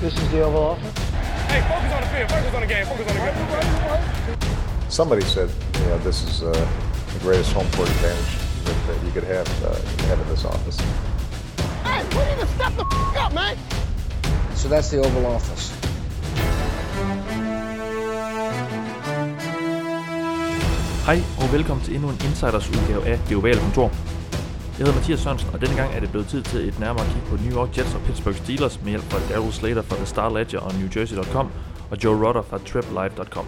This 0.00 0.14
is 0.14 0.30
the 0.30 0.42
Oval 0.42 0.62
Office. 0.62 0.98
Hey, 1.48 1.60
focus 1.68 1.92
on 1.92 2.00
the 2.02 2.08
field. 2.08 2.30
Focus 2.30 2.54
on 2.54 2.60
the 2.60 2.66
game. 2.66 2.86
Focus 2.86 3.06
on 3.08 3.14
the 3.16 4.36
game. 4.36 4.90
Somebody 4.90 5.22
said, 5.22 5.50
you 5.80 5.86
know, 5.86 5.98
this 5.98 6.22
is 6.22 6.42
uh, 6.42 6.52
the 7.14 7.18
greatest 7.20 7.52
home 7.52 7.66
court 7.72 7.88
advantage 7.88 8.36
that, 8.64 8.76
that 8.86 9.04
you 9.04 9.10
could 9.12 9.24
have, 9.24 9.48
uh, 9.64 9.74
have 10.08 10.20
in 10.20 10.28
this 10.28 10.44
office. 10.44 10.78
Hey, 11.82 12.02
we 12.16 12.24
need 12.30 12.40
to 12.40 12.46
step 12.54 12.72
the 12.76 12.84
f- 12.84 13.16
up, 13.16 13.32
man. 13.34 13.56
So 14.54 14.68
that's 14.68 14.90
the 14.90 14.98
Oval 14.98 15.26
Office. 15.26 15.72
Hej 21.06 21.20
og 21.40 21.52
velkommen 21.52 21.84
til 21.84 21.94
endnu 21.94 22.08
en 22.08 22.18
Insiders 22.24 22.68
udgave 22.68 23.06
af 23.06 23.18
Det 23.28 23.36
Ovale 23.36 23.60
Kontor. 23.60 23.90
Jeg 24.78 24.86
hedder 24.86 25.00
Mathias 25.00 25.20
Sørensen, 25.20 25.50
og 25.54 25.60
denne 25.60 25.76
gang 25.76 25.90
er 25.94 26.00
det 26.00 26.10
blevet 26.10 26.26
tid 26.26 26.42
til 26.42 26.68
et 26.68 26.80
nærmere 26.80 27.04
kig 27.12 27.22
på 27.30 27.34
New 27.44 27.52
York 27.58 27.78
Jets 27.78 27.94
og 27.94 28.00
Pittsburgh 28.00 28.36
Steelers 28.36 28.82
med 28.82 28.88
hjælp 28.88 29.02
fra 29.02 29.18
Daryl 29.34 29.52
Slater 29.52 29.82
fra 29.82 29.96
The 29.96 30.06
Star 30.06 30.28
Ledger 30.28 30.60
og 30.60 30.72
NewJersey.com 30.78 31.48
og 31.90 31.96
Joe 32.04 32.26
Rutter 32.26 32.42
fra 32.42 32.58
TripLive.com. 32.58 33.46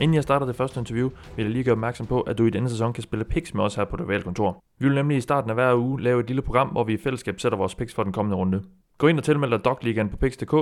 Inden 0.00 0.14
jeg 0.14 0.22
starter 0.22 0.46
det 0.46 0.56
første 0.56 0.80
interview, 0.80 1.08
vil 1.36 1.42
jeg 1.44 1.52
lige 1.52 1.64
gøre 1.64 1.72
opmærksom 1.72 2.06
på, 2.06 2.20
at 2.20 2.38
du 2.38 2.44
i 2.46 2.50
denne 2.50 2.68
sæson 2.70 2.92
kan 2.92 3.02
spille 3.02 3.24
picks 3.24 3.54
med 3.54 3.64
os 3.64 3.74
her 3.74 3.84
på 3.84 3.96
Det 3.96 4.24
Kontor. 4.24 4.62
Vi 4.78 4.86
vil 4.86 4.94
nemlig 4.94 5.16
i 5.16 5.20
starten 5.20 5.50
af 5.50 5.56
hver 5.56 5.74
uge 5.74 6.02
lave 6.02 6.20
et 6.20 6.26
lille 6.26 6.42
program, 6.42 6.68
hvor 6.68 6.84
vi 6.84 6.92
i 6.94 6.96
fællesskab 6.96 7.40
sætter 7.40 7.58
vores 7.58 7.74
picks 7.74 7.94
for 7.94 8.02
den 8.02 8.12
kommende 8.12 8.36
runde. 8.36 8.62
Gå 8.98 9.06
ind 9.06 9.18
og 9.18 9.24
tilmeld 9.24 9.50
dig 9.50 9.64
Dog 9.64 9.78
på 10.10 10.16
picks.dk. 10.16 10.52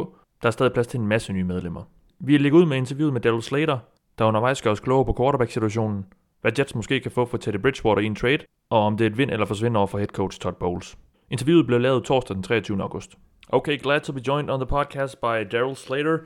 Der 0.42 0.46
er 0.46 0.50
stadig 0.50 0.72
plads 0.72 0.86
til 0.86 1.00
en 1.00 1.06
masse 1.06 1.32
nye 1.32 1.44
medlemmer. 1.44 1.82
Vi 2.20 2.38
lægger 2.38 2.58
ud 2.58 2.66
med 2.66 2.76
interviewet 2.76 3.12
med 3.12 3.20
Daryl 3.20 3.42
Slater, 3.42 3.78
der 4.18 4.24
undervejs 4.24 4.62
gør 4.62 4.70
os 4.70 4.80
klogere 4.80 5.04
på 5.04 5.14
quarterback-situationen, 5.18 6.04
hvad 6.40 6.58
Jets 6.58 6.74
måske 6.74 7.00
kan 7.00 7.10
få 7.10 7.26
for 7.26 7.38
Teddy 7.38 7.56
Bridgewater 7.56 8.02
i 8.02 8.06
en 8.06 8.14
trade, 8.14 8.38
og 8.70 8.78
om 8.78 8.96
det 8.96 9.04
er 9.04 9.10
et 9.10 9.18
vind 9.18 9.30
eller 9.30 9.46
forsvind 9.46 9.76
over 9.76 9.86
for 9.86 9.98
head 9.98 10.08
coach 10.08 10.40
Todd 10.40 10.54
Bowles. 10.54 10.98
Interviewet 11.30 11.66
blev 11.66 11.80
lavet 11.80 12.04
torsdag 12.04 12.34
den 12.34 12.42
23. 12.42 12.82
august. 12.82 13.18
Okay, 13.48 13.78
glad 13.78 14.00
to 14.00 14.12
be 14.12 14.20
joined 14.20 14.50
on 14.50 14.60
the 14.60 14.66
podcast 14.66 15.20
by 15.20 15.54
Daryl 15.54 15.74
Slater, 15.74 16.18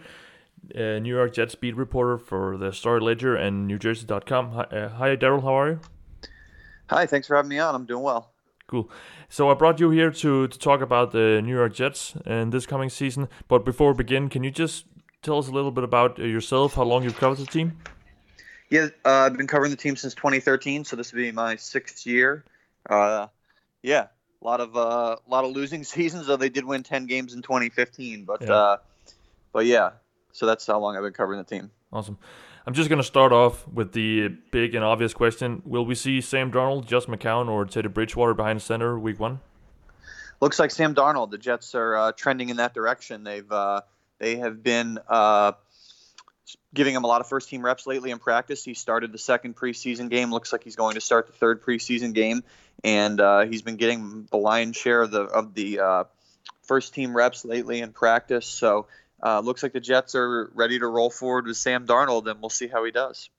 uh, 0.75 1.03
New 1.03 1.19
York 1.19 1.39
Jets 1.39 1.57
beat 1.57 1.77
reporter 1.77 2.19
for 2.29 2.57
the 2.57 2.73
Star 2.73 3.01
Ledger 3.01 3.37
and 3.37 3.71
NewJersey.com. 3.71 4.53
Hi, 4.53 4.63
uh, 4.63 4.89
hi 4.89 5.17
Daryl, 5.17 5.43
how 5.43 5.61
are 5.61 5.71
you? 5.71 5.79
Hi, 6.91 7.07
thanks 7.07 7.27
for 7.27 7.37
having 7.37 7.49
me 7.49 7.59
on. 7.59 7.75
I'm 7.75 7.87
doing 7.87 8.03
well. 8.03 8.35
Cool. 8.67 8.91
So 9.29 9.51
I 9.51 9.55
brought 9.55 9.81
you 9.81 9.91
here 9.91 10.11
to, 10.11 10.49
to 10.49 10.59
talk 10.59 10.81
about 10.81 11.13
the 11.13 11.41
New 11.43 11.55
York 11.55 11.75
Jets 11.75 12.15
and 12.27 12.53
this 12.53 12.67
coming 12.67 12.91
season. 12.91 13.29
But 13.49 13.65
before 13.65 13.93
we 13.93 13.97
begin, 13.97 14.29
can 14.29 14.45
you 14.45 14.51
just 14.51 14.87
tell 15.23 15.39
us 15.39 15.49
a 15.49 15.53
little 15.53 15.71
bit 15.71 15.85
about 15.85 16.19
uh, 16.19 16.25
yourself, 16.25 16.75
how 16.75 16.85
long 16.85 17.05
you've 17.05 17.19
covered 17.19 17.39
the 17.39 17.47
team? 17.47 17.79
Yeah, 18.75 18.89
uh, 19.05 19.27
I've 19.27 19.37
been 19.37 19.47
covering 19.47 19.71
the 19.71 19.77
team 19.77 19.95
since 19.95 20.17
2013, 20.17 20.85
so 20.85 20.97
this 20.97 21.13
will 21.13 21.19
be 21.21 21.31
my 21.31 21.55
sixth 21.55 22.05
year. 22.05 22.45
Uh, 22.91 23.29
yeah, 23.85 24.09
a 24.43 24.45
lot 24.45 24.61
of 24.61 24.77
uh, 24.77 25.15
a 25.25 25.31
lot 25.31 25.45
of 25.45 25.53
losing 25.53 25.85
seasons, 25.95 26.27
though 26.27 26.37
they 26.37 26.49
did 26.49 26.65
win 26.65 26.83
10 26.83 27.07
games 27.07 27.35
in 27.35 27.43
2015. 27.43 28.25
But 28.25 28.43
Yeah. 28.43 28.53
uh, 28.53 28.77
but 29.53 29.67
yeah, 29.67 29.91
so 30.33 30.45
that's 30.45 30.67
how 30.67 30.81
long 30.81 30.97
I've 30.97 31.05
been 31.05 31.13
covering 31.13 31.39
the 31.39 31.45
team. 31.45 31.71
Awesome. 31.93 32.19
I'm 32.67 32.75
just 32.75 32.89
going 32.89 32.99
to 32.99 33.05
start 33.05 33.31
off 33.31 33.69
with 33.69 33.93
the 33.93 34.27
big 34.51 34.75
and 34.75 34.85
obvious 34.85 35.15
question. 35.15 35.63
Will 35.65 35.87
we 35.87 35.95
see 35.95 36.21
Sam 36.21 36.51
Darnold, 36.51 36.87
Josh 36.87 37.05
McCown, 37.05 37.49
or 37.49 37.65
Teddy 37.67 37.87
Bridgewater 37.87 38.35
behind 38.35 38.61
center 38.61 38.99
week 38.99 39.21
one? 39.21 39.39
Looks 40.41 40.59
like 40.59 40.73
Sam 40.73 40.97
Darnold. 40.97 41.31
The 41.31 41.39
Jets 41.39 41.77
are 41.77 41.95
uh, 41.95 42.11
trending 42.11 42.49
in 42.49 42.57
that 42.57 42.75
direction. 42.75 43.23
They've 43.23 43.53
uh, 43.53 43.83
they 44.19 44.35
have 44.39 44.65
been 44.65 44.99
uh, 45.09 45.53
giving 46.73 46.95
him 46.95 47.05
a 47.05 47.07
lot 47.07 47.21
of 47.21 47.29
first 47.29 47.49
team 47.49 47.65
reps 47.65 47.87
lately 47.87 48.11
in 48.11 48.19
practice. 48.19 48.65
He 48.65 48.75
started 48.75 49.13
the 49.13 49.19
second 49.19 49.57
preseason 49.57 50.09
game. 50.11 50.31
Looks 50.31 50.53
like 50.53 50.65
he's 50.65 50.77
going 50.77 50.95
to 50.95 51.01
start 51.01 51.27
the 51.27 51.33
third 51.33 51.63
preseason 51.63 52.15
game, 52.15 52.45
and 52.83 53.21
uh, 53.21 53.47
he's 53.47 53.63
been 53.63 53.77
getting 53.77 54.29
the 54.31 54.37
lion's 54.37 54.77
share 54.77 55.03
of 55.03 55.11
the 55.11 55.23
of 55.23 55.55
the 55.55 55.81
uh, 55.81 56.05
first 56.63 56.95
team 56.95 57.17
reps 57.17 57.45
lately 57.45 57.81
in 57.81 57.93
practice. 57.93 58.47
So. 58.47 58.87
Uh, 59.23 59.41
looks 59.41 59.63
like 59.63 59.73
the 59.73 59.81
Jets 59.81 60.15
are 60.17 60.51
ready 60.55 60.79
to 60.79 60.87
roll 60.87 61.09
forward 61.09 61.47
with 61.47 61.57
Sam 61.57 61.87
Darnold, 61.87 62.31
and 62.31 62.43
we'll 62.43 62.51
see 62.51 62.67
how 62.67 62.85
he 62.85 62.91
does. 62.91 63.31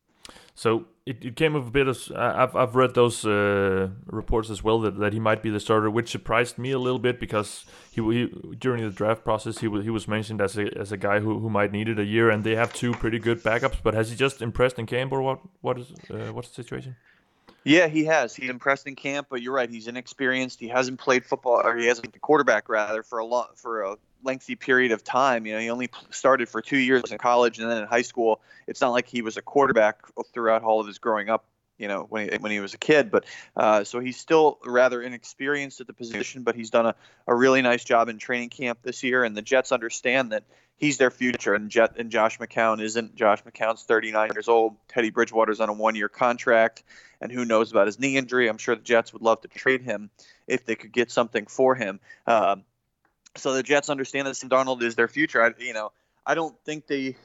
So 0.58 0.86
it, 1.06 1.24
it 1.24 1.36
came 1.36 1.54
with 1.54 1.68
a 1.68 1.72
bit 1.72 1.88
of. 1.88 2.12
I've, 2.16 2.56
I've 2.56 2.76
read 2.76 2.96
those 2.96 3.26
uh, 3.26 3.90
reports 4.08 4.50
as 4.50 4.64
well 4.64 4.80
that, 4.80 4.98
that 5.00 5.12
he 5.12 5.20
might 5.20 5.44
be 5.44 5.50
the 5.50 5.60
starter, 5.60 5.90
which 5.90 6.10
surprised 6.10 6.58
me 6.58 6.72
a 6.72 6.80
little 6.80 6.98
bit 6.98 7.20
because 7.20 7.66
he, 7.92 8.02
he 8.02 8.56
during 8.58 8.82
the 8.82 8.90
draft 8.90 9.26
process 9.26 9.60
he 9.60 9.68
was 9.68 9.84
he 9.84 9.90
was 9.90 10.08
mentioned 10.08 10.42
as 10.42 10.58
a 10.58 10.66
as 10.78 10.94
a 10.94 10.98
guy 10.98 11.20
who, 11.20 11.40
who 11.40 11.50
might 11.50 11.74
need 11.74 11.90
it 11.90 12.00
a 12.00 12.06
year, 12.06 12.30
and 12.30 12.46
they 12.46 12.56
have 12.56 12.74
two 12.74 12.94
pretty 12.94 13.20
good 13.20 13.44
backups. 13.44 13.76
But 13.84 13.94
has 13.96 14.10
he 14.10 14.16
just 14.16 14.42
impressed 14.42 14.80
in 14.80 14.86
camp, 14.86 15.12
or 15.12 15.22
what? 15.22 15.42
What 15.60 15.78
is 15.78 15.92
uh, 16.10 16.32
what's 16.32 16.48
the 16.48 16.56
situation? 16.56 16.96
Yeah, 17.66 17.88
he 17.88 18.06
has. 18.06 18.36
He 18.36 18.48
impressed 18.48 18.88
in 18.88 18.96
camp, 18.96 19.28
but 19.30 19.42
you're 19.42 19.54
right. 19.54 19.70
He's 19.70 19.88
inexperienced. 19.88 20.60
He 20.60 20.70
hasn't 20.70 21.00
played 21.00 21.26
football, 21.26 21.62
or 21.66 21.76
he 21.76 21.88
hasn't 21.88 22.12
been 22.12 22.20
quarterback 22.22 22.70
rather 22.70 23.04
for 23.04 23.20
a 23.20 23.26
long 23.26 23.48
for 23.56 23.82
a 23.82 23.98
lengthy 24.26 24.56
period 24.56 24.92
of 24.92 25.04
time. 25.04 25.46
You 25.46 25.54
know, 25.54 25.60
he 25.60 25.70
only 25.70 25.90
started 26.10 26.50
for 26.50 26.62
two 26.62 26.78
years 26.78 27.12
in 27.12 27.18
college 27.18 27.60
and 27.60 27.70
then 27.70 27.84
in 27.84 27.88
high 27.88 28.02
school. 28.02 28.42
It's 28.68 28.82
not 28.82 28.90
like 28.90 29.08
he 29.08 29.22
was 29.22 29.38
a 29.38 29.42
quarterback 29.42 30.02
throughout 30.34 30.64
all 30.64 30.82
of 30.82 30.88
his 30.88 30.98
growing 30.98 31.30
up. 31.30 31.46
You 31.78 31.90
know, 31.90 32.06
when 32.10 32.30
he, 32.30 32.38
when 32.38 32.54
he 32.54 32.62
was 32.62 32.74
a 32.74 32.78
kid, 32.78 33.12
but 33.12 33.26
uh, 33.58 33.84
so 33.84 34.00
he's 34.00 34.16
still 34.16 34.60
rather 34.66 35.02
inexperienced 35.02 35.82
at 35.82 35.88
the 35.88 35.94
position, 35.94 36.44
but 36.44 36.56
he's 36.56 36.70
done 36.70 36.86
a, 36.86 36.96
a 37.28 37.36
really 37.36 37.62
nice 37.62 37.84
job 37.84 38.08
in 38.08 38.18
training 38.18 38.48
camp 38.48 38.80
this 38.82 39.04
year, 39.04 39.26
and 39.26 39.36
the 39.36 39.42
Jets 39.42 39.74
understand 39.74 40.32
that 40.32 40.46
he's 40.78 40.98
their 40.98 41.12
future. 41.12 41.54
And 41.54 41.70
Jet 41.70 41.96
and 41.98 42.10
Josh 42.12 42.40
McCown 42.40 42.82
isn't. 42.82 43.16
Josh 43.16 43.44
McCown's 43.44 43.84
39 43.84 44.32
years 44.34 44.48
old. 44.48 44.78
Teddy 44.88 45.10
Bridgewater's 45.10 45.60
on 45.60 45.68
a 45.68 45.74
one-year 45.74 46.08
contract, 46.08 46.84
and 47.20 47.30
who 47.30 47.44
knows 47.44 47.72
about 47.72 47.88
his 47.88 48.00
knee 48.00 48.16
injury? 48.16 48.48
I'm 48.48 48.58
sure 48.58 48.76
the 48.76 48.82
Jets 48.82 49.12
would 49.12 49.22
love 49.22 49.42
to 49.42 49.50
trade 49.50 49.82
him 49.82 50.10
if 50.48 50.66
they 50.66 50.76
could 50.76 50.94
get 50.94 51.12
something 51.12 51.46
for 51.46 51.76
him. 51.76 52.00
Um, 52.26 52.64
so 53.36 53.54
the 53.54 53.64
Jets 53.64 53.90
understand 53.90 54.28
that 54.28 54.36
Sam 54.36 54.50
Darnold 54.50 54.82
is 54.82 54.96
their 54.96 55.08
future. 55.08 55.42
I, 55.42 55.52
you 55.60 55.74
know, 55.74 55.92
I 56.26 56.36
don't 56.36 56.56
think 56.66 56.88
they. 56.88 57.16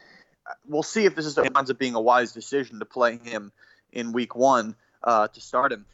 We'll 0.66 0.82
see 0.82 1.04
if 1.04 1.15
this 1.15 1.26
is 1.26 1.38
ends 1.38 1.71
up 1.71 1.78
being 1.78 1.94
a 1.94 2.00
wise 2.00 2.32
decision 2.32 2.81
to 2.81 2.84
play 2.84 3.19
him 3.19 3.53
in 3.93 4.12
Week 4.12 4.34
One 4.34 4.75
uh, 5.03 5.28
to 5.28 5.41
start 5.41 5.72
him. 5.72 5.87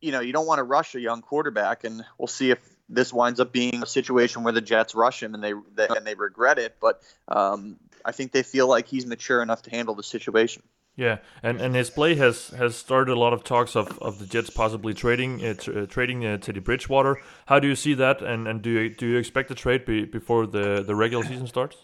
You 0.00 0.12
know, 0.12 0.20
you 0.20 0.32
don't 0.32 0.46
want 0.46 0.58
to 0.58 0.62
rush 0.62 0.94
a 0.94 1.00
young 1.00 1.20
quarterback, 1.20 1.84
and 1.84 2.04
we'll 2.16 2.28
see 2.28 2.50
if 2.50 2.58
this 2.88 3.12
winds 3.12 3.38
up 3.40 3.52
being 3.52 3.82
a 3.82 3.86
situation 3.86 4.42
where 4.42 4.52
the 4.52 4.62
Jets 4.62 4.94
rush 4.94 5.22
him 5.22 5.34
and 5.34 5.44
they, 5.44 5.52
they 5.74 5.88
and 5.94 6.06
they 6.06 6.14
regret 6.14 6.58
it. 6.58 6.76
But 6.80 7.02
um, 7.28 7.76
I 8.04 8.12
think 8.12 8.32
they 8.32 8.42
feel 8.42 8.66
like 8.66 8.88
he's 8.88 9.06
mature 9.06 9.42
enough 9.42 9.62
to 9.62 9.70
handle 9.70 9.94
the 9.94 10.02
situation. 10.02 10.62
Yeah, 10.98 11.18
and, 11.44 11.60
and 11.60 11.76
his 11.76 11.90
play 11.90 12.16
has, 12.16 12.48
has 12.48 12.74
started 12.74 13.12
a 13.12 13.18
lot 13.20 13.32
of 13.32 13.44
talks 13.44 13.76
of, 13.76 13.96
of 14.00 14.18
the 14.18 14.26
Jets 14.26 14.50
possibly 14.50 14.94
trading 14.94 15.44
uh, 15.44 15.54
uh, 15.70 15.86
trading 15.86 16.26
uh, 16.26 16.38
Teddy 16.38 16.58
Bridgewater. 16.58 17.18
How 17.46 17.60
do 17.60 17.68
you 17.68 17.76
see 17.76 17.94
that, 17.94 18.20
and, 18.20 18.48
and 18.48 18.60
do 18.60 18.70
you 18.70 18.88
do 18.90 19.06
you 19.06 19.16
expect 19.16 19.48
the 19.48 19.54
trade 19.54 19.84
be, 19.84 20.04
before 20.04 20.48
the, 20.48 20.82
the 20.82 20.96
regular 20.96 21.24
season 21.24 21.46
starts? 21.46 21.76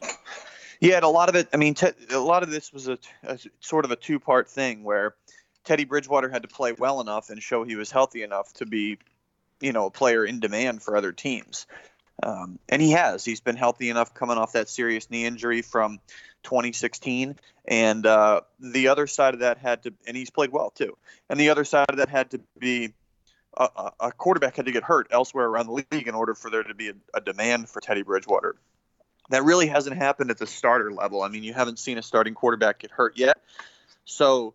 Yeah, 0.80 0.96
and 0.96 1.04
a 1.04 1.08
lot 1.08 1.28
of 1.28 1.36
it. 1.36 1.46
I 1.52 1.58
mean, 1.58 1.74
te- 1.74 1.92
a 2.10 2.18
lot 2.18 2.42
of 2.42 2.50
this 2.50 2.72
was 2.72 2.88
a, 2.88 2.98
a 3.22 3.38
sort 3.60 3.84
of 3.84 3.92
a 3.92 3.96
two-part 3.96 4.50
thing 4.50 4.82
where 4.82 5.14
Teddy 5.62 5.84
Bridgewater 5.84 6.28
had 6.28 6.42
to 6.42 6.48
play 6.48 6.72
well 6.72 7.00
enough 7.00 7.30
and 7.30 7.40
show 7.40 7.62
he 7.62 7.76
was 7.76 7.92
healthy 7.92 8.24
enough 8.24 8.52
to 8.54 8.66
be, 8.66 8.98
you 9.60 9.72
know, 9.72 9.86
a 9.86 9.90
player 9.92 10.24
in 10.24 10.40
demand 10.40 10.82
for 10.82 10.96
other 10.96 11.12
teams. 11.12 11.68
Um, 12.22 12.58
and 12.68 12.80
he 12.80 12.92
has. 12.92 13.24
He's 13.24 13.40
been 13.40 13.56
healthy 13.56 13.90
enough 13.90 14.14
coming 14.14 14.38
off 14.38 14.52
that 14.52 14.68
serious 14.68 15.10
knee 15.10 15.26
injury 15.26 15.62
from 15.62 16.00
2016. 16.44 17.36
And 17.66 18.06
uh, 18.06 18.42
the 18.60 18.88
other 18.88 19.06
side 19.06 19.34
of 19.34 19.40
that 19.40 19.58
had 19.58 19.82
to, 19.84 19.94
and 20.06 20.16
he's 20.16 20.30
played 20.30 20.52
well 20.52 20.70
too. 20.70 20.96
And 21.28 21.40
the 21.40 21.50
other 21.50 21.64
side 21.64 21.86
of 21.88 21.96
that 21.96 22.08
had 22.08 22.30
to 22.30 22.40
be 22.58 22.92
a, 23.56 23.90
a- 24.00 24.12
quarterback 24.12 24.56
had 24.56 24.66
to 24.66 24.72
get 24.72 24.84
hurt 24.84 25.08
elsewhere 25.10 25.46
around 25.46 25.66
the 25.66 25.72
league 25.72 26.08
in 26.08 26.14
order 26.14 26.34
for 26.34 26.50
there 26.50 26.62
to 26.62 26.74
be 26.74 26.90
a, 26.90 26.94
a 27.14 27.20
demand 27.20 27.68
for 27.68 27.80
Teddy 27.80 28.02
Bridgewater. 28.02 28.56
That 29.30 29.42
really 29.44 29.66
hasn't 29.66 29.96
happened 29.96 30.30
at 30.30 30.38
the 30.38 30.46
starter 30.46 30.92
level. 30.92 31.22
I 31.22 31.28
mean, 31.28 31.44
you 31.44 31.54
haven't 31.54 31.78
seen 31.78 31.96
a 31.96 32.02
starting 32.02 32.34
quarterback 32.34 32.80
get 32.80 32.90
hurt 32.90 33.16
yet. 33.16 33.38
So 34.04 34.54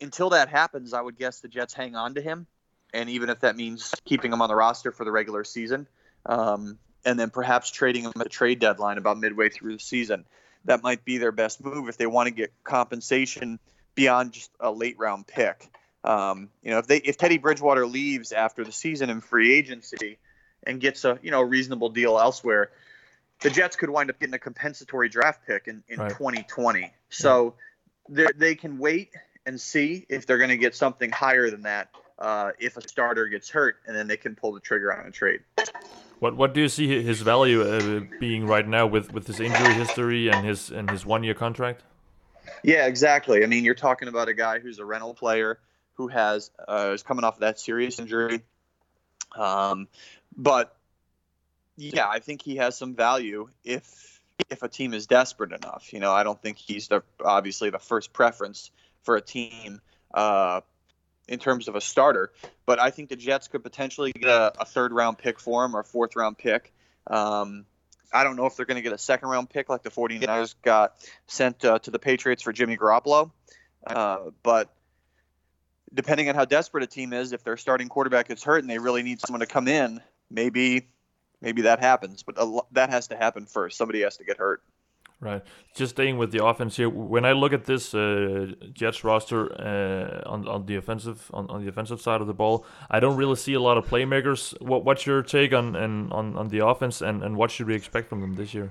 until 0.00 0.30
that 0.30 0.48
happens, 0.48 0.94
I 0.94 1.00
would 1.00 1.18
guess 1.18 1.40
the 1.40 1.48
Jets 1.48 1.74
hang 1.74 1.94
on 1.94 2.14
to 2.14 2.22
him. 2.22 2.46
And 2.94 3.10
even 3.10 3.28
if 3.28 3.40
that 3.40 3.54
means 3.54 3.94
keeping 4.06 4.32
him 4.32 4.40
on 4.40 4.48
the 4.48 4.54
roster 4.54 4.92
for 4.92 5.04
the 5.04 5.10
regular 5.12 5.44
season, 5.44 5.86
um, 6.24 6.78
and 7.08 7.18
then 7.18 7.30
perhaps 7.30 7.70
trading 7.70 8.04
him 8.04 8.12
at 8.20 8.30
trade 8.30 8.58
deadline 8.58 8.98
about 8.98 9.18
midway 9.18 9.48
through 9.48 9.72
the 9.72 9.78
season, 9.78 10.26
that 10.66 10.82
might 10.82 11.06
be 11.06 11.16
their 11.16 11.32
best 11.32 11.64
move 11.64 11.88
if 11.88 11.96
they 11.96 12.06
want 12.06 12.26
to 12.26 12.34
get 12.34 12.52
compensation 12.64 13.58
beyond 13.94 14.32
just 14.32 14.50
a 14.60 14.70
late 14.70 14.98
round 14.98 15.26
pick. 15.26 15.70
Um, 16.04 16.50
you 16.62 16.70
know, 16.70 16.78
if 16.78 16.86
they 16.86 16.98
if 16.98 17.16
Teddy 17.16 17.38
Bridgewater 17.38 17.86
leaves 17.86 18.32
after 18.32 18.62
the 18.62 18.72
season 18.72 19.08
in 19.08 19.22
free 19.22 19.54
agency 19.54 20.18
and 20.64 20.82
gets 20.82 21.06
a 21.06 21.18
you 21.22 21.30
know 21.30 21.40
reasonable 21.40 21.88
deal 21.88 22.18
elsewhere, 22.18 22.72
the 23.40 23.48
Jets 23.48 23.74
could 23.76 23.88
wind 23.88 24.10
up 24.10 24.20
getting 24.20 24.34
a 24.34 24.38
compensatory 24.38 25.08
draft 25.08 25.46
pick 25.46 25.66
in, 25.66 25.82
in 25.88 25.98
Right. 25.98 26.12
2020. 26.12 26.92
So 27.08 27.54
they 28.10 28.28
they 28.36 28.54
can 28.54 28.76
wait 28.78 29.14
and 29.46 29.58
see 29.58 30.04
if 30.10 30.26
they're 30.26 30.36
going 30.36 30.50
to 30.50 30.58
get 30.58 30.74
something 30.74 31.10
higher 31.10 31.48
than 31.48 31.62
that 31.62 31.88
uh, 32.18 32.50
if 32.58 32.76
a 32.76 32.86
starter 32.86 33.28
gets 33.28 33.48
hurt, 33.48 33.76
and 33.86 33.96
then 33.96 34.08
they 34.08 34.18
can 34.18 34.36
pull 34.36 34.52
the 34.52 34.60
trigger 34.60 34.92
on 34.92 35.06
a 35.06 35.10
trade. 35.10 35.40
What 36.20 36.36
what 36.36 36.52
do 36.52 36.60
you 36.60 36.68
see 36.68 37.02
his 37.02 37.20
value 37.22 37.62
uh, 37.62 38.00
being 38.18 38.46
right 38.46 38.66
now 38.66 38.86
with, 38.86 39.12
with 39.12 39.26
his 39.26 39.38
injury 39.38 39.74
history 39.74 40.28
and 40.28 40.44
his 40.44 40.70
and 40.70 40.90
his 40.90 41.06
one 41.06 41.22
year 41.22 41.34
contract? 41.34 41.82
Yeah, 42.62 42.86
exactly. 42.86 43.44
I 43.44 43.46
mean, 43.46 43.64
you're 43.64 43.74
talking 43.74 44.08
about 44.08 44.28
a 44.28 44.34
guy 44.34 44.58
who's 44.58 44.78
a 44.78 44.84
rental 44.84 45.14
player 45.14 45.60
who 45.94 46.08
has 46.08 46.50
uh, 46.66 46.90
is 46.94 47.02
coming 47.02 47.24
off 47.24 47.34
of 47.34 47.40
that 47.40 47.60
serious 47.60 47.98
injury. 47.98 48.42
Um, 49.36 49.88
but 50.36 50.76
yeah, 51.76 52.08
I 52.08 52.18
think 52.18 52.42
he 52.42 52.56
has 52.56 52.76
some 52.76 52.94
value 52.94 53.48
if 53.64 54.20
if 54.48 54.62
a 54.62 54.68
team 54.68 54.94
is 54.94 55.06
desperate 55.06 55.52
enough. 55.52 55.92
You 55.92 56.00
know, 56.00 56.12
I 56.12 56.24
don't 56.24 56.40
think 56.40 56.56
he's 56.58 56.88
the 56.88 57.02
obviously 57.24 57.70
the 57.70 57.78
first 57.78 58.12
preference 58.12 58.70
for 59.02 59.16
a 59.16 59.20
team 59.20 59.80
uh, 60.12 60.62
in 61.28 61.38
terms 61.38 61.68
of 61.68 61.76
a 61.76 61.80
starter. 61.80 62.32
But 62.66 62.80
I 62.80 62.90
think 62.90 63.10
the 63.10 63.16
Jets 63.16 63.48
could 63.48 63.62
potentially 63.62 64.12
get 64.12 64.28
a, 64.28 64.52
a 64.60 64.64
third 64.64 64.92
round 64.92 65.18
pick 65.18 65.38
for 65.38 65.64
him 65.64 65.76
or 65.76 65.80
a 65.80 65.84
fourth 65.84 66.16
round 66.16 66.38
pick. 66.38 66.72
Um, 67.06 67.66
I 68.12 68.24
don't 68.24 68.36
know 68.36 68.46
if 68.46 68.56
they're 68.56 68.66
going 68.66 68.76
to 68.76 68.82
get 68.82 68.92
a 68.92 68.98
second 68.98 69.28
round 69.28 69.50
pick 69.50 69.68
like 69.68 69.82
the 69.82 69.90
49ers 69.90 70.54
got 70.62 70.94
sent 71.26 71.64
uh, 71.64 71.78
to 71.80 71.90
the 71.90 71.98
Patriots 71.98 72.42
for 72.42 72.52
Jimmy 72.52 72.76
Garoppolo. 72.76 73.30
Uh, 73.86 74.30
but 74.42 74.74
depending 75.92 76.28
on 76.28 76.34
how 76.34 76.44
desperate 76.44 76.84
a 76.84 76.86
team 76.86 77.12
is, 77.12 77.32
if 77.32 77.44
their 77.44 77.56
starting 77.56 77.88
quarterback 77.88 78.28
gets 78.28 78.42
hurt 78.42 78.62
and 78.62 78.70
they 78.70 78.78
really 78.78 79.02
need 79.02 79.20
someone 79.20 79.40
to 79.40 79.46
come 79.46 79.68
in, 79.68 80.00
maybe 80.30 80.88
maybe 81.40 81.62
that 81.62 81.80
happens. 81.80 82.22
But 82.22 82.36
lo- 82.36 82.66
that 82.72 82.90
has 82.90 83.08
to 83.08 83.16
happen 83.16 83.46
first. 83.46 83.76
Somebody 83.76 84.02
has 84.02 84.16
to 84.18 84.24
get 84.24 84.38
hurt. 84.38 84.62
Right. 85.20 85.42
Just 85.74 85.96
staying 85.96 86.16
with 86.16 86.30
the 86.30 86.44
offense 86.44 86.76
here. 86.76 86.88
When 86.88 87.24
I 87.24 87.32
look 87.32 87.52
at 87.52 87.64
this 87.64 87.92
uh, 87.92 88.52
Jets 88.72 89.02
roster 89.02 89.50
uh, 89.60 90.28
on 90.30 90.46
on 90.46 90.66
the 90.66 90.76
offensive 90.76 91.28
on, 91.34 91.50
on 91.50 91.64
the 91.64 91.68
offensive 91.68 92.00
side 92.00 92.20
of 92.20 92.28
the 92.28 92.34
ball, 92.34 92.64
I 92.88 93.00
don't 93.00 93.16
really 93.16 93.34
see 93.34 93.54
a 93.54 93.60
lot 93.60 93.78
of 93.78 93.84
playmakers. 93.84 94.54
What 94.62 94.84
what's 94.84 95.06
your 95.06 95.22
take 95.22 95.52
on 95.52 95.74
and 95.74 96.12
on, 96.12 96.36
on 96.36 96.48
the 96.48 96.64
offense 96.64 97.02
and, 97.02 97.24
and 97.24 97.36
what 97.36 97.50
should 97.50 97.66
we 97.66 97.74
expect 97.74 98.08
from 98.08 98.20
them 98.20 98.36
this 98.36 98.54
year? 98.54 98.70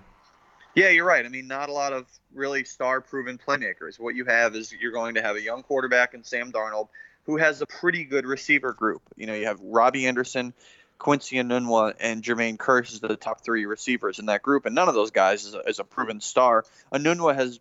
Yeah, 0.73 0.89
you're 0.89 1.05
right. 1.05 1.25
I 1.25 1.29
mean, 1.29 1.47
not 1.47 1.67
a 1.67 1.73
lot 1.73 1.91
of 1.91 2.05
really 2.33 2.63
star-proven 2.63 3.39
playmakers. 3.39 3.99
What 3.99 4.15
you 4.15 4.23
have 4.25 4.55
is 4.55 4.71
you're 4.71 4.91
going 4.91 5.15
to 5.15 5.21
have 5.21 5.35
a 5.35 5.41
young 5.41 5.63
quarterback 5.63 6.13
in 6.13 6.23
Sam 6.23 6.51
Darnold 6.51 6.87
who 7.25 7.35
has 7.35 7.61
a 7.61 7.65
pretty 7.65 8.05
good 8.05 8.25
receiver 8.25 8.71
group. 8.71 9.01
You 9.17 9.27
know, 9.27 9.33
you 9.33 9.47
have 9.47 9.59
Robbie 9.61 10.07
Anderson, 10.07 10.53
Quincy 10.99 11.37
Enunwa 11.37 11.93
and 11.99 12.23
Jermaine 12.23 12.57
Kearse 12.57 12.93
is 12.93 12.99
the 12.99 13.15
top 13.15 13.43
three 13.43 13.65
receivers 13.65 14.19
in 14.19 14.27
that 14.27 14.41
group, 14.41 14.65
and 14.65 14.75
none 14.75 14.89
of 14.89 14.95
those 14.95 15.11
guys 15.11 15.45
is 15.45 15.53
a, 15.53 15.59
is 15.61 15.79
a 15.79 15.83
proven 15.83 16.21
star. 16.21 16.65
Enunwa 16.91 17.35
has 17.35 17.59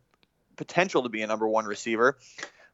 potential 0.56 1.02
to 1.02 1.08
be 1.08 1.22
a 1.22 1.26
number 1.26 1.46
one 1.46 1.66
receiver. 1.66 2.16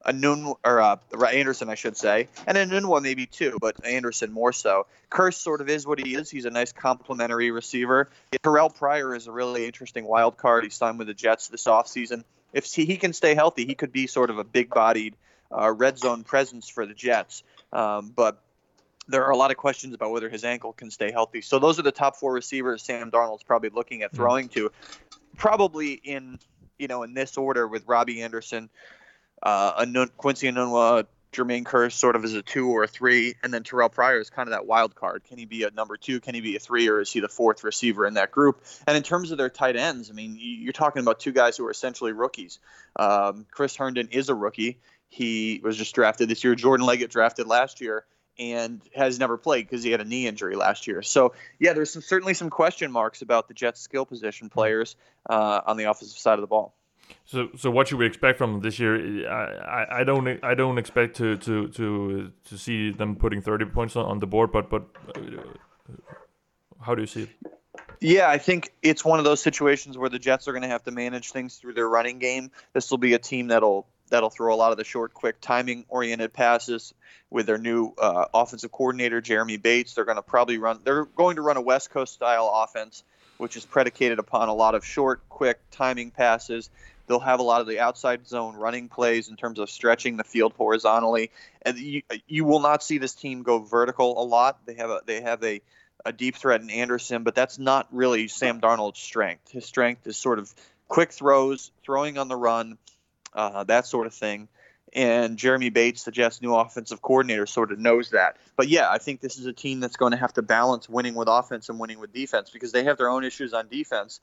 Anun 0.07 0.57
or 0.65 0.81
uh, 0.81 0.97
Anderson, 1.33 1.69
I 1.69 1.75
should 1.77 1.97
say, 1.97 2.29
and 2.47 2.57
Enunwa 2.57 3.01
maybe 3.03 3.27
too, 3.27 3.59
but 3.61 3.85
Anderson 3.85 4.33
more 4.33 4.53
so. 4.53 4.87
Kearse 5.11 5.35
sort 5.35 5.61
of 5.61 5.69
is 5.69 5.87
what 5.87 6.01
he 6.01 6.15
is. 6.15 6.31
He's 6.31 6.45
a 6.45 6.51
nice 6.51 6.73
complementary 6.73 7.51
receiver. 7.51 8.11
Terrelle 8.43 8.75
Pryor 8.75 9.15
is 9.15 9.27
a 9.27 9.33
really 9.33 9.65
interesting 9.65 10.05
wild 10.05 10.37
card. 10.37 10.65
He 10.65 10.71
signed 10.71 10.99
with 10.99 11.07
the 11.07 11.15
Jets 11.15 11.49
this 11.49 11.65
offseason. 11.65 12.25
If 12.53 12.65
he, 12.65 12.85
he 12.85 12.97
can 12.97 13.13
stay 13.13 13.35
healthy, 13.35 13.65
he 13.65 13.75
could 13.75 13.93
be 13.93 14.07
sort 14.07 14.31
of 14.31 14.39
a 14.39 14.45
big-bodied 14.45 15.15
uh, 15.57 15.71
red 15.71 15.99
zone 15.99 16.25
presence 16.25 16.69
for 16.69 16.85
the 16.85 16.95
Jets. 16.95 17.43
Um, 17.73 18.13
but 18.15 18.43
there 19.09 19.25
are 19.25 19.31
a 19.31 19.37
lot 19.37 19.51
of 19.51 19.57
questions 19.57 19.95
about 19.95 20.11
whether 20.13 20.29
his 20.29 20.45
ankle 20.45 20.73
can 20.73 20.91
stay 20.91 21.11
healthy. 21.11 21.41
So 21.41 21.59
those 21.59 21.79
are 21.79 21.83
the 21.83 21.93
top 21.93 22.17
four 22.17 22.33
receivers 22.33 22.83
Sam 22.83 23.11
Darnold's 23.11 23.43
probably 23.43 23.71
looking 23.71 24.03
at 24.03 24.11
hmm. 24.11 24.17
throwing 24.17 24.49
mm-hmm. 24.49 24.67
to, 24.67 24.73
probably 25.37 25.93
in 25.93 26.39
you 26.79 26.89
know 26.89 27.03
in 27.03 27.15
this 27.15 27.37
order 27.37 27.67
with 27.67 27.87
Robbie 27.87 28.23
Anderson, 28.23 28.71
uh, 29.43 29.85
Anun- 29.85 30.11
Quincy 30.17 30.51
Enunwa, 30.51 31.07
Jermaine 31.33 31.65
Kearse 31.65 31.93
sort 31.93 32.15
of 32.15 32.25
as 32.25 32.35
a 32.35 32.43
two 32.43 32.69
or 32.69 32.85
a 32.85 32.87
three, 32.87 33.35
and 33.43 33.53
then 33.53 33.63
Terrelle 33.65 33.91
Pryor 33.91 34.21
is 34.21 34.31
kind 34.31 34.49
of 34.49 34.53
that 34.53 34.67
wild 34.67 34.95
card. 34.95 35.25
Can 35.25 35.39
he 35.39 35.47
be 35.47 35.65
a 35.65 35.71
number 35.71 35.97
two? 35.97 36.21
Can 36.21 36.35
he 36.35 36.41
be 36.41 36.57
a 36.57 36.61
three, 36.61 36.89
or 36.89 37.01
is 37.01 37.11
he 37.11 37.21
the 37.21 37.29
fourth 37.29 37.65
receiver 37.65 38.07
in 38.07 38.15
that 38.15 38.31
group? 38.31 38.63
And 38.87 38.97
in 38.97 39.03
terms 39.03 39.33
of 39.33 39.39
their 39.39 39.51
tight 39.51 39.77
ends, 39.77 40.11
I 40.11 40.13
mean, 40.13 40.37
you're 40.39 40.73
talking 40.73 41.01
about 41.01 41.21
two 41.21 41.33
guys 41.33 41.57
who 41.57 41.67
are 41.67 41.71
essentially 41.71 42.13
rookies. 42.13 42.59
Um, 42.97 43.47
Chris 43.51 43.75
Herndon 43.75 44.09
is 44.13 44.29
a 44.29 44.35
rookie. 44.35 44.79
He 45.09 45.61
was 45.63 45.77
just 45.77 45.95
drafted 45.95 46.29
this 46.29 46.45
year. 46.45 46.55
Jordan 46.55 46.87
Leggett 46.87 47.11
drafted 47.11 47.47
last 47.47 47.81
year 47.81 48.05
and 48.39 48.81
has 48.95 49.19
never 49.19 49.37
played 49.37 49.69
because 49.69 49.83
he 49.83 49.91
had 49.91 50.01
a 50.01 50.05
knee 50.05 50.27
injury 50.27 50.57
last 50.57 50.87
year. 50.87 51.03
So 51.03 51.35
yeah, 51.59 51.73
there's 51.73 51.93
some, 51.93 52.03
certainly 52.03 52.35
some 52.35 52.51
question 52.51 52.91
marks 52.91 53.23
about 53.23 53.49
the 53.49 53.55
Jets' 53.55 53.81
skill 53.81 54.07
position 54.07 54.49
players 54.49 54.97
uh, 55.29 55.61
on 55.67 55.77
the 55.77 55.85
offensive 55.85 56.19
side 56.19 56.35
of 56.35 56.41
the 56.41 56.47
ball. 56.47 56.75
So, 57.27 57.51
so 57.57 57.71
what 57.71 57.89
should 57.89 57.99
we 57.99 58.07
expect 58.07 58.39
from 58.39 58.53
them 58.53 58.61
this 58.63 58.79
year? 58.79 59.29
I, 59.29 60.01
I, 60.01 60.05
don't, 60.05 60.43
I 60.43 60.55
don't 60.55 60.79
expect 60.79 61.17
to, 61.17 61.37
to, 61.37 61.69
to, 61.69 62.33
to 62.45 62.59
see 62.59 62.91
them 62.91 63.17
putting 63.17 63.43
thirty 63.43 63.67
points 63.67 63.97
on, 63.97 64.19
the 64.19 64.27
board, 64.27 64.51
but, 64.51 64.71
but 64.71 64.87
uh, 65.15 65.43
how 66.81 66.95
do 66.95 67.03
you 67.03 67.07
see 67.07 67.23
it? 67.23 67.29
Yeah, 68.01 68.29
I 68.29 68.39
think 68.39 68.73
it's 68.83 69.05
one 69.05 69.19
of 69.19 69.25
those 69.25 69.41
situations 69.41 69.97
where 69.97 70.09
the 70.09 70.19
Jets 70.19 70.49
are 70.49 70.53
going 70.53 70.63
to 70.63 70.69
have 70.69 70.83
to 70.85 70.91
manage 70.91 71.31
things 71.31 71.57
through 71.57 71.75
their 71.75 71.89
running 71.89 72.19
game. 72.19 72.51
This 72.73 72.91
will 72.91 72.99
be 72.99 73.15
a 73.15 73.19
team 73.19 73.49
that'll 73.49 73.87
that'll 74.13 74.31
throw 74.31 74.55
a 74.55 74.57
lot 74.57 74.73
of 74.73 74.79
the 74.79 74.85
short, 74.85 75.15
quick, 75.15 75.41
timing-oriented 75.41 76.35
passes 76.35 76.93
with 77.31 77.47
their 77.47 77.57
new 77.57 77.95
uh, 77.97 78.27
offensive 78.35 78.71
coordinator 78.71 79.23
Jeremy 79.23 79.57
Bates. 79.57 79.95
They're 79.95 80.05
going 80.05 80.17
to 80.17 80.23
probably 80.23 80.59
run. 80.59 80.81
They're 80.85 81.07
going 81.07 81.37
to 81.37 81.43
run 81.43 81.57
a 81.57 81.63
West 81.63 81.91
Coast 81.91 82.13
style 82.13 82.51
offense, 82.55 83.05
which 83.39 83.57
is 83.57 83.65
predicated 83.65 84.19
upon 84.19 84.51
a 84.51 84.55
lot 84.55 84.75
of 84.75 84.85
short, 84.85 85.27
quick, 85.31 85.59
timing 85.71 86.11
passes. 86.11 86.69
They'll 87.07 87.21
have 87.21 87.41
a 87.41 87.43
lot 87.43 87.63
of 87.63 87.67
the 87.67 87.81
outside 87.81 88.29
zone 88.29 88.55
running 88.55 88.89
plays 88.89 89.31
in 89.31 89.37
terms 89.37 89.59
of 89.59 89.71
stretching 89.71 90.19
the 90.19 90.25
field 90.25 90.53
horizontally, 90.53 91.31
and 91.63 91.79
you, 91.79 92.03
you 92.29 92.45
will 92.45 92.61
not 92.61 92.83
see 92.83 92.99
this 92.99 93.15
team 93.15 93.43
go 93.43 93.61
vertical 93.61 94.23
a 94.23 94.25
lot. 94.25 94.65
They 94.67 94.75
have 94.75 94.91
a 94.91 95.01
they 95.07 95.23
have 95.23 95.43
a 95.43 95.63
a 96.05 96.13
deep 96.13 96.37
threat 96.37 96.61
in 96.61 96.71
Anderson, 96.71 97.23
but 97.23 97.35
that's 97.35 97.59
not 97.59 97.89
really 97.93 98.29
Sam 98.29 98.61
Darnold's 98.61 99.01
strength. 99.01 99.51
His 99.51 99.65
strength 99.65 100.07
is 100.07 100.17
sort 100.17 100.39
of 100.39 100.53
quick 100.89 101.13
throws, 101.13 101.71
throwing 101.83 102.19
on 102.19 102.29
the 102.29 102.37
run, 102.37 102.77
uh, 103.35 103.65
that 103.65 103.87
sort 103.87 104.07
of 104.07 104.15
thing. 104.15 104.49
And 104.95 105.39
Jeremy 105.39 105.71
Bates, 105.71 106.05
the 106.05 106.11
Jets' 106.11 106.43
new 106.43 106.55
offensive 106.55 107.01
coordinator, 107.01 107.47
sort 107.47 107.73
of 107.73 107.79
knows 107.79 108.11
that. 108.11 108.37
But 108.57 108.69
yeah, 108.69 108.91
I 108.91 108.99
think 108.99 109.21
this 109.21 109.39
is 109.39 109.47
a 109.47 109.53
team 109.53 109.81
that's 109.81 109.97
going 109.97 110.11
to 110.11 110.19
have 110.19 110.35
to 110.35 110.43
balance 110.43 110.87
winning 110.89 111.15
with 111.15 111.29
offense 111.29 111.71
and 111.71 111.79
winning 111.79 111.99
with 111.99 112.13
defense 112.13 112.51
because 112.51 112.73
they 112.73 112.85
have 112.85 112.99
their 112.99 113.09
own 113.09 113.25
issues 113.25 113.55
on 113.55 113.69
defense. 113.69 114.21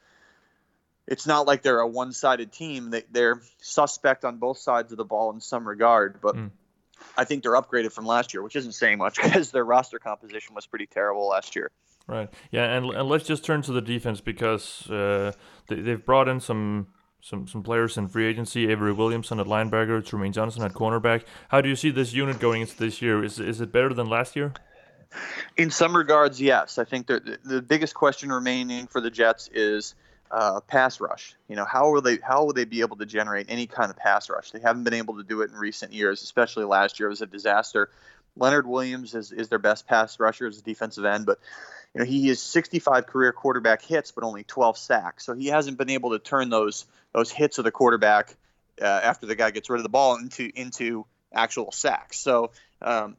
It's 1.08 1.26
not 1.26 1.48
like 1.48 1.64
they're 1.64 1.80
a 1.80 1.88
one-sided 1.88 2.52
team. 2.52 2.92
They, 2.92 3.04
they're 3.12 3.42
suspect 3.62 4.26
on 4.26 4.38
both 4.38 4.60
sides 4.60 4.92
of 4.92 5.00
the 5.00 5.06
ball 5.06 5.32
in 5.32 5.42
some 5.42 5.68
regard, 5.68 6.22
but 6.22 6.36
mm. 6.36 6.52
I 7.18 7.24
think 7.24 7.42
they're 7.42 7.54
upgraded 7.54 7.92
from 7.92 8.06
last 8.06 8.36
year, 8.36 8.44
which 8.44 8.56
isn't 8.56 8.74
saying 8.74 9.00
much 9.00 9.16
because 9.24 9.50
their 9.50 9.66
roster 9.66 9.98
composition 9.98 10.54
was 10.54 10.68
pretty 10.68 10.86
terrible 10.86 11.28
last 11.30 11.56
year. 11.56 11.72
Right. 12.06 12.30
Yeah, 12.52 12.66
and, 12.66 12.86
and 12.88 13.10
let's 13.10 13.26
just 13.26 13.44
turn 13.44 13.64
to 13.64 13.72
the 13.72 13.82
defense 13.82 14.22
because 14.22 14.90
uh, 14.90 15.32
they, 15.68 15.82
they've 15.82 16.04
brought 16.04 16.28
in 16.28 16.40
some 16.40 16.88
some 17.22 17.48
some 17.48 17.64
players 17.64 17.98
in 17.98 18.08
free 18.08 18.26
agency. 18.26 18.70
Avery 18.70 18.94
Williamson 18.94 19.40
at 19.40 19.48
linebacker, 19.48 20.02
Trumaine 20.02 20.34
Johnson 20.34 20.64
at 20.64 20.74
cornerback. 20.74 21.24
How 21.50 21.62
do 21.62 21.70
you 21.70 21.76
see 21.76 21.92
this 21.92 22.14
unit 22.14 22.40
going 22.40 22.62
into 22.62 22.78
this 22.78 23.02
year? 23.02 23.24
Is 23.24 23.40
is 23.40 23.62
it 23.62 23.72
better 23.72 23.94
than 23.94 24.08
last 24.08 24.36
year? 24.36 24.54
In 25.58 25.72
some 25.72 25.96
regards, 25.96 26.40
yes. 26.40 26.78
I 26.78 26.84
think 26.84 27.08
the 27.08 27.40
the 27.44 27.62
biggest 27.62 27.94
question 27.96 28.32
remaining 28.32 28.88
for 28.88 29.02
the 29.02 29.10
Jets 29.10 29.50
is 29.54 29.96
uh, 30.32 30.60
pass 30.62 31.02
rush. 31.02 31.36
You 31.48 31.56
know, 31.56 31.66
how 31.66 31.92
will 31.92 32.02
they 32.02 32.18
how 32.22 32.46
will 32.46 32.54
they 32.54 32.66
be 32.66 32.82
able 32.82 32.98
to 32.98 33.06
generate 33.06 33.48
any 33.50 33.68
kind 33.68 33.90
of 33.90 33.98
pass 33.98 34.30
rush? 34.30 34.52
They 34.52 34.60
haven't 34.60 34.84
been 34.84 34.94
able 34.94 35.18
to 35.18 35.24
do 35.24 35.42
it 35.42 35.50
in 35.50 35.58
recent 35.58 35.94
years, 35.94 36.22
especially 36.22 36.66
last 36.66 37.00
year 37.00 37.08
it 37.08 37.12
was 37.12 37.22
a 37.22 37.28
disaster. 37.28 37.90
Leonard 38.40 38.68
Williams 38.68 39.16
is, 39.16 39.32
is 39.32 39.50
their 39.50 39.60
best 39.60 39.88
pass 39.88 40.20
rusher 40.20 40.48
as 40.48 40.58
a 40.58 40.62
defensive 40.62 41.06
end, 41.06 41.26
but 41.26 41.40
you 41.94 42.00
know 42.00 42.06
he 42.06 42.28
has 42.30 42.42
65 42.42 43.08
career 43.08 43.32
quarterback 43.32 43.82
hits, 43.82 44.12
but 44.12 44.24
only 44.24 44.44
12 44.44 44.78
sacks. 44.78 45.26
So 45.26 45.34
he 45.34 45.48
hasn't 45.48 45.78
been 45.78 45.90
able 45.90 46.12
to 46.12 46.20
turn 46.20 46.50
those 46.50 46.86
those 47.14 47.32
hits 47.32 47.58
of 47.58 47.64
the 47.64 47.72
quarterback 47.72 48.36
uh, 48.82 48.86
after 48.86 49.26
the 49.26 49.36
guy 49.36 49.52
gets 49.52 49.70
rid 49.70 49.78
of 49.78 49.84
the 49.84 49.90
ball 49.90 50.18
into 50.18 50.50
into 50.56 51.06
actual 51.34 51.72
sacks. 51.72 52.20
So 52.20 52.52
um, 52.82 53.18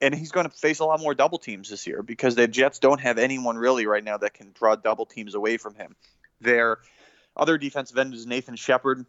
and 0.00 0.14
he's 0.14 0.32
going 0.32 0.48
to 0.48 0.54
face 0.54 0.80
a 0.80 0.84
lot 0.84 1.00
more 1.00 1.14
double 1.14 1.38
teams 1.38 1.70
this 1.70 1.86
year 1.86 2.02
because 2.02 2.34
the 2.34 2.46
Jets 2.46 2.78
don't 2.78 3.00
have 3.00 3.18
anyone 3.18 3.56
really 3.56 3.86
right 3.86 4.04
now 4.04 4.18
that 4.18 4.34
can 4.34 4.52
draw 4.52 4.76
double 4.76 5.06
teams 5.06 5.34
away 5.34 5.56
from 5.56 5.74
him. 5.74 5.96
Their 6.40 6.78
other 7.36 7.58
defensive 7.58 7.96
end 7.96 8.14
is 8.14 8.26
Nathan 8.26 8.56
Shepherd. 8.56 9.06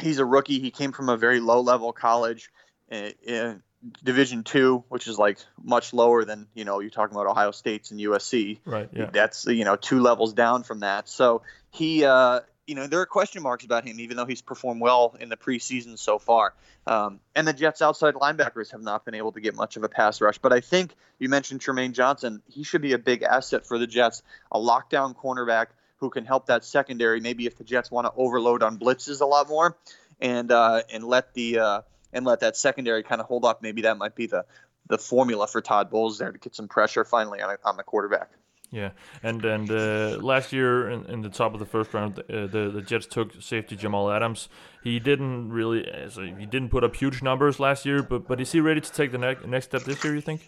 He's 0.00 0.18
a 0.18 0.24
rookie. 0.24 0.60
He 0.60 0.70
came 0.70 0.92
from 0.92 1.08
a 1.08 1.16
very 1.16 1.40
low 1.40 1.60
level 1.60 1.92
college. 1.92 2.50
In, 2.88 3.12
in 3.26 3.62
Division 4.02 4.42
two, 4.42 4.84
which 4.88 5.06
is 5.06 5.18
like 5.18 5.38
much 5.62 5.92
lower 5.92 6.24
than 6.24 6.48
you 6.54 6.64
know 6.64 6.80
you're 6.80 6.90
talking 6.90 7.14
about 7.14 7.28
Ohio 7.28 7.52
State's 7.52 7.90
and 7.90 8.00
USC. 8.00 8.58
Right. 8.64 8.88
Yeah. 8.92 9.10
That's 9.12 9.46
you 9.46 9.64
know 9.64 9.76
two 9.76 10.00
levels 10.00 10.32
down 10.32 10.64
from 10.64 10.80
that. 10.80 11.08
So 11.08 11.42
he 11.70 12.04
uh, 12.04 12.40
you 12.68 12.74
know, 12.74 12.86
there 12.86 13.00
are 13.00 13.06
question 13.06 13.42
marks 13.42 13.64
about 13.64 13.86
him, 13.86 13.98
even 13.98 14.18
though 14.18 14.26
he's 14.26 14.42
performed 14.42 14.82
well 14.82 15.16
in 15.18 15.30
the 15.30 15.38
preseason 15.38 15.98
so 15.98 16.18
far. 16.18 16.52
Um, 16.86 17.18
and 17.34 17.48
the 17.48 17.54
Jets' 17.54 17.80
outside 17.80 18.14
linebackers 18.14 18.72
have 18.72 18.82
not 18.82 19.06
been 19.06 19.14
able 19.14 19.32
to 19.32 19.40
get 19.40 19.54
much 19.54 19.78
of 19.78 19.84
a 19.84 19.88
pass 19.88 20.20
rush. 20.20 20.36
But 20.36 20.52
I 20.52 20.60
think 20.60 20.94
you 21.18 21.30
mentioned 21.30 21.62
Trumaine 21.62 21.92
Johnson. 21.92 22.42
He 22.46 22.64
should 22.64 22.82
be 22.82 22.92
a 22.92 22.98
big 22.98 23.22
asset 23.22 23.64
for 23.64 23.78
the 23.78 23.86
Jets, 23.86 24.22
a 24.52 24.58
lockdown 24.58 25.16
cornerback 25.16 25.68
who 25.96 26.10
can 26.10 26.26
help 26.26 26.46
that 26.46 26.62
secondary. 26.62 27.20
Maybe 27.20 27.46
if 27.46 27.56
the 27.56 27.64
Jets 27.64 27.90
want 27.90 28.06
to 28.06 28.12
overload 28.14 28.62
on 28.62 28.78
blitzes 28.78 29.22
a 29.22 29.26
lot 29.26 29.48
more, 29.48 29.74
and 30.20 30.52
uh, 30.52 30.82
and 30.92 31.04
let 31.04 31.32
the 31.32 31.58
uh, 31.58 31.80
and 32.12 32.24
let 32.24 32.40
that 32.40 32.56
secondary 32.56 33.02
kind 33.02 33.20
of 33.20 33.26
hold 33.26 33.44
up. 33.44 33.62
Maybe 33.62 33.82
that 33.82 33.98
might 33.98 34.14
be 34.14 34.26
the 34.26 34.44
the 34.88 34.98
formula 34.98 35.46
for 35.46 35.60
Todd 35.60 35.90
Bowles 35.90 36.18
there 36.18 36.32
to 36.32 36.38
get 36.38 36.54
some 36.54 36.66
pressure 36.66 37.04
finally 37.04 37.42
on, 37.42 37.56
on 37.64 37.76
the 37.76 37.82
quarterback. 37.82 38.30
Yeah, 38.70 38.90
and 39.22 39.42
and 39.44 39.70
uh, 39.70 40.18
last 40.20 40.52
year 40.52 40.90
in, 40.90 41.06
in, 41.06 41.22
the 41.22 41.30
top 41.30 41.54
of 41.54 41.58
the 41.58 41.64
first 41.64 41.94
round, 41.94 42.18
uh, 42.18 42.22
the 42.28 42.70
the 42.72 42.82
Jets 42.82 43.06
took 43.06 43.40
safety 43.40 43.76
Jamal 43.76 44.10
Adams. 44.10 44.50
He 44.82 44.98
didn't 44.98 45.50
really, 45.50 45.90
so 46.10 46.22
he 46.22 46.44
didn't 46.44 46.68
put 46.68 46.84
up 46.84 46.94
huge 46.94 47.22
numbers 47.22 47.58
last 47.58 47.86
year, 47.86 48.02
but 48.02 48.28
but 48.28 48.40
is 48.42 48.52
he 48.52 48.60
ready 48.60 48.82
to 48.82 48.92
take 48.92 49.10
the 49.10 49.18
ne- 49.18 49.46
next 49.46 49.66
step 49.66 49.84
this 49.84 50.04
year? 50.04 50.14
You 50.14 50.20
think? 50.20 50.42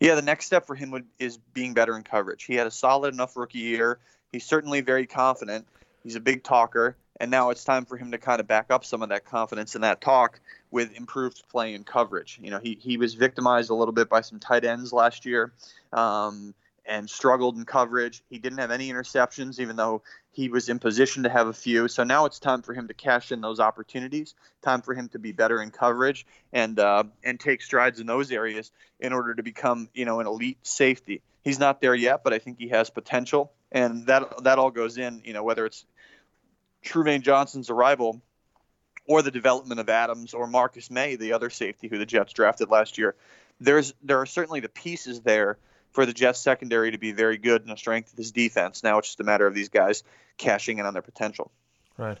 Yeah, 0.00 0.14
the 0.14 0.22
next 0.22 0.46
step 0.46 0.66
for 0.66 0.74
him 0.74 0.90
would, 0.92 1.04
is 1.18 1.36
being 1.52 1.74
better 1.74 1.94
in 1.94 2.02
coverage. 2.02 2.44
He 2.44 2.54
had 2.54 2.66
a 2.66 2.70
solid 2.70 3.12
enough 3.12 3.36
rookie 3.36 3.58
year. 3.58 3.98
He's 4.32 4.46
certainly 4.46 4.80
very 4.80 5.06
confident. 5.06 5.66
He's 6.02 6.16
a 6.16 6.20
big 6.20 6.42
talker, 6.42 6.96
and 7.20 7.30
now 7.30 7.50
it's 7.50 7.62
time 7.62 7.84
for 7.84 7.96
him 7.96 8.10
to 8.10 8.18
kind 8.18 8.40
of 8.40 8.48
back 8.48 8.66
up 8.70 8.84
some 8.84 9.02
of 9.02 9.10
that 9.10 9.24
confidence 9.24 9.74
and 9.74 9.84
that 9.84 10.00
talk 10.00 10.40
with 10.70 10.96
improved 10.96 11.42
play 11.50 11.74
and 11.74 11.86
coverage. 11.86 12.40
You 12.42 12.50
know, 12.50 12.58
he 12.58 12.78
he 12.80 12.96
was 12.96 13.14
victimized 13.14 13.70
a 13.70 13.74
little 13.74 13.92
bit 13.92 14.08
by 14.08 14.22
some 14.22 14.40
tight 14.40 14.64
ends 14.64 14.92
last 14.92 15.26
year. 15.26 15.52
Um, 15.92 16.54
and 16.86 17.08
struggled 17.08 17.56
in 17.56 17.64
coverage. 17.64 18.22
He 18.28 18.38
didn't 18.38 18.58
have 18.58 18.72
any 18.72 18.90
interceptions, 18.90 19.60
even 19.60 19.76
though 19.76 20.02
he 20.32 20.48
was 20.48 20.68
in 20.68 20.80
position 20.80 21.22
to 21.22 21.28
have 21.28 21.46
a 21.46 21.52
few. 21.52 21.86
So 21.86 22.02
now 22.02 22.24
it's 22.24 22.40
time 22.40 22.62
for 22.62 22.74
him 22.74 22.88
to 22.88 22.94
cash 22.94 23.30
in 23.30 23.40
those 23.40 23.60
opportunities. 23.60 24.34
Time 24.62 24.82
for 24.82 24.92
him 24.92 25.08
to 25.10 25.18
be 25.18 25.30
better 25.30 25.62
in 25.62 25.70
coverage 25.70 26.26
and 26.52 26.78
uh, 26.80 27.04
and 27.22 27.38
take 27.38 27.62
strides 27.62 28.00
in 28.00 28.06
those 28.06 28.32
areas 28.32 28.72
in 28.98 29.12
order 29.12 29.34
to 29.34 29.42
become 29.42 29.88
you 29.94 30.04
know 30.04 30.20
an 30.20 30.26
elite 30.26 30.58
safety. 30.62 31.22
He's 31.44 31.58
not 31.58 31.80
there 31.80 31.94
yet, 31.94 32.22
but 32.24 32.32
I 32.32 32.38
think 32.38 32.58
he 32.58 32.68
has 32.68 32.90
potential, 32.90 33.52
and 33.70 34.06
that 34.06 34.42
that 34.44 34.58
all 34.58 34.70
goes 34.70 34.98
in. 34.98 35.22
You 35.24 35.32
know 35.32 35.44
whether 35.44 35.66
it's 35.66 35.84
Trumaine 36.84 37.22
Johnson's 37.22 37.70
arrival 37.70 38.20
or 39.06 39.22
the 39.22 39.30
development 39.30 39.80
of 39.80 39.88
Adams 39.88 40.34
or 40.34 40.46
Marcus 40.46 40.90
Maye, 40.90 41.16
the 41.16 41.32
other 41.32 41.50
safety 41.50 41.88
who 41.88 41.98
the 41.98 42.06
Jets 42.06 42.32
drafted 42.32 42.70
last 42.70 42.98
year. 42.98 43.14
There's 43.60 43.92
there 44.02 44.20
are 44.20 44.26
certainly 44.26 44.60
the 44.60 44.68
pieces 44.68 45.20
there 45.20 45.58
for 45.92 46.06
the 46.06 46.12
Jets 46.12 46.40
secondary 46.40 46.92
to 46.92 46.98
be 46.98 47.12
very 47.12 47.36
good 47.36 47.62
and 47.62 47.70
a 47.70 47.76
strength 47.76 48.12
of 48.12 48.18
his 48.18 48.30
defense. 48.30 48.82
Now 48.82 48.98
it's 48.98 49.08
just 49.08 49.20
a 49.20 49.24
matter 49.24 49.46
of 49.46 49.54
these 49.54 49.68
guys 49.68 50.02
cashing 50.38 50.78
in 50.78 50.86
on 50.86 50.92
their 50.92 51.02
potential. 51.02 51.50
Right. 51.98 52.18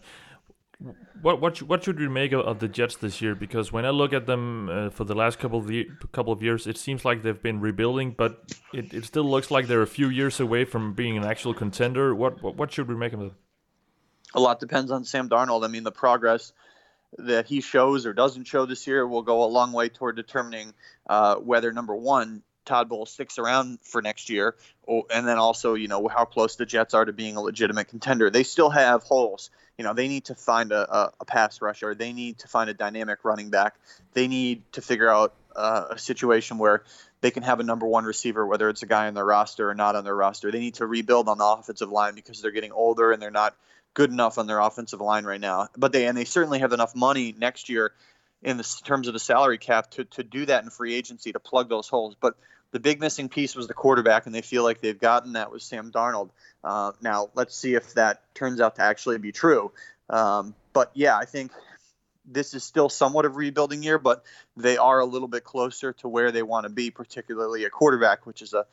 What 1.20 1.40
what 1.40 1.60
what 1.62 1.84
should 1.84 1.98
we 1.98 2.08
make 2.08 2.32
of, 2.32 2.58
the 2.58 2.68
Jets 2.68 2.96
this 2.96 3.20
year? 3.20 3.34
Because 3.34 3.70
when 3.70 3.84
I 3.84 3.90
look 3.90 4.14
at 4.14 4.26
them 4.26 4.68
uh, 4.70 4.90
for 4.90 5.04
the 5.04 5.14
last 5.14 5.38
couple 5.38 5.58
of 5.58 5.66
the, 5.66 5.86
couple 6.12 6.32
of 6.32 6.42
years, 6.42 6.66
it 6.66 6.78
seems 6.78 7.04
like 7.04 7.22
they've 7.22 7.42
been 7.42 7.60
rebuilding, 7.60 8.12
but 8.16 8.42
it, 8.72 8.94
it 8.94 9.04
still 9.04 9.24
looks 9.24 9.50
like 9.50 9.66
they're 9.66 9.82
a 9.82 9.86
few 9.86 10.08
years 10.08 10.40
away 10.40 10.64
from 10.64 10.94
being 10.94 11.18
an 11.18 11.24
actual 11.24 11.52
contender. 11.52 12.14
What 12.14 12.42
what, 12.42 12.56
what 12.56 12.72
should 12.72 12.88
we 12.88 12.94
make 12.94 13.12
of 13.12 13.20
it? 13.20 13.32
A 14.34 14.40
lot 14.40 14.60
depends 14.60 14.90
on 14.90 15.04
Sam 15.04 15.28
Darnold. 15.28 15.64
I 15.64 15.68
mean, 15.68 15.84
the 15.84 15.92
progress 15.92 16.52
that 17.18 17.46
he 17.46 17.60
shows 17.60 18.06
or 18.06 18.12
doesn't 18.12 18.44
show 18.44 18.66
this 18.66 18.86
year 18.86 19.06
will 19.06 19.22
go 19.22 19.44
a 19.44 19.46
long 19.46 19.72
way 19.72 19.88
toward 19.88 20.16
determining 20.16 20.72
uh, 21.08 21.36
whether 21.36 21.72
number 21.72 21.94
one 21.94 22.42
Todd 22.64 22.88
Bowles 22.88 23.10
sticks 23.10 23.38
around 23.38 23.80
for 23.82 24.00
next 24.00 24.30
year, 24.30 24.54
and 24.86 25.26
then 25.26 25.38
also 25.38 25.74
you 25.74 25.88
know 25.88 26.06
how 26.06 26.24
close 26.24 26.56
the 26.56 26.66
Jets 26.66 26.94
are 26.94 27.04
to 27.04 27.12
being 27.12 27.36
a 27.36 27.40
legitimate 27.40 27.88
contender. 27.88 28.30
They 28.30 28.44
still 28.44 28.70
have 28.70 29.02
holes. 29.02 29.50
You 29.76 29.84
know 29.84 29.92
they 29.92 30.06
need 30.06 30.26
to 30.26 30.34
find 30.34 30.70
a, 30.70 30.94
a, 30.94 31.12
a 31.20 31.24
pass 31.24 31.60
rusher. 31.60 31.94
They 31.94 32.12
need 32.12 32.38
to 32.38 32.48
find 32.48 32.70
a 32.70 32.74
dynamic 32.74 33.24
running 33.24 33.50
back. 33.50 33.74
They 34.12 34.28
need 34.28 34.62
to 34.72 34.82
figure 34.82 35.10
out 35.10 35.34
uh, 35.56 35.86
a 35.90 35.98
situation 35.98 36.58
where 36.58 36.84
they 37.22 37.30
can 37.30 37.42
have 37.42 37.60
a 37.60 37.64
number 37.64 37.86
one 37.86 38.04
receiver, 38.04 38.46
whether 38.46 38.68
it's 38.68 38.82
a 38.82 38.86
guy 38.86 39.08
on 39.08 39.14
their 39.14 39.24
roster 39.24 39.68
or 39.68 39.74
not 39.74 39.96
on 39.96 40.04
their 40.04 40.14
roster. 40.14 40.52
They 40.52 40.60
need 40.60 40.74
to 40.74 40.86
rebuild 40.86 41.28
on 41.28 41.38
the 41.38 41.44
offensive 41.44 41.90
line 41.90 42.14
because 42.14 42.40
they're 42.40 42.50
getting 42.50 42.72
older 42.72 43.10
and 43.10 43.20
they're 43.20 43.30
not 43.30 43.56
good 43.94 44.10
enough 44.10 44.38
on 44.38 44.46
their 44.46 44.60
offensive 44.60 45.00
line 45.00 45.24
right 45.24 45.40
now. 45.40 45.68
But 45.76 45.92
they 45.92 46.06
and 46.06 46.16
they 46.16 46.24
certainly 46.24 46.60
have 46.60 46.72
enough 46.72 46.94
money 46.94 47.34
next 47.36 47.68
year 47.68 47.92
in 48.42 48.56
the 48.56 48.80
terms 48.84 49.06
of 49.06 49.12
the 49.12 49.20
salary 49.20 49.58
cap 49.58 49.90
to, 49.92 50.04
to 50.04 50.22
do 50.22 50.46
that 50.46 50.64
in 50.64 50.70
free 50.70 50.94
agency 50.94 51.32
to 51.32 51.40
plug 51.40 51.68
those 51.68 51.88
holes. 51.88 52.16
But 52.18 52.36
the 52.72 52.80
big 52.80 53.00
missing 53.00 53.28
piece 53.28 53.54
was 53.54 53.66
the 53.66 53.74
quarterback, 53.74 54.26
and 54.26 54.34
they 54.34 54.42
feel 54.42 54.62
like 54.62 54.80
they've 54.80 54.98
gotten 54.98 55.34
that 55.34 55.52
with 55.52 55.62
Sam 55.62 55.90
Darnold. 55.90 56.30
Uh, 56.62 56.92
now, 57.02 57.30
let's 57.34 57.54
see 57.54 57.74
if 57.74 57.94
that 57.94 58.22
turns 58.34 58.60
out 58.60 58.76
to 58.76 58.82
actually 58.82 59.18
be 59.18 59.32
true. 59.32 59.72
Um, 60.08 60.54
but 60.72 60.90
yeah, 60.94 61.16
I 61.16 61.24
think 61.24 61.52
this 62.24 62.54
is 62.54 62.62
still 62.62 62.88
somewhat 62.88 63.24
of 63.24 63.36
rebuilding 63.36 63.82
year, 63.82 63.98
but 63.98 64.24
they 64.56 64.76
are 64.76 65.00
a 65.00 65.04
little 65.04 65.28
bit 65.28 65.44
closer 65.44 65.92
to 65.94 66.08
where 66.08 66.30
they 66.30 66.42
want 66.42 66.64
to 66.64 66.70
be, 66.70 66.90
particularly 66.90 67.64
a 67.64 67.70
quarterback, 67.70 68.26
which 68.26 68.42
is 68.42 68.54
a 68.54 68.66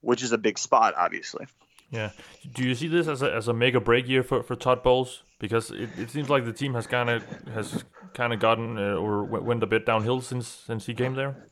which 0.00 0.22
is 0.22 0.32
a 0.32 0.38
big 0.38 0.58
spot, 0.58 0.94
obviously. 0.96 1.46
Yeah. 1.90 2.10
Do 2.52 2.64
you 2.64 2.74
see 2.74 2.88
this 2.88 3.06
as 3.06 3.22
a 3.22 3.32
as 3.32 3.48
a 3.48 3.52
make 3.52 3.74
or 3.74 3.80
break 3.80 4.08
year 4.08 4.22
for, 4.22 4.42
for 4.42 4.56
Todd 4.56 4.82
Bowles? 4.82 5.22
Because 5.38 5.70
it, 5.70 5.90
it 5.98 6.10
seems 6.10 6.28
like 6.28 6.44
the 6.44 6.52
team 6.52 6.74
has 6.74 6.86
kind 6.86 7.08
of 7.08 7.22
has 7.52 7.84
kind 8.14 8.32
of 8.32 8.40
gotten 8.40 8.78
uh, 8.78 8.94
or 8.94 9.24
went 9.24 9.62
a 9.62 9.66
bit 9.66 9.86
downhill 9.86 10.20
since 10.20 10.48
since 10.48 10.86
he 10.86 10.94
came 10.94 11.14
there. 11.14 11.48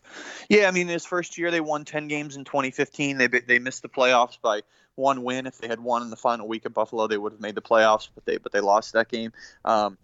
Yeah, 0.49 0.67
I 0.67 0.71
mean 0.73 0.89
his 0.89 1.07
first 1.07 1.39
year 1.39 1.51
they 1.51 1.61
won 1.61 1.85
ten 1.85 2.09
games 2.09 2.37
in 2.37 2.45
2015. 2.45 3.19
They 3.19 3.29
they 3.29 3.59
missed 3.59 3.83
the 3.83 3.89
playoffs 3.89 4.39
by 4.41 4.63
one 4.97 5.23
win. 5.23 5.47
If 5.47 5.59
they 5.59 5.69
had 5.69 5.81
won 5.81 6.03
in 6.03 6.11
the 6.11 6.17
final 6.17 6.49
week 6.49 6.67
at 6.67 6.75
Buffalo, 6.75 7.07
they 7.07 7.19
would 7.19 7.33
have 7.33 7.41
made 7.41 7.55
the 7.55 7.63
playoffs, 7.63 8.09
but 8.15 8.25
they 8.25 8.39
but 8.39 8.53
they 8.53 8.61
lost 8.61 8.95
that 8.95 9.09
game. 9.09 9.33
Um, 9.65 9.99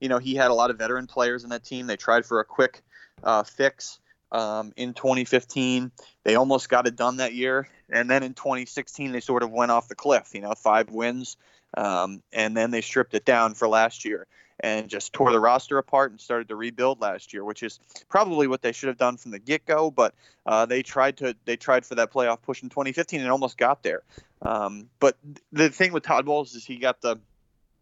you 0.00 0.08
know 0.08 0.18
he 0.18 0.34
had 0.34 0.50
a 0.50 0.54
lot 0.54 0.70
of 0.70 0.78
veteran 0.78 1.06
players 1.06 1.44
in 1.44 1.50
that 1.50 1.64
team. 1.64 1.86
They 1.86 1.96
tried 1.96 2.26
for 2.26 2.40
a 2.40 2.44
quick 2.44 2.82
uh, 3.22 3.44
fix 3.44 4.00
um, 4.32 4.72
in 4.76 4.94
2015. 4.94 5.90
They 6.24 6.34
almost 6.34 6.68
got 6.68 6.86
it 6.86 6.96
done 6.96 7.18
that 7.18 7.34
year, 7.34 7.68
and 7.90 8.10
then 8.10 8.22
in 8.22 8.34
2016 8.34 9.12
they 9.12 9.20
sort 9.20 9.42
of 9.42 9.50
went 9.50 9.70
off 9.70 9.88
the 9.88 9.94
cliff. 9.94 10.30
You 10.34 10.42
know, 10.42 10.52
five 10.52 10.90
wins, 10.90 11.36
um, 11.76 12.22
and 12.32 12.56
then 12.56 12.70
they 12.70 12.80
stripped 12.80 13.14
it 13.14 13.24
down 13.24 13.54
for 13.54 13.68
last 13.68 14.04
year 14.04 14.26
and 14.60 14.88
just 14.88 15.12
tore 15.12 15.32
the 15.32 15.40
roster 15.40 15.78
apart 15.78 16.10
and 16.10 16.20
started 16.20 16.48
to 16.48 16.56
rebuild 16.56 17.00
last 17.00 17.32
year, 17.32 17.44
which 17.44 17.62
is 17.62 17.78
probably 18.08 18.46
what 18.46 18.62
they 18.62 18.72
should 18.72 18.88
have 18.88 18.96
done 18.96 19.16
from 19.16 19.30
the 19.30 19.38
get-go. 19.38 19.90
But 19.90 20.14
uh, 20.46 20.66
they 20.66 20.82
tried 20.82 21.18
to 21.18 21.36
they 21.44 21.56
tried 21.56 21.84
for 21.84 21.96
that 21.96 22.12
playoff 22.12 22.42
push 22.42 22.62
in 22.62 22.70
2015 22.70 23.20
and 23.20 23.30
almost 23.30 23.58
got 23.58 23.82
there. 23.82 24.02
Um, 24.42 24.88
but 24.98 25.16
the 25.52 25.68
thing 25.70 25.92
with 25.92 26.04
Todd 26.04 26.24
Bowles 26.26 26.54
is 26.54 26.64
he 26.64 26.76
got 26.76 27.00
the 27.00 27.16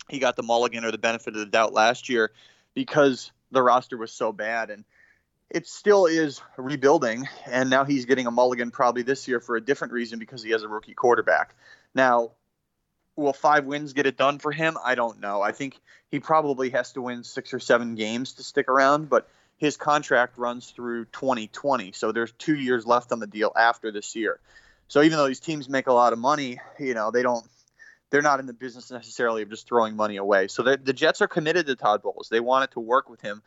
he 0.08 0.18
got 0.18 0.36
the 0.36 0.42
mulligan 0.42 0.84
or 0.84 0.90
the 0.90 0.98
benefit 0.98 1.34
of 1.34 1.40
the 1.40 1.46
doubt 1.46 1.72
last 1.72 2.08
year 2.08 2.32
because 2.74 3.30
the 3.50 3.62
roster 3.62 3.96
was 3.96 4.12
so 4.12 4.32
bad 4.32 4.70
and 4.70 4.84
it 5.54 5.68
still 5.68 6.06
is 6.06 6.42
rebuilding, 6.56 7.28
and 7.46 7.70
now 7.70 7.84
he's 7.84 8.06
getting 8.06 8.26
a 8.26 8.30
mulligan 8.32 8.72
probably 8.72 9.02
this 9.02 9.28
year 9.28 9.38
for 9.38 9.54
a 9.54 9.60
different 9.60 9.92
reason 9.92 10.18
because 10.18 10.42
he 10.42 10.50
has 10.50 10.64
a 10.64 10.68
rookie 10.68 10.94
quarterback. 10.94 11.54
Now, 11.94 12.32
will 13.14 13.32
five 13.32 13.64
wins 13.64 13.92
get 13.92 14.04
it 14.04 14.16
done 14.16 14.40
for 14.40 14.50
him? 14.50 14.76
I 14.84 14.96
don't 14.96 15.20
know. 15.20 15.40
I 15.40 15.52
think 15.52 15.80
he 16.10 16.18
probably 16.18 16.70
has 16.70 16.90
to 16.94 17.02
win 17.02 17.22
six 17.22 17.54
or 17.54 17.60
seven 17.60 17.94
games 17.94 18.32
to 18.34 18.42
stick 18.42 18.68
around, 18.68 19.08
but 19.08 19.28
his 19.56 19.76
contract 19.76 20.38
runs 20.38 20.70
through 20.70 21.04
2020, 21.06 21.92
so 21.92 22.10
there's 22.10 22.32
two 22.32 22.56
years 22.56 22.84
left 22.84 23.12
on 23.12 23.20
the 23.20 23.26
deal 23.28 23.52
after 23.54 23.92
this 23.92 24.16
year. 24.16 24.40
So 24.88 25.02
even 25.02 25.18
though 25.18 25.28
these 25.28 25.38
teams 25.38 25.68
make 25.68 25.86
a 25.86 25.92
lot 25.92 26.12
of 26.12 26.18
money, 26.18 26.58
you 26.80 26.94
know 26.94 27.12
they 27.12 27.22
don't. 27.22 27.46
They're 28.10 28.22
not 28.22 28.40
in 28.40 28.46
the 28.46 28.52
business 28.52 28.90
necessarily 28.90 29.42
of 29.42 29.50
just 29.50 29.68
throwing 29.68 29.96
money 29.96 30.16
away. 30.16 30.48
So 30.48 30.62
the 30.62 30.92
Jets 30.92 31.20
are 31.22 31.26
committed 31.26 31.66
to 31.66 31.74
Todd 31.74 32.02
Bowles. 32.02 32.28
They 32.28 32.38
want 32.38 32.64
it 32.64 32.72
to 32.72 32.80
work 32.80 33.08
with 33.08 33.20
him 33.20 33.42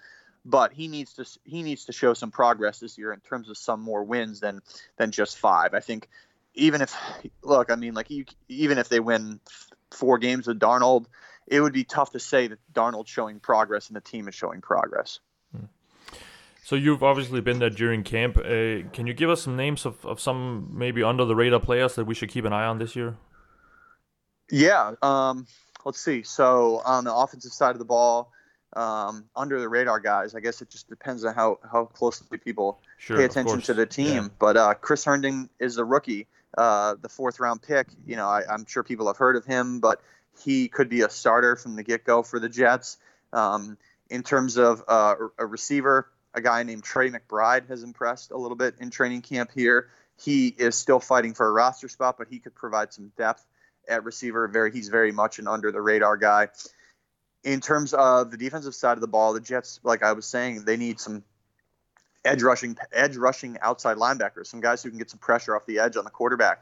but 0.48 0.72
he 0.72 0.88
needs 0.88 1.14
to 1.14 1.26
he 1.44 1.62
needs 1.62 1.86
to 1.86 1.92
show 1.92 2.14
some 2.14 2.32
progress 2.32 2.80
this 2.80 2.98
year 2.98 3.12
in 3.12 3.20
terms 3.20 3.50
of 3.50 3.58
some 3.58 3.82
more 3.82 4.04
wins 4.04 4.40
than 4.40 4.62
than 4.98 5.12
just 5.12 5.38
five. 5.38 5.74
I 5.74 5.82
think 5.82 6.08
even 6.56 6.82
if 6.82 6.96
look, 7.44 7.70
I 7.70 7.76
mean, 7.76 7.94
like 7.94 8.10
you, 8.10 8.26
even 8.48 8.78
if 8.78 8.88
they 8.90 9.02
win 9.02 9.42
four 9.92 10.18
games 10.18 10.48
with 10.48 10.60
Darnold, 10.60 11.06
it 11.46 11.60
would 11.60 11.74
be 11.74 11.84
tough 11.84 12.12
to 12.12 12.20
say 12.20 12.48
that 12.48 12.60
Darnold's 12.74 13.10
showing 13.10 13.40
progress 13.40 13.88
and 13.88 13.96
the 13.96 14.02
team 14.02 14.28
is 14.28 14.36
showing 14.36 14.62
progress. 14.62 15.20
So 16.64 16.76
you've 16.76 17.02
obviously 17.02 17.40
been 17.40 17.60
there 17.60 17.70
during 17.70 18.04
camp. 18.04 18.38
Uh, 18.38 18.84
can 18.92 19.08
you 19.08 19.14
give 19.14 19.30
us 19.30 19.42
some 19.42 19.56
names 19.56 19.86
of, 19.86 20.06
of 20.06 20.20
some 20.20 20.70
maybe 20.74 21.02
under 21.02 21.24
the 21.24 21.34
radar 21.34 21.62
players 21.62 21.96
that 21.96 22.04
we 22.04 22.14
should 22.14 22.28
keep 22.28 22.44
an 22.44 22.52
eye 22.52 22.66
on 22.66 22.78
this 22.78 22.94
year? 22.94 23.16
Yeah. 24.52 24.96
Um, 25.02 25.48
let's 25.86 26.02
see. 26.02 26.24
So 26.24 26.82
on 26.84 27.06
the 27.06 27.16
offensive 27.16 27.54
side 27.54 27.72
of 27.72 27.80
the 27.80 27.86
ball, 27.86 28.34
um, 28.74 29.26
under 29.36 29.60
the 29.60 29.70
radar 29.70 30.00
guys. 30.00 30.36
I 30.36 30.40
guess 30.40 30.62
it 30.62 30.70
just 30.70 30.90
depends 30.90 31.24
on 31.26 31.34
how, 31.34 31.60
how 31.70 31.86
closely 31.86 32.38
people 32.38 32.80
sure, 32.98 33.18
pay 33.18 33.26
attention 33.26 33.62
to 33.62 33.74
the 33.74 33.86
team. 33.86 34.24
Yeah. 34.24 34.30
But 34.40 34.58
uh, 34.58 34.74
Chris 34.76 35.06
Herndon 35.06 35.50
is 35.60 35.78
a 35.78 35.86
rookie, 35.86 36.28
uh, 36.58 36.96
the 37.02 37.10
fourth 37.10 37.40
round 37.40 37.62
pick. 37.62 37.88
You 38.06 38.16
know, 38.16 38.28
I, 38.28 38.54
am 38.54 38.66
sure 38.66 38.84
people 38.84 39.08
have 39.08 39.18
heard 39.18 39.36
of 39.36 39.46
him, 39.46 39.80
but 39.80 40.02
he 40.44 40.68
could 40.68 40.90
be 40.90 41.02
a 41.02 41.10
starter 41.10 41.56
from 41.56 41.76
the 41.76 41.84
get 41.84 42.04
go 42.04 42.24
for 42.24 42.40
the 42.40 42.50
Jets. 42.50 42.98
Um, 43.34 43.78
in 44.10 44.24
terms 44.24 44.58
of 44.58 44.84
uh, 44.88 45.16
a 45.38 45.46
receiver, 45.46 46.10
a 46.34 46.42
guy 46.42 46.64
named 46.64 46.84
Trey 46.84 47.10
McBride 47.10 47.68
has 47.68 47.84
impressed 47.84 48.32
a 48.32 48.38
little 48.38 48.56
bit 48.56 48.76
in 48.80 48.90
training 48.90 49.22
camp 49.22 49.52
here. 49.54 49.90
He 50.20 50.48
is 50.48 50.76
still 50.76 51.00
fighting 51.00 51.34
for 51.34 51.48
a 51.48 51.52
roster 51.52 51.90
spot, 51.90 52.18
but 52.18 52.28
he 52.30 52.40
could 52.40 52.56
provide 52.56 52.94
some 52.94 53.12
depth 53.18 53.46
at 53.88 54.04
receiver. 54.04 54.48
Very, 54.48 54.72
he's 54.72 54.88
very 54.90 55.12
much 55.12 55.40
an 55.40 55.48
under 55.48 55.72
the 55.72 55.82
radar 55.82 56.18
guy 56.18 56.50
in 57.48 57.62
terms 57.62 57.94
of 57.94 58.30
the 58.30 58.36
defensive 58.36 58.76
side 58.76 58.98
of 58.98 59.02
the 59.02 59.08
ball, 59.08 59.32
the 59.32 59.40
Jets, 59.40 59.80
like 59.82 60.04
I 60.04 60.12
was 60.12 60.26
saying, 60.26 60.66
they 60.66 60.76
need 60.76 61.00
some 61.00 61.24
edge 62.26 62.44
rushing, 62.44 62.78
edge 62.92 63.16
rushing 63.16 63.58
outside 63.62 63.96
linebackers, 63.96 64.48
some 64.48 64.60
guys 64.60 64.84
who 64.84 64.90
can 64.90 64.98
get 64.98 65.10
some 65.10 65.20
pressure 65.20 65.56
off 65.56 65.66
the 65.66 65.80
edge 65.80 65.96
on 65.96 66.04
the 66.04 66.10
quarterback. 66.10 66.62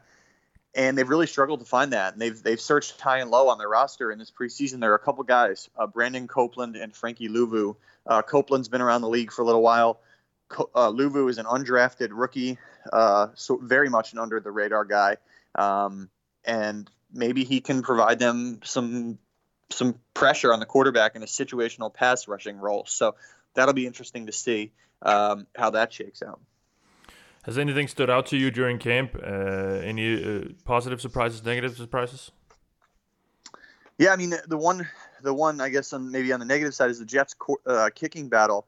And 0.75 0.95
they've 0.95 1.09
really 1.09 1.25
struggled 1.25 1.61
to 1.61 1.65
find 1.65 1.93
that. 1.93 2.13
And 2.13 2.21
they've 2.21 2.41
they've 2.43 2.61
searched 2.61 3.01
high 3.01 3.17
and 3.17 3.31
low 3.31 3.49
on 3.49 3.57
their 3.57 3.67
roster 3.67 4.11
in 4.11 4.19
this 4.19 4.29
preseason. 4.29 4.79
There 4.79 4.91
are 4.91 4.95
a 4.95 4.99
couple 4.99 5.23
guys, 5.23 5.69
uh, 5.75 5.87
Brandon 5.87 6.27
Copeland 6.27 6.75
and 6.75 6.95
Frankie 6.95 7.29
Luvu. 7.29 7.77
Uh, 8.05 8.21
Copeland's 8.21 8.67
been 8.67 8.81
around 8.81 9.01
the 9.01 9.09
league 9.09 9.31
for 9.31 9.41
a 9.41 9.45
little 9.45 9.63
while. 9.63 10.01
Co- 10.49 10.69
uh, 10.75 10.91
Luvu 10.91 11.31
is 11.31 11.39
an 11.39 11.45
undrafted 11.47 12.09
rookie, 12.11 12.59
uh, 12.93 13.29
so 13.33 13.57
very 13.57 13.89
much 13.89 14.13
an 14.13 14.19
under 14.19 14.39
the 14.39 14.51
radar 14.51 14.85
guy. 14.85 15.17
Um, 15.55 16.09
and 16.43 16.87
maybe 17.11 17.43
he 17.43 17.59
can 17.59 17.81
provide 17.81 18.19
them 18.19 18.59
some 18.63 19.17
some 19.69 19.95
pressure 20.13 20.53
on 20.53 20.59
the 20.59 20.65
quarterback 20.65 21.15
in 21.15 21.23
a 21.23 21.27
situational 21.27 21.93
pass 21.93 22.27
rushing 22.27 22.57
role. 22.57 22.85
So 22.87 23.15
that'll 23.53 23.73
be 23.73 23.87
interesting 23.87 24.27
to 24.27 24.31
see 24.31 24.71
um, 25.01 25.47
how 25.55 25.71
that 25.71 25.91
shakes 25.91 26.21
out. 26.21 26.39
Has 27.43 27.57
anything 27.57 27.87
stood 27.87 28.09
out 28.09 28.25
to 28.27 28.37
you 28.37 28.49
during 28.49 28.79
camp? 28.79 29.15
Uh, 29.15 29.27
any 29.83 30.23
uh, 30.23 30.41
positive 30.63 30.99
surprises, 30.99 31.43
negative 31.43 31.77
surprises? 31.77 32.31
Yeah, 33.97 34.11
I 34.11 34.15
mean 34.15 34.31
the, 34.31 34.41
the 34.47 34.57
one, 34.57 34.87
the 35.21 35.33
one 35.33 35.61
I 35.61 35.69
guess 35.69 35.93
on 35.93 36.11
maybe 36.11 36.33
on 36.33 36.39
the 36.39 36.45
negative 36.45 36.73
side 36.73 36.89
is 36.89 36.99
the 36.99 37.05
Jets' 37.05 37.35
uh, 37.65 37.89
kicking 37.93 38.29
battle 38.29 38.65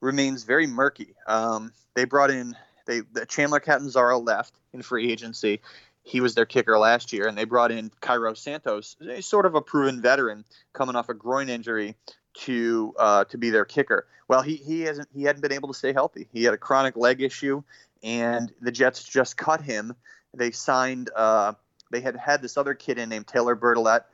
remains 0.00 0.44
very 0.44 0.66
murky. 0.66 1.14
Um, 1.26 1.72
they 1.94 2.04
brought 2.04 2.30
in 2.30 2.56
they 2.86 3.02
the 3.12 3.26
Chandler 3.26 3.60
Catanzaro 3.60 4.18
left 4.18 4.54
in 4.72 4.82
free 4.82 5.12
agency. 5.12 5.60
He 6.08 6.22
was 6.22 6.34
their 6.34 6.46
kicker 6.46 6.78
last 6.78 7.12
year, 7.12 7.28
and 7.28 7.36
they 7.36 7.44
brought 7.44 7.70
in 7.70 7.90
Cairo 8.00 8.32
Santos, 8.32 8.96
sort 9.20 9.44
of 9.44 9.54
a 9.54 9.60
proven 9.60 10.00
veteran 10.00 10.46
coming 10.72 10.96
off 10.96 11.10
a 11.10 11.14
groin 11.14 11.50
injury 11.50 11.96
to 12.44 12.94
uh, 12.98 13.24
to 13.24 13.36
be 13.36 13.50
their 13.50 13.66
kicker. 13.66 14.06
Well, 14.26 14.40
he 14.40 14.56
he 14.56 14.82
hasn't 14.82 15.08
he 15.14 15.24
hadn't 15.24 15.42
been 15.42 15.52
able 15.52 15.68
to 15.68 15.74
stay 15.74 15.92
healthy. 15.92 16.26
He 16.32 16.44
had 16.44 16.54
a 16.54 16.58
chronic 16.58 16.96
leg 16.96 17.20
issue, 17.20 17.62
and 18.02 18.50
the 18.62 18.72
Jets 18.72 19.04
just 19.04 19.36
cut 19.36 19.60
him. 19.60 19.94
They 20.32 20.50
signed. 20.50 21.10
Uh, 21.14 21.52
they 21.90 22.00
had 22.00 22.16
had 22.16 22.40
this 22.40 22.56
other 22.56 22.72
kid 22.72 22.98
in 22.98 23.10
named 23.10 23.26
Taylor 23.26 23.54
Bertolet 23.54 24.04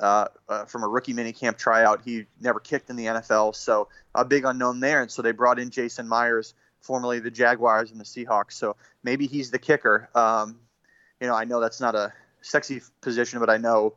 uh, 0.00 0.26
uh, 0.48 0.64
from 0.64 0.82
a 0.82 0.88
rookie 0.88 1.14
minicamp 1.14 1.56
tryout. 1.56 2.02
He 2.04 2.26
never 2.40 2.58
kicked 2.58 2.90
in 2.90 2.96
the 2.96 3.06
NFL, 3.06 3.54
so 3.54 3.88
a 4.12 4.24
big 4.24 4.44
unknown 4.44 4.80
there. 4.80 5.02
And 5.02 5.10
so 5.10 5.22
they 5.22 5.32
brought 5.32 5.60
in 5.60 5.70
Jason 5.70 6.08
Myers, 6.08 6.54
formerly 6.80 7.20
the 7.20 7.30
Jaguars 7.30 7.92
and 7.92 8.00
the 8.00 8.04
Seahawks. 8.04 8.52
So 8.52 8.74
maybe 9.04 9.28
he's 9.28 9.52
the 9.52 9.58
kicker. 9.60 10.08
Um, 10.16 10.58
you 11.24 11.30
know, 11.30 11.36
I 11.36 11.44
know 11.44 11.58
that's 11.58 11.80
not 11.80 11.94
a 11.94 12.12
sexy 12.42 12.82
position, 13.00 13.40
but 13.40 13.48
I 13.48 13.56
know, 13.56 13.94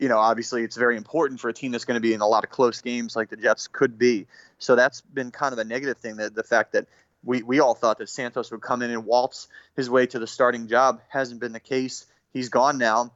you 0.00 0.08
know, 0.08 0.18
obviously 0.18 0.64
it's 0.64 0.76
very 0.76 0.96
important 0.96 1.38
for 1.38 1.48
a 1.48 1.52
team 1.52 1.70
that's 1.70 1.84
going 1.84 1.94
to 1.94 2.00
be 2.00 2.12
in 2.12 2.20
a 2.20 2.26
lot 2.26 2.42
of 2.42 2.50
close 2.50 2.80
games 2.80 3.14
like 3.14 3.30
the 3.30 3.36
Jets 3.36 3.68
could 3.68 3.98
be. 3.98 4.26
So 4.58 4.74
that's 4.74 5.00
been 5.00 5.30
kind 5.30 5.52
of 5.52 5.60
a 5.60 5.64
negative 5.64 5.98
thing 5.98 6.16
that 6.16 6.34
the 6.34 6.42
fact 6.42 6.72
that 6.72 6.88
we, 7.22 7.44
we 7.44 7.60
all 7.60 7.74
thought 7.74 7.98
that 7.98 8.08
Santos 8.08 8.50
would 8.50 8.62
come 8.62 8.82
in 8.82 8.90
and 8.90 9.04
waltz 9.04 9.46
his 9.76 9.88
way 9.88 10.06
to 10.06 10.18
the 10.18 10.26
starting 10.26 10.66
job 10.66 11.00
hasn't 11.08 11.38
been 11.38 11.52
the 11.52 11.60
case. 11.60 12.04
He's 12.32 12.48
gone 12.48 12.78
now 12.78 13.12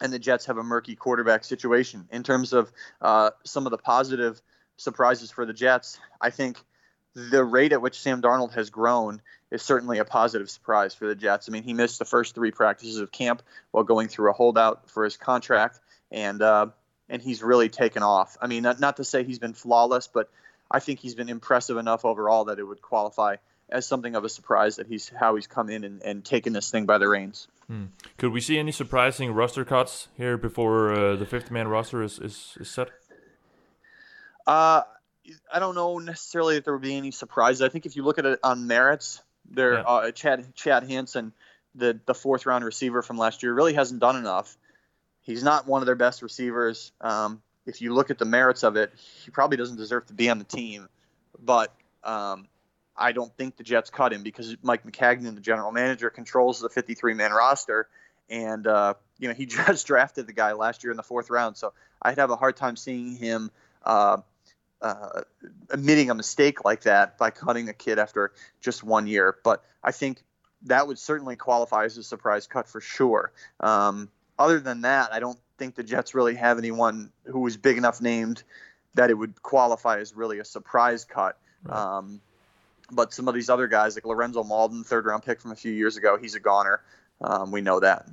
and 0.00 0.10
the 0.10 0.18
Jets 0.18 0.46
have 0.46 0.56
a 0.56 0.62
murky 0.62 0.96
quarterback 0.96 1.44
situation. 1.44 2.08
In 2.10 2.22
terms 2.22 2.54
of 2.54 2.72
uh, 3.02 3.32
some 3.44 3.66
of 3.66 3.70
the 3.70 3.76
positive 3.76 4.40
surprises 4.78 5.30
for 5.30 5.44
the 5.44 5.52
Jets, 5.52 6.00
I 6.22 6.30
think 6.30 6.56
the 7.14 7.44
rate 7.44 7.72
at 7.72 7.82
which 7.82 8.00
Sam 8.00 8.22
Darnold 8.22 8.54
has 8.54 8.70
grown 8.70 9.20
is 9.50 9.62
certainly 9.62 9.98
a 9.98 10.04
positive 10.04 10.50
surprise 10.50 10.94
for 10.94 11.06
the 11.06 11.14
Jets. 11.14 11.48
I 11.48 11.52
mean, 11.52 11.62
he 11.62 11.74
missed 11.74 11.98
the 11.98 12.04
first 12.04 12.34
three 12.34 12.50
practices 12.50 12.98
of 12.98 13.12
camp 13.12 13.42
while 13.70 13.84
going 13.84 14.08
through 14.08 14.30
a 14.30 14.32
holdout 14.32 14.88
for 14.90 15.04
his 15.04 15.16
contract, 15.16 15.78
and 16.10 16.40
uh, 16.40 16.68
and 17.08 17.20
he's 17.20 17.42
really 17.42 17.68
taken 17.68 18.02
off. 18.02 18.36
I 18.40 18.46
mean, 18.46 18.62
not, 18.62 18.80
not 18.80 18.96
to 18.96 19.04
say 19.04 19.24
he's 19.24 19.38
been 19.38 19.52
flawless, 19.52 20.06
but 20.06 20.30
I 20.70 20.80
think 20.80 21.00
he's 21.00 21.14
been 21.14 21.28
impressive 21.28 21.76
enough 21.76 22.04
overall 22.04 22.46
that 22.46 22.58
it 22.58 22.64
would 22.64 22.80
qualify 22.80 23.36
as 23.68 23.86
something 23.86 24.14
of 24.14 24.24
a 24.24 24.28
surprise 24.28 24.76
that 24.76 24.86
he's 24.86 25.08
how 25.08 25.34
he's 25.34 25.46
come 25.46 25.70
in 25.70 25.84
and, 25.84 26.02
and 26.02 26.24
taken 26.24 26.52
this 26.52 26.70
thing 26.70 26.86
by 26.86 26.98
the 26.98 27.08
reins. 27.08 27.48
Hmm. 27.66 27.86
Could 28.16 28.32
we 28.32 28.40
see 28.40 28.58
any 28.58 28.72
surprising 28.72 29.32
roster 29.32 29.64
cuts 29.64 30.08
here 30.16 30.36
before 30.36 30.92
uh, 30.92 31.16
the 31.16 31.26
fifth 31.26 31.50
man 31.50 31.68
roster 31.68 32.02
is, 32.02 32.18
is, 32.18 32.56
is 32.60 32.70
set? 32.70 32.88
Uh, 34.46 34.82
I 35.52 35.58
don't 35.58 35.74
know 35.74 35.98
necessarily 35.98 36.56
that 36.56 36.64
there 36.64 36.74
would 36.74 36.82
be 36.82 36.96
any 36.96 37.10
surprises. 37.10 37.62
I 37.62 37.68
think 37.68 37.86
if 37.86 37.96
you 37.96 38.04
look 38.04 38.18
at 38.18 38.26
it 38.26 38.40
on 38.42 38.66
merits, 38.66 39.22
there 39.50 39.74
yeah. 39.74 39.80
uh, 39.82 40.10
Chad 40.10 40.54
Chad 40.54 40.84
Hansen, 40.88 41.32
the 41.74 41.98
the 42.06 42.14
fourth 42.14 42.46
round 42.46 42.64
receiver 42.64 43.02
from 43.02 43.18
last 43.18 43.42
year, 43.42 43.54
really 43.54 43.74
hasn't 43.74 44.00
done 44.00 44.16
enough. 44.16 44.56
He's 45.20 45.42
not 45.42 45.66
one 45.66 45.82
of 45.82 45.86
their 45.86 45.94
best 45.94 46.22
receivers. 46.22 46.92
Um, 47.00 47.42
if 47.64 47.80
you 47.80 47.94
look 47.94 48.10
at 48.10 48.18
the 48.18 48.24
merits 48.24 48.64
of 48.64 48.76
it, 48.76 48.92
he 49.24 49.30
probably 49.30 49.56
doesn't 49.56 49.76
deserve 49.76 50.06
to 50.06 50.14
be 50.14 50.28
on 50.28 50.38
the 50.38 50.44
team. 50.44 50.88
But 51.38 51.72
um, 52.02 52.48
I 52.96 53.12
don't 53.12 53.34
think 53.36 53.56
the 53.56 53.62
Jets 53.62 53.90
cut 53.90 54.12
him 54.12 54.22
because 54.22 54.56
Mike 54.62 54.84
Maccagnan, 54.84 55.34
the 55.34 55.40
general 55.40 55.72
manager, 55.72 56.10
controls 56.10 56.60
the 56.60 56.68
53 56.68 57.14
man 57.14 57.32
roster. 57.32 57.88
And, 58.28 58.66
uh, 58.66 58.94
you 59.18 59.28
know, 59.28 59.34
he 59.34 59.46
just 59.66 59.86
drafted 59.86 60.26
the 60.26 60.32
guy 60.32 60.52
last 60.52 60.82
year 60.82 60.90
in 60.90 60.96
the 60.96 61.02
fourth 61.02 61.30
round. 61.30 61.56
So 61.56 61.72
I'd 62.00 62.18
have 62.18 62.30
a 62.30 62.36
hard 62.36 62.56
time 62.56 62.76
seeing 62.76 63.16
him 63.16 63.50
uh, 63.84 64.18
uh, 64.82 65.22
admitting 65.70 66.10
a 66.10 66.14
mistake 66.14 66.64
like 66.64 66.82
that 66.82 67.16
by 67.16 67.30
cutting 67.30 67.68
a 67.68 67.72
kid 67.72 67.98
after 67.98 68.32
just 68.60 68.82
one 68.82 69.06
year. 69.06 69.36
But 69.44 69.64
I 69.82 69.92
think 69.92 70.22
that 70.64 70.86
would 70.86 70.98
certainly 70.98 71.36
qualify 71.36 71.84
as 71.84 71.96
a 71.96 72.02
surprise 72.02 72.46
cut 72.46 72.68
for 72.68 72.80
sure. 72.80 73.32
Um, 73.60 74.10
other 74.38 74.60
than 74.60 74.82
that, 74.82 75.12
I 75.12 75.20
don't 75.20 75.38
think 75.56 75.76
the 75.76 75.84
Jets 75.84 76.14
really 76.14 76.34
have 76.34 76.58
anyone 76.58 77.12
who 77.24 77.40
was 77.40 77.56
big 77.56 77.78
enough 77.78 78.00
named 78.00 78.42
that 78.94 79.10
it 79.10 79.14
would 79.14 79.40
qualify 79.42 79.98
as 79.98 80.14
really 80.14 80.38
a 80.40 80.44
surprise 80.44 81.04
cut. 81.04 81.38
Right. 81.64 81.78
Um, 81.78 82.20
but 82.90 83.14
some 83.14 83.28
of 83.28 83.34
these 83.34 83.48
other 83.48 83.68
guys, 83.68 83.94
like 83.94 84.04
Lorenzo 84.04 84.42
Mauldin, 84.42 84.84
third 84.84 85.06
round 85.06 85.22
pick 85.22 85.40
from 85.40 85.52
a 85.52 85.56
few 85.56 85.72
years 85.72 85.96
ago, 85.96 86.18
he's 86.20 86.34
a 86.34 86.40
goner. 86.40 86.82
Um, 87.20 87.52
we 87.52 87.60
know 87.60 87.80
that. 87.80 88.06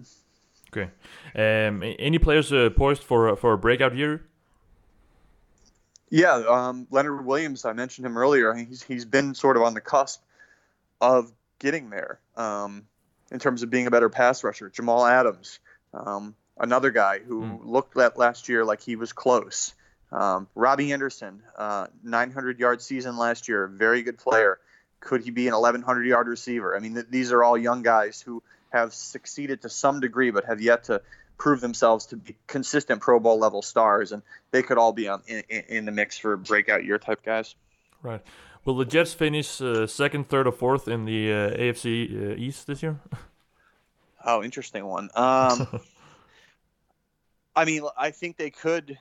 Okay. 0.71 0.89
Um, 1.35 1.83
any 1.97 2.19
players 2.19 2.53
uh, 2.53 2.69
poised 2.69 3.03
for 3.03 3.35
for 3.35 3.53
a 3.53 3.57
breakout 3.57 3.95
year? 3.95 4.21
Yeah, 6.09 6.43
um, 6.47 6.87
Leonard 6.89 7.25
Williams. 7.25 7.65
I 7.65 7.73
mentioned 7.73 8.05
him 8.05 8.17
earlier. 8.17 8.53
He's 8.53 8.81
he's 8.81 9.05
been 9.05 9.35
sort 9.35 9.57
of 9.57 9.63
on 9.63 9.73
the 9.73 9.81
cusp 9.81 10.21
of 10.99 11.31
getting 11.59 11.89
there 11.89 12.19
um, 12.35 12.85
in 13.31 13.39
terms 13.39 13.63
of 13.63 13.69
being 13.69 13.87
a 13.87 13.91
better 13.91 14.09
pass 14.09 14.43
rusher. 14.43 14.69
Jamal 14.69 15.05
Adams, 15.05 15.59
um, 15.93 16.35
another 16.57 16.91
guy 16.91 17.19
who 17.19 17.43
mm. 17.43 17.59
looked 17.63 17.97
at 17.97 18.17
last 18.17 18.49
year 18.49 18.65
like 18.65 18.81
he 18.81 18.95
was 18.95 19.13
close. 19.13 19.73
Um, 20.11 20.47
Robbie 20.55 20.91
Anderson, 20.91 21.43
uh, 21.55 21.87
900 22.03 22.59
yard 22.59 22.81
season 22.81 23.17
last 23.17 23.47
year, 23.47 23.67
very 23.67 24.01
good 24.01 24.17
player. 24.17 24.59
Could 25.01 25.23
he 25.23 25.31
be 25.31 25.47
an 25.47 25.53
1100 25.53 26.05
yard 26.05 26.27
receiver? 26.27 26.75
I 26.75 26.79
mean, 26.79 26.95
th- 26.95 27.07
these 27.09 27.31
are 27.31 27.43
all 27.43 27.57
young 27.57 27.83
guys 27.83 28.19
who 28.19 28.41
have 28.69 28.93
succeeded 28.93 29.61
to 29.61 29.69
some 29.69 29.99
degree, 29.99 30.31
but 30.31 30.45
have 30.45 30.61
yet 30.61 30.85
to 30.85 31.01
prove 31.39 31.61
themselves 31.61 32.05
to 32.07 32.17
be 32.17 32.35
consistent 32.45 33.01
Pro 33.01 33.19
Bowl 33.19 33.39
level 33.39 33.63
stars, 33.63 34.11
and 34.11 34.21
they 34.51 34.61
could 34.61 34.77
all 34.77 34.93
be 34.93 35.07
on 35.07 35.23
in, 35.27 35.43
in 35.67 35.85
the 35.85 35.91
mix 35.91 36.19
for 36.19 36.37
breakout 36.37 36.83
year 36.83 36.99
type 36.99 37.23
guys. 37.23 37.55
Right. 38.03 38.21
Will 38.65 38.75
the 38.75 38.85
Jets 38.85 39.13
finish 39.13 39.59
uh, 39.61 39.87
second, 39.87 40.27
third, 40.27 40.45
or 40.45 40.51
fourth 40.51 40.87
in 40.87 41.05
the 41.05 41.31
uh, 41.31 41.57
AFC 41.57 42.33
uh, 42.33 42.35
East 42.35 42.67
this 42.67 42.83
year? 42.83 42.99
oh, 44.25 44.43
interesting 44.43 44.85
one. 44.85 45.09
Um, 45.15 45.79
I 47.55 47.65
mean, 47.65 47.83
I 47.97 48.11
think 48.11 48.37
they 48.37 48.51
could 48.51 48.99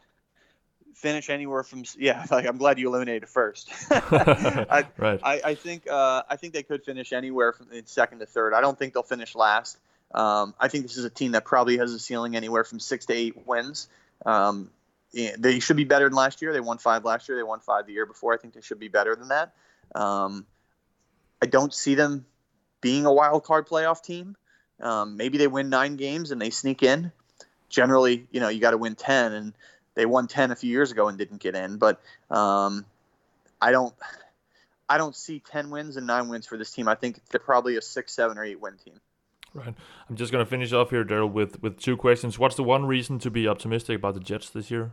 finish 0.95 1.29
anywhere 1.29 1.65
from 1.65 1.85
yeah. 1.99 2.25
Like 2.31 2.47
I'm 2.47 2.57
glad 2.57 2.79
you 2.79 2.89
eliminated 2.89 3.29
first. 3.29 3.71
I, 3.91 4.87
right. 4.97 5.21
I, 5.23 5.41
I 5.45 5.55
think 5.55 5.89
uh, 5.91 6.23
I 6.31 6.37
think 6.37 6.55
they 6.55 6.63
could 6.63 6.85
finish 6.85 7.13
anywhere 7.13 7.53
from 7.53 7.67
second 7.85 8.21
to 8.21 8.27
third. 8.27 8.55
I 8.55 8.61
don't 8.61 8.79
think 8.79 8.95
they'll 8.95 9.03
finish 9.03 9.35
last. 9.35 9.77
Um, 10.15 10.55
I 10.59 10.69
think 10.69 10.85
this 10.85 10.97
is 10.97 11.05
a 11.05 11.11
team 11.11 11.33
that 11.33 11.45
probably 11.45 11.79
has 11.79 11.93
a 11.93 11.99
ceiling 11.99 12.37
anywhere 12.37 12.65
from 12.65 12.81
six 12.81 13.07
to 13.07 13.15
eight 13.15 13.47
wins. 13.47 13.89
Um, 14.25 14.71
they 15.13 15.59
should 15.59 15.77
be 15.77 15.85
better 15.85 16.09
than 16.09 16.17
last 16.17 16.43
year. 16.43 16.53
They 16.53 16.61
won 16.61 16.79
five 16.79 17.05
last 17.05 17.29
year. 17.29 17.37
They 17.37 17.43
won 17.43 17.61
five 17.61 17.87
the 17.87 17.93
year 17.93 18.07
before. 18.07 18.35
I 18.35 18.37
think 18.37 18.55
they 18.55 18.61
should 18.61 18.79
be 18.79 18.89
better 18.89 19.17
than 19.17 19.29
that. 19.29 19.53
Um, 19.95 20.47
I 21.41 21.47
don't 21.47 21.73
see 21.73 21.95
them 21.95 22.27
being 22.81 23.07
a 23.07 23.13
wild 23.13 23.45
card 23.45 23.67
playoff 23.67 24.03
team. 24.03 24.37
Um, 24.81 25.17
maybe 25.17 25.39
they 25.39 25.47
win 25.47 25.71
nine 25.71 25.97
games 25.97 26.31
and 26.31 26.41
they 26.41 26.51
sneak 26.51 26.83
in. 26.83 27.11
Generally, 27.69 28.27
you 28.31 28.41
know, 28.41 28.49
you 28.49 28.61
got 28.61 28.71
to 28.71 28.79
win 28.79 28.95
ten, 28.95 29.33
and 29.33 29.53
they 29.99 30.07
won 30.07 30.29
10 30.29 30.53
a 30.53 30.57
few 30.57 30.71
years 30.71 30.93
ago 30.93 31.09
and 31.09 31.19
didn't 31.19 31.41
get 31.41 31.57
in. 31.57 31.77
But 31.77 32.01
um, 32.31 32.87
I 33.61 33.73
don't. 33.73 33.95
I 34.89 34.97
don't 34.97 35.15
see 35.15 35.43
10 35.51 35.69
wins 35.69 35.99
and 35.99 36.07
9 36.07 36.29
wins 36.29 36.47
for 36.47 36.57
this 36.57 36.71
team. 36.71 36.89
I 36.89 36.95
think 36.95 37.21
they're 37.29 37.39
probably 37.39 37.77
a 37.77 37.83
6, 37.83 38.11
7, 38.11 38.39
or 38.39 38.45
8 38.45 38.59
win 38.59 38.75
team. 38.83 38.99
Right. 39.55 39.75
I'm 40.09 40.17
just 40.17 40.31
going 40.31 40.45
to 40.45 40.49
finish 40.49 40.73
off 40.73 40.91
here, 40.91 41.05
Daryl, 41.05 41.31
with, 41.31 41.63
with 41.63 41.79
two 41.79 41.97
questions. 41.97 42.39
What's 42.39 42.57
the 42.57 42.63
one 42.63 42.87
reason 42.87 43.19
to 43.21 43.31
be 43.31 43.49
optimistic 43.49 43.97
about 43.97 44.15
the 44.15 44.21
Jets 44.21 44.51
this 44.51 44.71
year? 44.71 44.93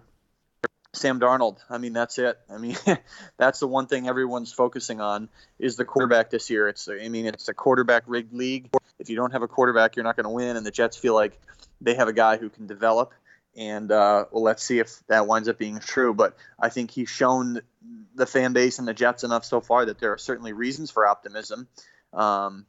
Sam 0.93 1.19
Darnold. 1.19 1.57
I 1.69 1.77
mean, 1.77 1.91
that's 1.91 2.17
it. 2.17 2.39
I 2.49 2.57
mean, 2.57 2.77
that's 3.37 3.59
the 3.59 3.67
one 3.67 3.87
thing 3.87 4.07
everyone's 4.07 4.53
focusing 4.53 5.01
on 5.01 5.27
is 5.59 5.75
the 5.75 5.83
quarterback 5.83 6.29
this 6.29 6.49
year. 6.49 6.69
It's, 6.69 6.87
I 6.87 7.09
mean, 7.09 7.25
it's 7.25 7.49
a 7.49 7.53
quarterback 7.53 8.03
rigged 8.07 8.33
league. 8.33 8.69
If 8.97 9.09
you 9.09 9.17
don't 9.17 9.31
have 9.31 9.41
a 9.41 9.47
quarterback, 9.47 9.97
you're 9.97 10.05
not 10.05 10.15
going 10.15 10.23
to 10.23 10.29
win. 10.29 10.55
And 10.55 10.65
the 10.65 10.71
Jets 10.71 10.95
feel 10.95 11.13
like 11.13 11.37
they 11.81 11.95
have 11.95 12.07
a 12.07 12.13
guy 12.13 12.37
who 12.37 12.49
can 12.49 12.65
develop 12.65 13.13
and 13.55 13.91
uh, 13.91 14.25
well, 14.31 14.43
let's 14.43 14.63
see 14.63 14.79
if 14.79 15.01
that 15.07 15.27
winds 15.27 15.47
up 15.47 15.57
being 15.57 15.79
true. 15.79 16.13
But 16.13 16.35
I 16.59 16.69
think 16.69 16.91
he's 16.91 17.09
shown 17.09 17.61
the 18.15 18.25
fan 18.25 18.53
base 18.53 18.79
and 18.79 18.87
the 18.87 18.93
Jets 18.93 19.23
enough 19.23 19.45
so 19.45 19.61
far 19.61 19.85
that 19.85 19.99
there 19.99 20.11
are 20.11 20.17
certainly 20.17 20.53
reasons 20.53 20.91
for 20.91 21.07
optimism. 21.07 21.67
Um, 22.13 22.65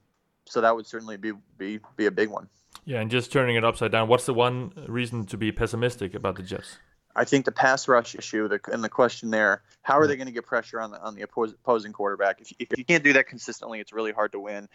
so 0.47 0.61
that 0.61 0.75
would 0.75 0.87
certainly 0.87 1.17
be, 1.17 1.33
be 1.59 1.81
be 1.97 2.07
a 2.07 2.11
big 2.11 2.29
one. 2.29 2.49
Yeah, 2.85 3.01
and 3.01 3.11
just 3.11 3.33
turning 3.33 3.57
it 3.57 3.65
upside 3.65 3.93
down, 3.93 4.09
what's 4.09 4.27
the 4.27 4.35
one 4.35 4.73
reason 4.87 5.27
to 5.27 5.37
be 5.37 5.51
pessimistic 5.53 6.15
about 6.15 6.37
the 6.37 6.43
Jets? 6.43 6.79
I 7.17 7.25
think 7.25 7.47
the 7.47 7.53
pass 7.53 7.89
rush 7.89 8.15
issue 8.15 8.47
the, 8.47 8.61
and 8.73 8.85
the 8.85 8.89
question 8.89 9.31
there: 9.31 9.63
How 9.83 9.99
are 9.99 10.07
they 10.07 10.17
going 10.17 10.27
to 10.27 10.33
get 10.33 10.47
pressure 10.47 10.81
on 10.81 10.91
the 10.91 11.01
on 11.01 11.15
the 11.15 11.23
opposing 11.23 11.93
quarterback? 11.93 12.41
If, 12.41 12.53
if 12.59 12.79
you 12.79 12.85
can't 12.85 13.03
do 13.03 13.15
that 13.15 13.27
consistently, 13.27 13.81
it's 13.81 13.93
really 13.93 14.13
hard 14.13 14.33
to 14.33 14.41
win 14.41 14.69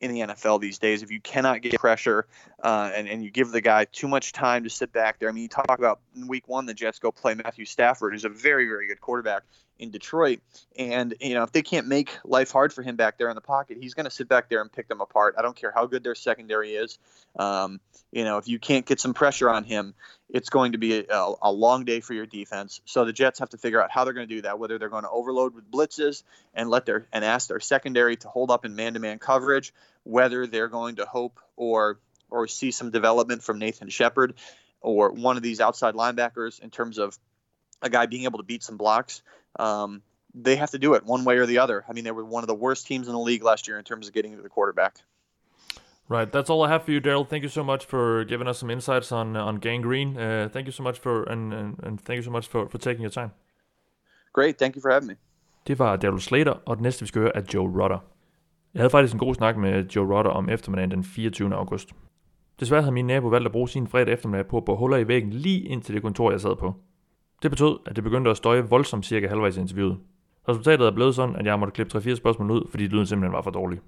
in 0.00 0.12
the 0.12 0.20
NFL 0.20 0.60
these 0.60 0.78
days. 0.78 1.02
If 1.02 1.10
you 1.10 1.20
cannot 1.20 1.60
get 1.60 1.74
pressure 1.78 2.26
uh, 2.62 2.90
and, 2.94 3.06
and 3.06 3.22
you 3.22 3.30
give 3.30 3.50
the 3.50 3.60
guy 3.60 3.84
too 3.84 4.08
much 4.08 4.32
time 4.32 4.64
to 4.64 4.70
sit 4.70 4.92
back 4.92 5.18
there, 5.18 5.28
I 5.28 5.32
mean, 5.32 5.42
you 5.42 5.48
talk 5.48 5.78
about 5.78 6.00
in 6.16 6.26
week 6.26 6.48
one, 6.48 6.66
the 6.66 6.74
Jets 6.74 6.98
go 6.98 7.12
play 7.12 7.34
Matthew 7.34 7.66
Stafford, 7.66 8.14
who's 8.14 8.24
a 8.24 8.30
very, 8.30 8.66
very 8.66 8.86
good 8.86 9.00
quarterback 9.00 9.42
in 9.80 9.90
Detroit. 9.90 10.40
And, 10.78 11.14
you 11.20 11.34
know, 11.34 11.42
if 11.42 11.52
they 11.52 11.62
can't 11.62 11.86
make 11.86 12.10
life 12.22 12.52
hard 12.52 12.72
for 12.72 12.82
him 12.82 12.96
back 12.96 13.18
there 13.18 13.28
in 13.30 13.34
the 13.34 13.40
pocket, 13.40 13.78
he's 13.80 13.94
going 13.94 14.04
to 14.04 14.10
sit 14.10 14.28
back 14.28 14.48
there 14.48 14.60
and 14.60 14.70
pick 14.70 14.88
them 14.88 15.00
apart. 15.00 15.34
I 15.38 15.42
don't 15.42 15.56
care 15.56 15.72
how 15.74 15.86
good 15.86 16.04
their 16.04 16.14
secondary 16.14 16.72
is. 16.72 16.98
Um, 17.36 17.80
you 18.12 18.24
know, 18.24 18.38
if 18.38 18.46
you 18.46 18.58
can't 18.58 18.84
get 18.84 19.00
some 19.00 19.14
pressure 19.14 19.48
on 19.48 19.64
him, 19.64 19.94
it's 20.28 20.50
going 20.50 20.72
to 20.72 20.78
be 20.78 20.98
a, 20.98 21.32
a, 21.42 21.50
long 21.50 21.84
day 21.84 22.00
for 22.00 22.12
your 22.12 22.26
defense. 22.26 22.80
So 22.84 23.04
the 23.04 23.12
Jets 23.12 23.38
have 23.38 23.50
to 23.50 23.56
figure 23.56 23.82
out 23.82 23.90
how 23.90 24.04
they're 24.04 24.12
going 24.12 24.28
to 24.28 24.34
do 24.34 24.42
that. 24.42 24.58
Whether 24.58 24.78
they're 24.78 24.88
going 24.88 25.04
to 25.04 25.10
overload 25.10 25.54
with 25.54 25.70
blitzes 25.70 26.22
and 26.54 26.68
let 26.68 26.86
their 26.86 27.06
and 27.12 27.24
ask 27.24 27.48
their 27.48 27.60
secondary 27.60 28.16
to 28.16 28.28
hold 28.28 28.50
up 28.50 28.64
in 28.64 28.76
man-to-man 28.76 29.18
coverage, 29.18 29.72
whether 30.04 30.46
they're 30.46 30.68
going 30.68 30.96
to 30.96 31.06
hope 31.06 31.40
or 31.56 31.98
or 32.30 32.46
see 32.46 32.70
some 32.70 32.90
development 32.90 33.42
from 33.42 33.58
Nathan 33.58 33.88
Shepherd 33.88 34.34
or 34.80 35.10
one 35.10 35.36
of 35.36 35.42
these 35.42 35.60
outside 35.60 35.94
linebackers 35.94 36.60
in 36.60 36.70
terms 36.70 36.98
of 36.98 37.18
a 37.82 37.88
guy 37.88 38.06
being 38.06 38.24
able 38.24 38.38
to 38.38 38.44
beat 38.44 38.62
some 38.62 38.76
blocks. 38.76 39.22
Um, 39.58 40.02
they 40.34 40.56
have 40.56 40.70
to 40.70 40.78
do 40.78 40.94
it 40.94 41.04
one 41.04 41.24
way 41.24 41.36
or 41.36 41.46
the 41.46 41.58
other. 41.58 41.84
I 41.88 41.92
mean, 41.92 42.04
they 42.04 42.12
were 42.12 42.24
one 42.24 42.44
of 42.44 42.48
the 42.48 42.54
worst 42.54 42.86
teams 42.86 43.06
in 43.08 43.12
the 43.12 43.20
league 43.20 43.42
last 43.42 43.66
year 43.68 43.78
in 43.78 43.84
terms 43.84 44.06
of 44.06 44.14
getting 44.14 44.36
to 44.36 44.42
the 44.42 44.48
quarterback. 44.48 44.96
Right, 46.08 46.30
that's 46.32 46.50
all 46.50 46.62
I 46.64 46.68
have 46.68 46.84
for 46.84 46.90
you, 46.90 47.00
Daryl. 47.00 47.28
Thank 47.28 47.44
you 47.44 47.48
so 47.48 47.62
much 47.62 47.84
for 47.84 48.24
giving 48.24 48.48
us 48.48 48.58
some 48.58 48.72
insights 48.72 49.12
on 49.12 49.36
on 49.36 49.60
Gang 49.60 49.82
Green. 49.82 50.16
Uh, 50.16 50.48
thank 50.52 50.66
you 50.66 50.72
so 50.72 50.82
much 50.82 50.98
for 50.98 51.22
and, 51.32 51.54
and, 51.54 51.76
and 51.82 52.00
thank 52.00 52.16
you 52.16 52.22
so 52.22 52.30
much 52.30 52.48
for, 52.48 52.68
for 52.68 52.78
taking 52.78 53.02
your 53.02 53.12
time. 53.12 53.30
Great, 54.32 54.58
thank 54.58 54.74
you 54.76 54.82
for 54.82 54.90
having 54.90 55.08
me. 55.08 55.16
Det 55.66 55.78
var 55.78 55.96
Daryl 55.96 56.20
Slater, 56.20 56.52
og 56.66 56.76
det 56.76 56.82
næste 56.82 57.02
vi 57.02 57.06
skal 57.06 57.22
høre 57.22 57.36
er 57.36 57.42
Joe 57.54 57.82
Rutter. 57.82 57.98
Jeg 58.74 58.80
havde 58.80 58.90
faktisk 58.90 59.12
en 59.12 59.18
god 59.18 59.34
snak 59.34 59.56
med 59.56 59.84
Joe 59.84 60.16
Rutter 60.16 60.30
om 60.30 60.48
eftermiddagen 60.48 60.90
den 60.90 61.04
24. 61.04 61.54
august. 61.54 61.88
Desværre 62.60 62.82
havde 62.82 62.92
min 62.92 63.06
nabo 63.06 63.28
valgt 63.28 63.46
at 63.46 63.52
bruge 63.52 63.68
sin 63.68 63.86
fredag 63.86 64.14
eftermiddag 64.14 64.46
på 64.46 64.56
at 64.56 64.64
bore 64.64 64.76
huller 64.76 64.96
i 64.96 65.08
væggen 65.08 65.32
lige 65.32 65.60
ind 65.60 65.82
til 65.82 65.94
det 65.94 66.02
kontor, 66.02 66.30
jeg 66.30 66.40
sad 66.40 66.56
på. 66.56 66.74
Det 67.42 67.50
betød, 67.50 67.78
at 67.86 67.96
det 67.96 68.04
begyndte 68.04 68.30
at 68.30 68.36
støje 68.36 68.62
voldsomt 68.62 69.06
cirka 69.06 69.28
halvvejs 69.28 69.56
i 69.56 69.60
interviewet. 69.60 69.98
Resultatet 70.48 70.86
er 70.86 70.90
blevet 70.90 71.14
sådan, 71.14 71.36
at 71.36 71.46
jeg 71.46 71.58
måtte 71.58 71.72
klippe 71.72 71.98
3-4 71.98 72.14
spørgsmål 72.14 72.50
ud, 72.50 72.66
fordi 72.70 72.86
lyden 72.86 73.06
simpelthen 73.06 73.32
var 73.32 73.42
for 73.42 73.50
dårlig. 73.50 73.78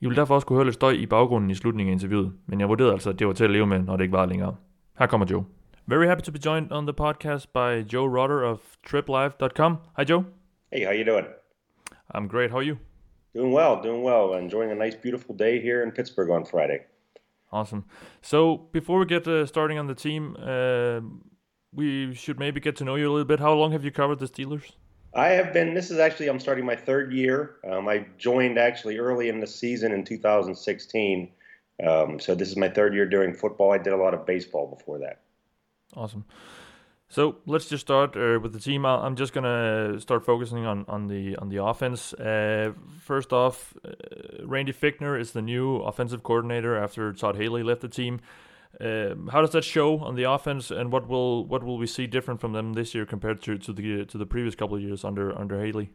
I 0.00 0.06
vil 0.06 0.16
derfor 0.16 0.34
også 0.34 0.46
kunne 0.46 0.56
høre 0.56 0.64
lidt 0.64 0.74
støj 0.74 0.90
i 0.90 1.06
baggrunden 1.06 1.50
i 1.50 1.54
slutningen 1.54 1.90
af 1.90 1.94
interviewet, 1.94 2.32
men 2.46 2.60
jeg 2.60 2.68
vurderede 2.68 2.92
altså, 2.92 3.10
at 3.10 3.18
det 3.18 3.26
var 3.26 3.32
til 3.32 3.44
at 3.44 3.50
leve 3.50 3.66
med, 3.66 3.78
når 3.78 3.96
det 3.96 4.04
ikke 4.04 4.12
var 4.12 4.26
længere. 4.26 4.56
Her 4.98 5.06
kommer 5.06 5.26
Joe. 5.30 5.44
Very 5.86 6.06
happy 6.06 6.22
to 6.22 6.32
be 6.32 6.38
joined 6.46 6.72
on 6.72 6.86
the 6.86 6.92
podcast 6.92 7.52
by 7.52 7.92
Joe 7.92 8.20
Rotter 8.20 8.42
of 8.42 8.58
TripLive.com. 8.86 9.76
Hi 9.98 10.04
Joe. 10.10 10.24
Hey, 10.72 10.84
how 10.84 10.92
you 10.92 11.04
doing? 11.04 11.26
I'm 12.14 12.28
great. 12.28 12.50
How 12.50 12.58
are 12.58 12.66
you? 12.66 12.76
Doing 13.34 13.52
well, 13.52 13.82
doing 13.82 14.02
well. 14.02 14.38
Enjoying 14.38 14.70
a 14.70 14.74
nice, 14.74 14.96
beautiful 15.02 15.34
day 15.34 15.60
here 15.60 15.82
in 15.82 15.90
Pittsburgh 15.90 16.30
on 16.30 16.44
Friday. 16.44 16.78
Awesome. 17.52 17.84
So 18.22 18.56
before 18.72 18.98
we 18.98 19.06
get 19.06 19.26
uh, 19.26 19.46
starting 19.46 19.78
on 19.78 19.86
the 19.86 19.94
team, 19.94 20.36
uh, 20.38 21.00
we 21.74 22.14
should 22.14 22.38
maybe 22.38 22.60
get 22.60 22.76
to 22.76 22.84
know 22.84 22.96
you 22.96 23.08
a 23.08 23.12
little 23.12 23.24
bit. 23.24 23.40
How 23.40 23.52
long 23.52 23.72
have 23.72 23.84
you 23.84 23.90
covered 23.90 24.18
the 24.18 24.26
Steelers? 24.26 24.72
I 25.14 25.28
have 25.28 25.52
been. 25.52 25.74
This 25.74 25.90
is 25.90 25.98
actually 25.98 26.28
I'm 26.28 26.40
starting 26.40 26.64
my 26.64 26.76
third 26.76 27.12
year. 27.12 27.56
Um, 27.70 27.88
I 27.88 28.06
joined 28.18 28.58
actually 28.58 28.98
early 28.98 29.28
in 29.28 29.40
the 29.40 29.46
season 29.46 29.92
in 29.92 30.04
2016. 30.04 31.30
Um, 31.86 32.20
so 32.20 32.34
this 32.34 32.48
is 32.48 32.56
my 32.56 32.68
third 32.68 32.94
year 32.94 33.06
doing 33.06 33.34
football. 33.34 33.72
I 33.72 33.78
did 33.78 33.92
a 33.92 33.96
lot 33.96 34.14
of 34.14 34.24
baseball 34.24 34.66
before 34.66 34.98
that. 35.00 35.20
Awesome. 35.96 36.24
So 37.08 37.36
let's 37.44 37.68
just 37.68 37.82
start 37.82 38.16
uh, 38.16 38.40
with 38.40 38.54
the 38.54 38.58
team. 38.58 38.86
I'm 38.86 39.16
just 39.16 39.34
gonna 39.34 40.00
start 40.00 40.24
focusing 40.24 40.64
on, 40.64 40.86
on 40.88 41.08
the 41.08 41.36
on 41.36 41.50
the 41.50 41.62
offense. 41.62 42.14
Uh, 42.14 42.72
first 43.00 43.34
off, 43.34 43.74
uh, 43.84 43.90
Randy 44.46 44.72
Fichtner 44.72 45.20
is 45.20 45.32
the 45.32 45.42
new 45.42 45.76
offensive 45.76 46.22
coordinator 46.22 46.74
after 46.74 47.12
Todd 47.12 47.36
Haley 47.36 47.62
left 47.62 47.82
the 47.82 47.88
team. 47.88 48.20
Um, 48.82 49.28
how 49.28 49.40
does 49.40 49.50
that 49.50 49.62
show 49.62 50.00
on 50.00 50.16
the 50.16 50.24
offense, 50.24 50.72
and 50.72 50.90
what 50.90 51.08
will 51.08 51.46
what 51.46 51.62
will 51.62 51.78
we 51.78 51.86
see 51.86 52.08
different 52.08 52.40
from 52.40 52.52
them 52.52 52.72
this 52.72 52.94
year 52.94 53.06
compared 53.06 53.40
to, 53.42 53.56
to 53.58 53.72
the 53.72 54.04
to 54.06 54.18
the 54.18 54.26
previous 54.26 54.56
couple 54.56 54.76
of 54.76 54.82
years 54.82 55.04
under 55.04 55.38
under 55.38 55.64
Haley? 55.64 55.90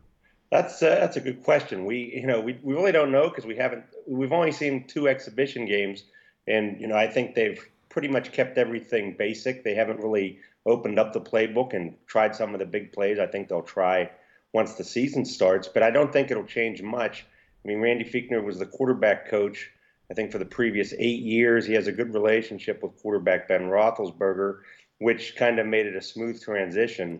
That's 0.51 0.81
uh, 0.81 0.95
that's 0.95 1.17
a 1.17 1.21
good 1.21 1.43
question. 1.43 1.83
We 1.83 2.13
you 2.15 2.27
know 2.27 2.39
we, 2.39 2.57
we 2.63 2.73
really 2.73 2.93
don't 2.93 3.11
know 3.11 3.27
because 3.27 3.45
we 3.45 3.57
haven't 3.57 3.83
we've 4.07 4.31
only 4.31 4.53
seen 4.53 4.87
two 4.87 5.09
exhibition 5.09 5.65
games, 5.65 6.03
and 6.47 6.79
you 6.79 6.87
know 6.87 6.95
I 6.95 7.07
think 7.07 7.35
they've 7.35 7.59
pretty 7.89 8.07
much 8.07 8.31
kept 8.31 8.57
everything 8.57 9.15
basic. 9.17 9.65
They 9.65 9.75
haven't 9.75 9.99
really 9.99 10.39
opened 10.65 10.97
up 10.97 11.11
the 11.11 11.19
playbook 11.21 11.73
and 11.73 11.95
tried 12.05 12.35
some 12.35 12.53
of 12.53 12.59
the 12.59 12.65
big 12.65 12.93
plays. 12.93 13.19
I 13.19 13.27
think 13.27 13.49
they'll 13.49 13.61
try 13.63 14.09
once 14.53 14.75
the 14.75 14.83
season 14.85 15.25
starts, 15.25 15.67
but 15.67 15.83
I 15.83 15.91
don't 15.91 16.13
think 16.13 16.31
it'll 16.31 16.45
change 16.45 16.81
much. 16.81 17.25
I 17.65 17.67
mean, 17.67 17.81
Randy 17.81 18.05
Fichtner 18.05 18.41
was 18.41 18.59
the 18.59 18.65
quarterback 18.65 19.29
coach 19.29 19.69
I 20.09 20.13
think 20.13 20.31
for 20.31 20.37
the 20.37 20.45
previous 20.45 20.93
eight 20.97 21.21
years, 21.21 21.65
he 21.65 21.73
has 21.73 21.87
a 21.87 21.91
good 21.91 22.13
relationship 22.13 22.81
with 22.81 22.97
quarterback 23.01 23.47
Ben 23.47 23.63
Roethlisberger, 23.63 24.59
which 24.99 25.35
kind 25.35 25.59
of 25.59 25.67
made 25.67 25.85
it 25.85 25.95
a 25.95 26.01
smooth 26.01 26.41
transition. 26.41 27.19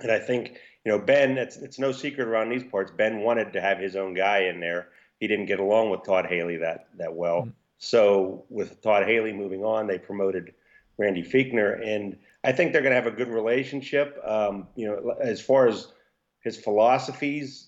And 0.00 0.10
I 0.10 0.18
think, 0.18 0.58
you 0.84 0.92
know, 0.92 0.98
Ben, 0.98 1.36
it's, 1.36 1.56
it's 1.56 1.78
no 1.78 1.92
secret 1.92 2.26
around 2.26 2.48
these 2.48 2.64
parts. 2.64 2.90
Ben 2.90 3.20
wanted 3.20 3.52
to 3.52 3.60
have 3.60 3.78
his 3.78 3.94
own 3.94 4.14
guy 4.14 4.44
in 4.44 4.60
there. 4.60 4.88
He 5.20 5.26
didn't 5.26 5.46
get 5.46 5.60
along 5.60 5.90
with 5.90 6.04
Todd 6.04 6.26
Haley 6.26 6.56
that, 6.58 6.88
that 6.96 7.14
well. 7.14 7.40
Mm-hmm. 7.40 7.50
So 7.78 8.44
with 8.48 8.80
Todd 8.82 9.04
Haley 9.06 9.32
moving 9.32 9.64
on, 9.64 9.86
they 9.86 9.98
promoted 9.98 10.54
Randy 10.96 11.22
Fichtner. 11.22 11.86
And 11.86 12.16
I 12.42 12.52
think 12.52 12.72
they're 12.72 12.82
going 12.82 12.94
to 12.94 13.00
have 13.02 13.12
a 13.12 13.16
good 13.16 13.28
relationship. 13.28 14.18
Um, 14.24 14.68
you 14.76 14.86
know, 14.86 15.14
as 15.20 15.40
far 15.40 15.68
as 15.68 15.88
his 16.40 16.56
philosophies, 16.56 17.67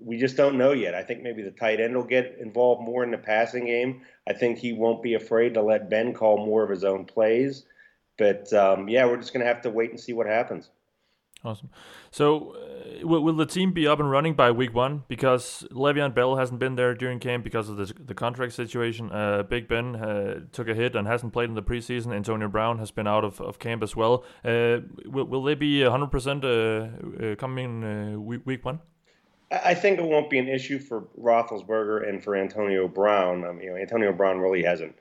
we 0.00 0.18
just 0.18 0.36
don't 0.36 0.58
know 0.58 0.72
yet. 0.72 0.94
I 0.94 1.02
think 1.02 1.22
maybe 1.22 1.42
the 1.42 1.50
tight 1.50 1.80
end 1.80 1.96
will 1.96 2.04
get 2.04 2.36
involved 2.40 2.82
more 2.82 3.02
in 3.02 3.10
the 3.10 3.18
passing 3.18 3.66
game. 3.66 4.02
I 4.28 4.32
think 4.32 4.58
he 4.58 4.72
won't 4.72 5.02
be 5.02 5.14
afraid 5.14 5.54
to 5.54 5.62
let 5.62 5.90
Ben 5.90 6.14
call 6.14 6.44
more 6.44 6.62
of 6.62 6.70
his 6.70 6.84
own 6.84 7.04
plays. 7.04 7.64
But 8.18 8.52
um, 8.52 8.88
yeah, 8.88 9.06
we're 9.06 9.16
just 9.16 9.32
going 9.32 9.44
to 9.44 9.52
have 9.52 9.62
to 9.62 9.70
wait 9.70 9.90
and 9.90 9.98
see 9.98 10.12
what 10.12 10.26
happens. 10.26 10.70
Awesome. 11.42 11.70
So, 12.10 12.54
uh, 12.54 13.06
will, 13.06 13.22
will, 13.22 13.34
the 13.34 13.46
team 13.46 13.72
be 13.72 13.86
up 13.86 13.98
and 13.98 14.10
running 14.10 14.34
by 14.34 14.50
week 14.50 14.74
one? 14.74 15.04
Because 15.08 15.66
Le'Veon 15.70 16.14
Bell 16.14 16.36
hasn't 16.36 16.60
been 16.60 16.76
there 16.76 16.94
during 16.94 17.18
camp 17.18 17.44
because 17.44 17.70
of 17.70 17.78
the, 17.78 17.94
the 17.98 18.14
contract 18.14 18.52
situation. 18.52 19.10
Uh, 19.10 19.42
Big 19.42 19.66
Ben 19.66 19.96
uh, 19.96 20.40
took 20.52 20.68
a 20.68 20.74
hit 20.74 20.94
and 20.94 21.08
hasn't 21.08 21.32
played 21.32 21.48
in 21.48 21.54
the 21.54 21.62
preseason. 21.62 22.14
Antonio 22.14 22.48
Brown 22.48 22.78
has 22.78 22.90
been 22.90 23.06
out 23.06 23.24
of, 23.24 23.40
of 23.40 23.58
camp 23.58 23.82
as 23.82 23.96
well. 23.96 24.22
Uh, 24.44 24.80
will, 25.06 25.24
will 25.24 25.42
they 25.42 25.54
be 25.54 25.80
100% 25.80 26.44
uh, 26.44 27.32
uh, 27.32 27.36
coming 27.36 28.26
week, 28.26 28.42
week 28.44 28.64
one? 28.64 28.80
I 29.50 29.74
think 29.74 29.98
it 29.98 30.04
won't 30.04 30.30
be 30.30 30.38
an 30.38 30.48
issue 30.48 30.78
for 30.78 31.02
Roethlisberger 31.20 32.08
and 32.08 32.22
for 32.22 32.36
Antonio 32.36 32.86
Brown. 32.86 33.42
Mean, 33.42 33.60
you 33.60 33.70
know, 33.70 33.76
Antonio 33.76 34.12
Brown 34.12 34.38
really 34.38 34.62
hasn't, 34.62 34.94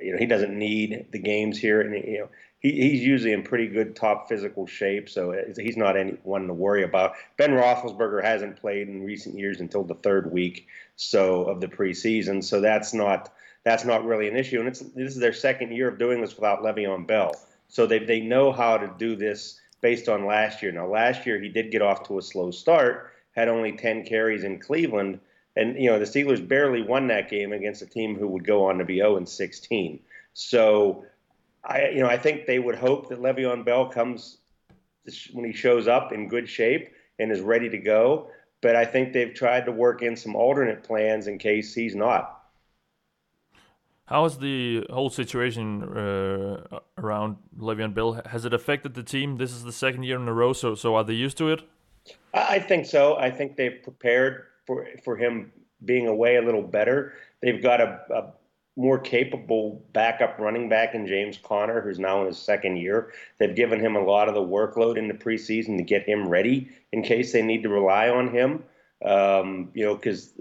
you 0.00 0.12
know, 0.12 0.18
he 0.18 0.26
doesn't 0.26 0.56
need 0.56 1.06
the 1.10 1.18
games 1.18 1.58
here, 1.58 1.80
and 1.80 1.92
you 1.94 2.18
know, 2.20 2.28
he, 2.60 2.70
he's 2.70 3.02
usually 3.02 3.32
in 3.32 3.42
pretty 3.42 3.66
good 3.66 3.96
top 3.96 4.28
physical 4.28 4.68
shape, 4.68 5.08
so 5.08 5.34
he's 5.56 5.76
not 5.76 5.96
anyone 5.96 6.46
to 6.46 6.54
worry 6.54 6.84
about. 6.84 7.14
Ben 7.36 7.50
Roethlisberger 7.50 8.22
hasn't 8.22 8.60
played 8.60 8.88
in 8.88 9.02
recent 9.02 9.36
years 9.36 9.60
until 9.60 9.82
the 9.82 9.94
third 9.96 10.30
week, 10.30 10.68
so 10.94 11.44
of 11.44 11.60
the 11.60 11.68
preseason, 11.68 12.42
so 12.42 12.60
that's 12.60 12.94
not 12.94 13.32
that's 13.64 13.84
not 13.84 14.04
really 14.04 14.28
an 14.28 14.36
issue, 14.36 14.60
and 14.60 14.68
it's 14.68 14.80
this 14.80 15.14
is 15.14 15.18
their 15.18 15.32
second 15.32 15.72
year 15.72 15.88
of 15.88 15.98
doing 15.98 16.20
this 16.20 16.36
without 16.36 16.62
Le'Veon 16.62 17.04
Bell, 17.04 17.34
so 17.66 17.84
they 17.84 17.98
they 17.98 18.20
know 18.20 18.52
how 18.52 18.76
to 18.76 18.94
do 18.96 19.16
this 19.16 19.60
based 19.80 20.08
on 20.08 20.24
last 20.24 20.62
year. 20.62 20.70
Now, 20.70 20.86
last 20.86 21.26
year 21.26 21.40
he 21.40 21.48
did 21.48 21.72
get 21.72 21.82
off 21.82 22.06
to 22.08 22.18
a 22.18 22.22
slow 22.22 22.52
start 22.52 23.12
had 23.32 23.48
only 23.48 23.72
10 23.72 24.04
carries 24.04 24.44
in 24.44 24.58
Cleveland. 24.58 25.20
And, 25.56 25.76
you 25.76 25.90
know, 25.90 25.98
the 25.98 26.04
Steelers 26.04 26.46
barely 26.46 26.82
won 26.82 27.08
that 27.08 27.30
game 27.30 27.52
against 27.52 27.82
a 27.82 27.86
team 27.86 28.16
who 28.16 28.28
would 28.28 28.46
go 28.46 28.66
on 28.66 28.78
to 28.78 28.84
be 28.84 28.98
0 28.98 29.16
and 29.16 29.28
16. 29.28 30.00
So, 30.32 31.04
I, 31.64 31.88
you 31.88 32.00
know, 32.00 32.08
I 32.08 32.16
think 32.16 32.46
they 32.46 32.58
would 32.58 32.76
hope 32.76 33.08
that 33.08 33.20
Le'Veon 33.20 33.64
Bell 33.64 33.88
comes 33.88 34.38
when 35.32 35.44
he 35.44 35.52
shows 35.52 35.88
up 35.88 36.12
in 36.12 36.28
good 36.28 36.48
shape 36.48 36.90
and 37.18 37.32
is 37.32 37.40
ready 37.40 37.68
to 37.68 37.78
go. 37.78 38.30
But 38.60 38.76
I 38.76 38.84
think 38.84 39.12
they've 39.12 39.34
tried 39.34 39.66
to 39.66 39.72
work 39.72 40.02
in 40.02 40.16
some 40.16 40.34
alternate 40.34 40.82
plans 40.82 41.26
in 41.26 41.38
case 41.38 41.74
he's 41.74 41.94
not. 41.94 42.38
How 44.06 44.22
has 44.22 44.38
the 44.38 44.86
whole 44.90 45.10
situation 45.10 45.82
uh, 45.82 46.80
around 46.96 47.36
Le'Veon 47.58 47.92
Bell 47.92 48.22
has 48.26 48.46
it 48.46 48.54
affected 48.54 48.94
the 48.94 49.02
team? 49.02 49.36
This 49.36 49.52
is 49.52 49.64
the 49.64 49.72
second 49.72 50.04
year 50.04 50.16
in 50.16 50.26
a 50.26 50.32
row, 50.32 50.54
so 50.54 50.74
so 50.74 50.94
are 50.94 51.04
they 51.04 51.12
used 51.12 51.36
to 51.38 51.50
it? 51.50 51.62
I 52.34 52.58
think 52.58 52.86
so. 52.86 53.16
I 53.16 53.30
think 53.30 53.56
they've 53.56 53.82
prepared 53.82 54.44
for 54.66 54.86
for 55.04 55.16
him 55.16 55.52
being 55.84 56.06
away 56.06 56.36
a 56.36 56.42
little 56.42 56.62
better. 56.62 57.14
They've 57.40 57.62
got 57.62 57.80
a, 57.80 58.00
a 58.10 58.32
more 58.76 58.98
capable 58.98 59.82
backup 59.92 60.38
running 60.38 60.68
back 60.68 60.94
in 60.94 61.06
James 61.06 61.38
Conner, 61.42 61.80
who's 61.80 61.98
now 61.98 62.20
in 62.20 62.26
his 62.26 62.38
second 62.38 62.76
year. 62.76 63.12
They've 63.38 63.54
given 63.54 63.80
him 63.80 63.96
a 63.96 64.04
lot 64.04 64.28
of 64.28 64.34
the 64.34 64.40
workload 64.40 64.96
in 64.96 65.08
the 65.08 65.14
preseason 65.14 65.76
to 65.76 65.82
get 65.82 66.08
him 66.08 66.28
ready 66.28 66.68
in 66.92 67.02
case 67.02 67.32
they 67.32 67.42
need 67.42 67.64
to 67.64 67.68
rely 67.68 68.08
on 68.08 68.28
him. 68.28 68.62
Um, 69.04 69.70
you 69.74 69.84
know, 69.84 69.94
because 69.94 70.32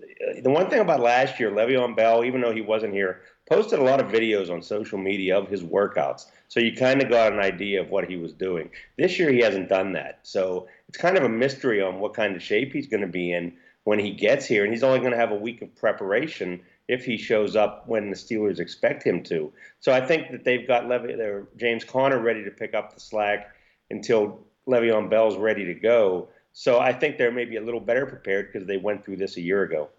the 0.41 0.49
one 0.49 0.69
thing 0.69 0.79
about 0.79 0.99
last 0.99 1.39
year, 1.39 1.51
Le'Veon 1.51 1.95
Bell, 1.95 2.23
even 2.23 2.41
though 2.41 2.53
he 2.53 2.61
wasn't 2.61 2.93
here, 2.93 3.21
posted 3.49 3.79
a 3.79 3.83
lot 3.83 3.99
of 3.99 4.07
videos 4.07 4.51
on 4.51 4.61
social 4.61 4.97
media 4.97 5.37
of 5.37 5.47
his 5.47 5.63
workouts. 5.63 6.25
So 6.47 6.59
you 6.59 6.75
kind 6.75 7.01
of 7.01 7.09
got 7.09 7.33
an 7.33 7.39
idea 7.39 7.81
of 7.81 7.89
what 7.89 8.09
he 8.09 8.15
was 8.15 8.33
doing. 8.33 8.69
This 8.97 9.17
year, 9.19 9.31
he 9.31 9.39
hasn't 9.39 9.69
done 9.69 9.93
that. 9.93 10.19
So 10.23 10.67
it's 10.89 10.97
kind 10.97 11.17
of 11.17 11.23
a 11.23 11.29
mystery 11.29 11.81
on 11.81 11.99
what 11.99 12.13
kind 12.13 12.35
of 12.35 12.43
shape 12.43 12.73
he's 12.73 12.87
going 12.87 13.01
to 13.01 13.07
be 13.07 13.31
in 13.31 13.53
when 13.83 13.99
he 13.99 14.11
gets 14.11 14.45
here. 14.45 14.63
And 14.63 14.73
he's 14.73 14.83
only 14.83 14.99
going 14.99 15.11
to 15.11 15.17
have 15.17 15.31
a 15.31 15.35
week 15.35 15.61
of 15.61 15.75
preparation 15.75 16.61
if 16.87 17.03
he 17.03 17.17
shows 17.17 17.55
up 17.55 17.87
when 17.87 18.09
the 18.09 18.15
Steelers 18.15 18.59
expect 18.59 19.03
him 19.03 19.23
to. 19.23 19.51
So 19.79 19.91
I 19.91 20.05
think 20.05 20.31
that 20.31 20.43
they've 20.45 20.67
got 20.67 20.87
Levy, 20.87 21.15
James 21.57 21.83
Conner 21.83 22.19
ready 22.19 22.43
to 22.43 22.51
pick 22.51 22.73
up 22.73 22.93
the 22.93 22.99
slack 22.99 23.53
until 23.89 24.39
Le'Veon 24.67 25.09
Bell's 25.09 25.37
ready 25.37 25.65
to 25.65 25.73
go. 25.73 26.29
So 26.53 26.79
I 26.79 26.93
think 26.93 27.17
they're 27.17 27.31
maybe 27.31 27.57
a 27.57 27.61
little 27.61 27.79
better 27.79 28.05
prepared 28.05 28.51
because 28.51 28.67
they 28.67 28.77
went 28.77 29.03
through 29.03 29.17
this 29.17 29.37
a 29.37 29.41
year 29.41 29.63
ago. 29.63 29.89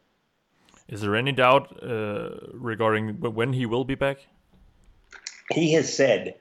Is 0.88 1.00
there 1.02 1.16
any 1.16 1.32
doubt 1.32 1.82
uh, 1.82 2.30
regarding 2.52 3.20
when 3.20 3.52
he 3.52 3.66
will 3.66 3.84
be 3.84 3.94
back? 3.94 4.26
He 5.52 5.72
has 5.74 5.92
said 5.92 6.36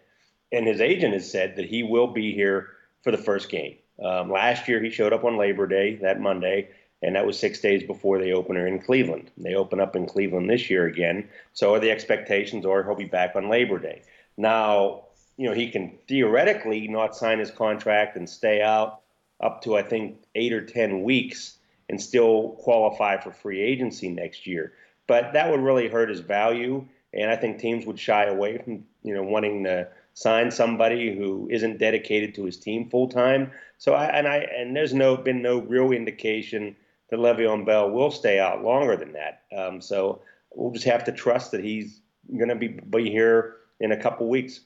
and 0.52 0.68
his 0.68 0.82
agent 0.82 1.14
has 1.14 1.30
said 1.30 1.56
that 1.56 1.66
he 1.66 1.84
will 1.84 2.08
be 2.08 2.34
here 2.34 2.70
for 3.04 3.12
the 3.12 3.18
first 3.18 3.50
game. 3.50 3.78
Um, 4.04 4.32
last 4.32 4.68
year, 4.68 4.82
he 4.82 4.90
showed 4.90 5.14
up 5.14 5.24
on 5.24 5.38
Labor 5.38 5.68
Day, 5.68 5.96
that 5.96 6.22
Monday, 6.22 6.70
and 7.02 7.16
that 7.16 7.26
was 7.26 7.38
six 7.38 7.60
days 7.60 7.84
before 7.84 8.20
the 8.20 8.32
opener 8.32 8.66
in 8.68 8.80
Cleveland. 8.80 9.32
They 9.38 9.56
open 9.56 9.80
up 9.80 9.96
in 9.96 10.06
Cleveland 10.06 10.50
this 10.50 10.70
year 10.70 10.86
again, 10.86 11.28
so 11.54 11.74
are 11.74 11.80
the 11.80 11.92
expectations, 11.92 12.66
or 12.66 12.84
he'll 12.84 12.96
be 12.96 13.06
back 13.06 13.36
on 13.36 13.50
Labor 13.50 13.80
Day. 13.80 14.04
Now, 14.38 15.06
you 15.36 15.48
know, 15.48 15.54
he 15.54 15.70
can 15.70 15.98
theoretically 16.08 16.88
not 16.88 17.16
sign 17.16 17.40
his 17.40 17.52
contract 17.52 18.16
and 18.16 18.30
stay 18.30 18.62
out 18.62 19.02
up 19.40 19.62
to, 19.64 19.76
I 19.76 19.84
think, 19.84 20.18
eight 20.36 20.54
or 20.54 20.66
10 20.66 21.04
weeks 21.04 21.57
and 21.90 22.02
still 22.02 22.50
qualify 22.60 23.18
for 23.18 23.32
free 23.32 23.62
agency 23.62 24.10
next 24.10 24.46
year. 24.46 24.74
But 25.08 25.34
that 25.34 25.50
would 25.50 25.62
really 25.62 25.88
hurt 25.88 26.10
his 26.10 26.20
value, 26.20 26.86
and 27.14 27.32
I 27.32 27.36
think 27.36 27.60
teams 27.60 27.86
would 27.86 28.00
shy 28.00 28.26
away 28.26 28.58
from, 28.58 28.84
you 29.04 29.14
know, 29.14 29.24
wanting 29.24 29.64
to 29.64 29.88
sign 30.14 30.50
somebody 30.50 31.16
who 31.16 31.48
isn't 31.52 31.78
dedicated 31.78 32.34
to 32.36 32.44
his 32.44 32.58
team 32.58 32.90
full 32.90 33.08
time. 33.08 33.52
So 33.78 33.94
I 33.94 34.06
and 34.06 34.28
I 34.28 34.38
and 34.38 34.76
there's 34.76 34.94
no 34.94 35.16
been 35.16 35.42
no 35.42 35.60
real 35.60 35.92
indication 35.92 36.76
that 37.10 37.20
Le'Veon 37.20 37.66
Bell 37.66 37.90
will 37.92 38.12
stay 38.12 38.40
out 38.40 38.64
longer 38.64 38.98
than 38.98 39.14
that. 39.14 39.44
Um, 39.56 39.80
so 39.80 40.22
we'll 40.54 40.74
just 40.74 40.86
have 40.86 41.04
to 41.06 41.12
trust 41.12 41.52
that 41.52 41.64
he's 41.64 42.02
going 42.36 42.50
to 42.50 42.56
be 42.56 42.68
be 42.68 43.10
here 43.10 43.58
in 43.80 43.92
a 43.92 44.02
couple 44.02 44.28
weeks. 44.28 44.62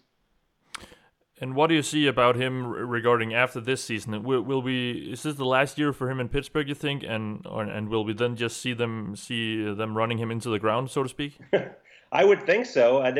And 1.41 1.55
what 1.55 1.67
do 1.67 1.73
you 1.73 1.81
see 1.81 2.05
about 2.05 2.35
him 2.35 2.67
regarding 2.67 3.33
after 3.33 3.59
this 3.59 3.83
season? 3.83 4.21
Will, 4.21 4.43
will 4.43 4.61
we? 4.61 5.09
Is 5.11 5.23
this 5.23 5.35
the 5.35 5.45
last 5.45 5.79
year 5.79 5.91
for 5.91 6.07
him 6.07 6.19
in 6.19 6.29
Pittsburgh? 6.29 6.69
You 6.69 6.75
think, 6.75 7.03
and 7.03 7.43
or, 7.47 7.63
and 7.63 7.89
will 7.89 8.05
we 8.05 8.13
then 8.13 8.35
just 8.35 8.61
see 8.61 8.73
them 8.73 9.15
see 9.15 9.73
them 9.73 9.97
running 9.97 10.19
him 10.19 10.29
into 10.29 10.49
the 10.49 10.59
ground, 10.59 10.91
so 10.91 11.01
to 11.01 11.09
speak? 11.09 11.39
I 12.11 12.25
would 12.25 12.45
think 12.45 12.67
so. 12.67 12.99
Uh, 12.99 13.13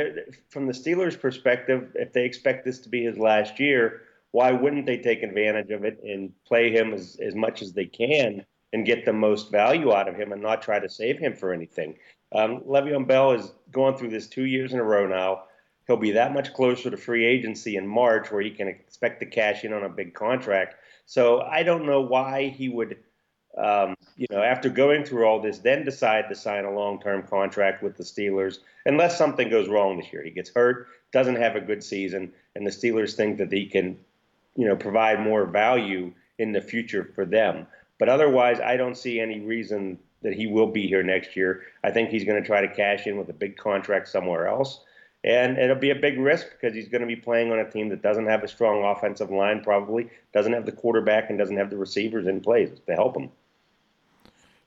from 0.50 0.68
the 0.68 0.74
Steelers' 0.74 1.20
perspective, 1.20 1.94
if 1.96 2.14
they 2.14 2.24
expect 2.26 2.64
this 2.64 2.78
to 2.80 2.90
be 2.90 3.06
his 3.06 3.18
last 3.18 3.60
year, 3.60 4.02
why 4.32 4.52
wouldn't 4.52 4.86
they 4.86 4.98
take 4.98 5.24
advantage 5.24 5.72
of 5.72 5.84
it 5.84 6.00
and 6.04 6.32
play 6.46 6.72
him 6.72 6.94
as, 6.94 7.18
as 7.26 7.34
much 7.34 7.62
as 7.62 7.74
they 7.74 7.86
can 7.86 8.46
and 8.74 8.86
get 8.86 9.04
the 9.04 9.14
most 9.14 9.52
value 9.52 9.94
out 9.94 10.08
of 10.08 10.16
him 10.16 10.32
and 10.32 10.42
not 10.42 10.62
try 10.62 10.78
to 10.78 10.90
save 10.90 11.18
him 11.18 11.34
for 11.36 11.54
anything? 11.54 11.96
Um, 12.34 12.62
Le'Veon 12.68 13.08
Bell 13.08 13.32
is 13.32 13.52
going 13.72 13.98
through 13.98 14.10
this 14.10 14.28
two 14.28 14.46
years 14.46 14.74
in 14.74 14.80
a 14.80 14.84
row 14.84 15.08
now. 15.08 15.44
He'll 15.92 15.98
be 15.98 16.12
that 16.12 16.34
much 16.34 16.54
closer 16.54 16.90
to 16.90 16.96
free 16.96 17.26
agency 17.26 17.76
in 17.76 17.86
March 17.86 18.32
where 18.32 18.42
he 18.42 18.50
can 18.50 18.70
expect 18.70 19.20
to 19.20 19.26
cash 19.26 19.66
in 19.66 19.74
on 19.74 19.84
a 19.84 19.90
big 19.90 20.14
contract. 20.14 20.76
So 21.06 21.42
I 21.42 21.64
don't 21.64 21.86
know 21.86 22.00
why 22.00 22.48
he 22.48 22.70
would– 22.70 23.00
um, 23.58 23.96
you 24.16 24.26
know, 24.32 24.42
after 24.42 24.70
going 24.70 25.04
through 25.04 25.26
all 25.26 25.42
this, 25.42 25.60
then 25.60 25.84
decide 25.84 26.30
to 26.30 26.36
sign 26.36 26.64
a 26.64 26.74
long-term 26.74 27.24
contract 27.24 27.84
with 27.84 27.98
the 27.98 28.06
Steelers, 28.06 28.60
unless 28.86 29.18
something 29.18 29.50
goes 29.50 29.68
wrong 29.68 29.98
this 29.98 30.14
year. 30.14 30.24
He 30.24 30.32
gets 30.32 30.50
hurt, 30.56 30.88
doesn't 31.12 31.36
have 31.36 31.58
a 31.58 31.60
good 31.60 31.84
season, 31.84 32.32
and 32.56 32.66
the 32.66 32.72
Steelers 32.72 33.14
think 33.14 33.38
that 33.40 33.52
he 33.52 33.66
can, 33.66 34.00
you 34.56 34.70
know, 34.70 34.78
provide 34.78 35.20
more 35.20 35.44
value 35.44 36.14
in 36.38 36.54
the 36.54 36.62
future 36.62 37.12
for 37.16 37.26
them. 37.26 37.68
But 38.00 38.08
otherwise, 38.08 38.62
I 38.62 38.78
don't 38.78 38.96
see 38.96 39.20
any 39.20 39.42
reason 39.42 40.00
that 40.22 40.36
he 40.36 40.48
will 40.48 40.68
be 40.68 40.88
here 40.88 41.04
next 41.04 41.36
year. 41.36 41.64
I 41.84 41.92
think 41.92 42.12
he's 42.12 42.24
going 42.24 42.42
to 42.42 42.48
try 42.48 42.62
to 42.62 42.74
cash 42.74 43.08
in 43.08 43.18
with 43.18 43.28
a 43.28 43.34
big 43.34 43.58
contract 43.58 44.08
somewhere 44.08 44.48
else. 44.48 44.86
And 45.24 45.58
it'll 45.58 45.76
be 45.76 45.92
a 45.92 45.96
big 45.96 46.20
risk 46.20 46.48
because 46.50 46.76
he's 46.76 46.88
going 46.88 47.02
to 47.02 47.08
be 47.08 47.16
playing 47.16 47.52
on 47.52 47.60
a 47.60 47.70
team 47.70 47.90
that 47.90 48.02
doesn't 48.02 48.26
have 48.26 48.44
a 48.44 48.48
strong 48.48 48.84
offensive 48.84 49.30
line, 49.30 49.62
probably 49.64 50.10
doesn't 50.34 50.54
have 50.54 50.66
the 50.66 50.72
quarterback 50.72 51.30
and 51.30 51.38
doesn't 51.38 51.58
have 51.58 51.70
the 51.70 51.78
receivers 51.78 52.26
in 52.26 52.42
place 52.42 52.72
to 52.88 52.94
help 52.94 53.16
him. 53.16 53.30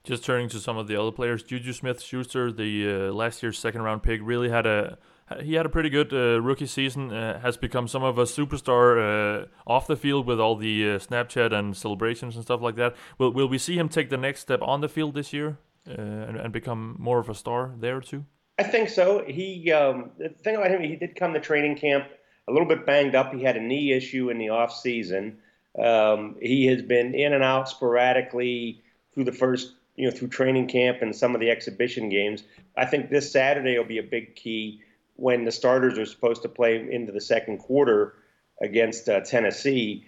Just 0.04 0.22
turning 0.22 0.48
to 0.50 0.60
some 0.60 0.76
of 0.76 0.86
the 0.86 1.00
other 1.00 1.10
players, 1.10 1.42
Juju 1.42 1.72
Smith-Schuster, 1.72 2.52
the 2.52 3.08
uh, 3.08 3.12
last 3.12 3.42
year's 3.42 3.58
second 3.58 3.82
round 3.82 4.02
pick, 4.02 4.20
really 4.22 4.50
had 4.50 4.66
a 4.66 4.98
he 5.40 5.54
had 5.54 5.64
a 5.64 5.70
pretty 5.70 5.88
good 5.88 6.12
uh, 6.12 6.40
rookie 6.42 6.66
season. 6.66 7.10
Uh, 7.10 7.40
has 7.40 7.56
become 7.56 7.88
some 7.88 8.02
of 8.02 8.18
a 8.18 8.24
superstar 8.24 9.44
uh, 9.44 9.46
off 9.66 9.86
the 9.86 9.96
field 9.96 10.26
with 10.26 10.38
all 10.38 10.56
the 10.56 10.84
uh, 10.84 10.98
Snapchat 10.98 11.52
and 11.52 11.74
celebrations 11.74 12.36
and 12.36 12.44
stuff 12.44 12.60
like 12.60 12.76
that. 12.76 12.94
Will 13.18 13.32
will 13.32 13.48
we 13.48 13.56
see 13.56 13.76
him 13.76 13.88
take 13.88 14.10
the 14.10 14.18
next 14.18 14.40
step 14.40 14.60
on 14.62 14.82
the 14.82 14.88
field 14.88 15.14
this 15.14 15.32
year 15.32 15.56
uh, 15.88 15.92
and, 15.92 16.36
and 16.36 16.52
become 16.52 16.96
more 16.98 17.18
of 17.18 17.30
a 17.30 17.34
star 17.34 17.74
there 17.78 18.00
too? 18.02 18.26
I 18.58 18.62
think 18.62 18.88
so. 18.88 19.24
He 19.26 19.72
um, 19.72 20.10
the 20.18 20.28
thing 20.28 20.56
about 20.56 20.70
him, 20.70 20.82
he 20.82 20.96
did 20.96 21.16
come 21.16 21.32
to 21.34 21.40
training 21.40 21.76
camp 21.76 22.06
a 22.46 22.52
little 22.52 22.68
bit 22.68 22.86
banged 22.86 23.14
up. 23.14 23.34
He 23.34 23.42
had 23.42 23.56
a 23.56 23.60
knee 23.60 23.92
issue 23.92 24.30
in 24.30 24.38
the 24.38 24.50
off 24.50 24.74
season. 24.74 25.38
Um, 25.82 26.36
he 26.40 26.66
has 26.66 26.82
been 26.82 27.14
in 27.14 27.32
and 27.32 27.42
out 27.42 27.68
sporadically 27.68 28.82
through 29.12 29.24
the 29.24 29.32
first 29.32 29.72
you 29.96 30.08
know, 30.08 30.16
through 30.16 30.28
training 30.28 30.66
camp 30.66 30.98
and 31.02 31.14
some 31.14 31.34
of 31.34 31.40
the 31.40 31.50
exhibition 31.50 32.08
games. 32.08 32.44
I 32.76 32.84
think 32.84 33.10
this 33.10 33.30
Saturday 33.30 33.78
will 33.78 33.84
be 33.84 33.98
a 33.98 34.02
big 34.02 34.34
key 34.34 34.82
when 35.16 35.44
the 35.44 35.52
starters 35.52 35.98
are 35.98 36.06
supposed 36.06 36.42
to 36.42 36.48
play 36.48 36.88
into 36.90 37.12
the 37.12 37.20
second 37.20 37.58
quarter 37.58 38.14
against 38.60 39.08
uh, 39.08 39.20
Tennessee. 39.20 40.06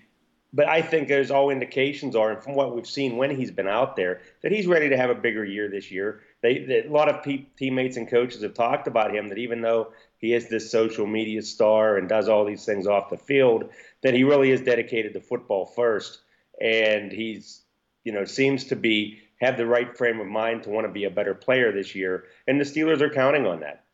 But 0.53 0.69
I 0.69 0.83
think 0.83 1.09
there's 1.09 1.31
all 1.31 1.51
indications 1.51 2.17
are, 2.17 2.33
and 2.33 2.43
from 2.43 2.55
what 2.55 2.75
we've 2.75 2.87
seen 2.87 3.17
when 3.17 3.37
he's 3.37 3.51
been 3.51 3.69
out 3.69 3.95
there, 3.95 4.23
that 4.43 4.53
he's 4.53 4.67
ready 4.67 4.89
to 4.89 4.97
have 4.97 5.11
a 5.11 5.15
bigger 5.15 5.45
year 5.45 5.69
this 5.69 5.91
year. 5.91 6.23
They, 6.43 6.59
they 6.59 6.85
a 6.85 6.91
lot 6.91 7.09
of 7.09 7.23
pe- 7.23 7.47
teammates 7.57 7.97
and 7.97 8.09
coaches 8.09 8.43
have 8.43 8.55
talked 8.55 8.87
about 8.87 9.15
him 9.15 9.29
that 9.29 9.39
even 9.39 9.63
though 9.63 9.93
he 10.19 10.33
is 10.35 10.49
this 10.49 10.71
social 10.71 11.07
media 11.07 11.43
star 11.43 11.97
and 11.97 12.09
does 12.09 12.29
all 12.29 12.45
these 12.45 12.65
things 12.65 12.87
off 12.87 13.11
the 13.11 13.17
field, 13.17 13.71
that 14.03 14.15
he 14.15 14.25
really 14.25 14.51
is 14.51 14.61
dedicated 14.61 15.15
to 15.15 15.21
football 15.21 15.67
first, 15.67 16.21
and 16.61 17.11
he's 17.11 17.63
you 18.05 18.13
know 18.13 18.25
seems 18.25 18.65
to 18.65 18.77
be 18.77 19.19
have 19.41 19.57
the 19.57 19.67
right 19.67 19.97
frame 19.97 20.21
of 20.21 20.27
mind 20.27 20.63
to 20.63 20.71
want 20.71 20.87
to 20.87 20.93
be 20.93 21.05
a 21.05 21.11
better 21.11 21.35
player 21.35 21.73
this 21.73 21.95
year, 21.95 22.25
and 22.47 22.61
the 22.61 22.65
Steelers 22.65 23.01
are 23.01 23.11
counting 23.11 23.47
on 23.47 23.61
that. 23.61 23.86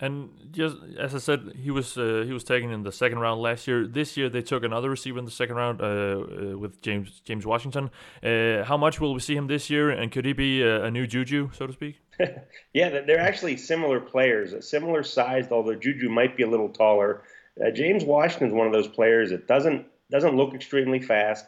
And 0.00 0.30
just 0.52 0.76
as 0.96 1.14
I 1.14 1.18
said, 1.18 1.54
he 1.56 1.72
was 1.72 1.98
uh, 1.98 2.22
he 2.24 2.32
was 2.32 2.44
taken 2.44 2.70
in 2.70 2.84
the 2.84 2.92
second 2.92 3.18
round 3.18 3.40
last 3.40 3.66
year. 3.66 3.86
This 3.86 4.16
year 4.16 4.28
they 4.28 4.42
took 4.42 4.62
another 4.62 4.88
receiver 4.90 5.18
in 5.18 5.24
the 5.24 5.30
second 5.30 5.56
round 5.56 5.80
uh, 5.80 5.84
uh, 5.84 6.58
with 6.58 6.80
James 6.82 7.20
James 7.24 7.44
Washington. 7.44 7.90
Uh, 8.22 8.62
how 8.62 8.76
much 8.76 9.00
will 9.00 9.12
we 9.12 9.18
see 9.18 9.34
him 9.34 9.48
this 9.48 9.70
year? 9.70 9.90
And 9.90 10.12
could 10.12 10.24
he 10.24 10.32
be 10.32 10.62
a, 10.62 10.84
a 10.84 10.90
new 10.90 11.06
Juju, 11.06 11.50
so 11.52 11.66
to 11.66 11.72
speak? 11.72 12.00
yeah, 12.72 13.00
they're 13.06 13.18
actually 13.18 13.56
similar 13.56 13.98
players, 13.98 14.68
similar 14.68 15.02
sized. 15.02 15.50
Although 15.50 15.74
Juju 15.74 16.08
might 16.08 16.36
be 16.36 16.44
a 16.44 16.48
little 16.48 16.68
taller. 16.68 17.22
Uh, 17.60 17.72
James 17.72 18.04
Washington 18.04 18.48
is 18.48 18.54
one 18.54 18.68
of 18.68 18.72
those 18.72 18.88
players 18.88 19.30
that 19.30 19.48
doesn't 19.48 19.86
doesn't 20.10 20.36
look 20.36 20.54
extremely 20.54 21.00
fast, 21.00 21.44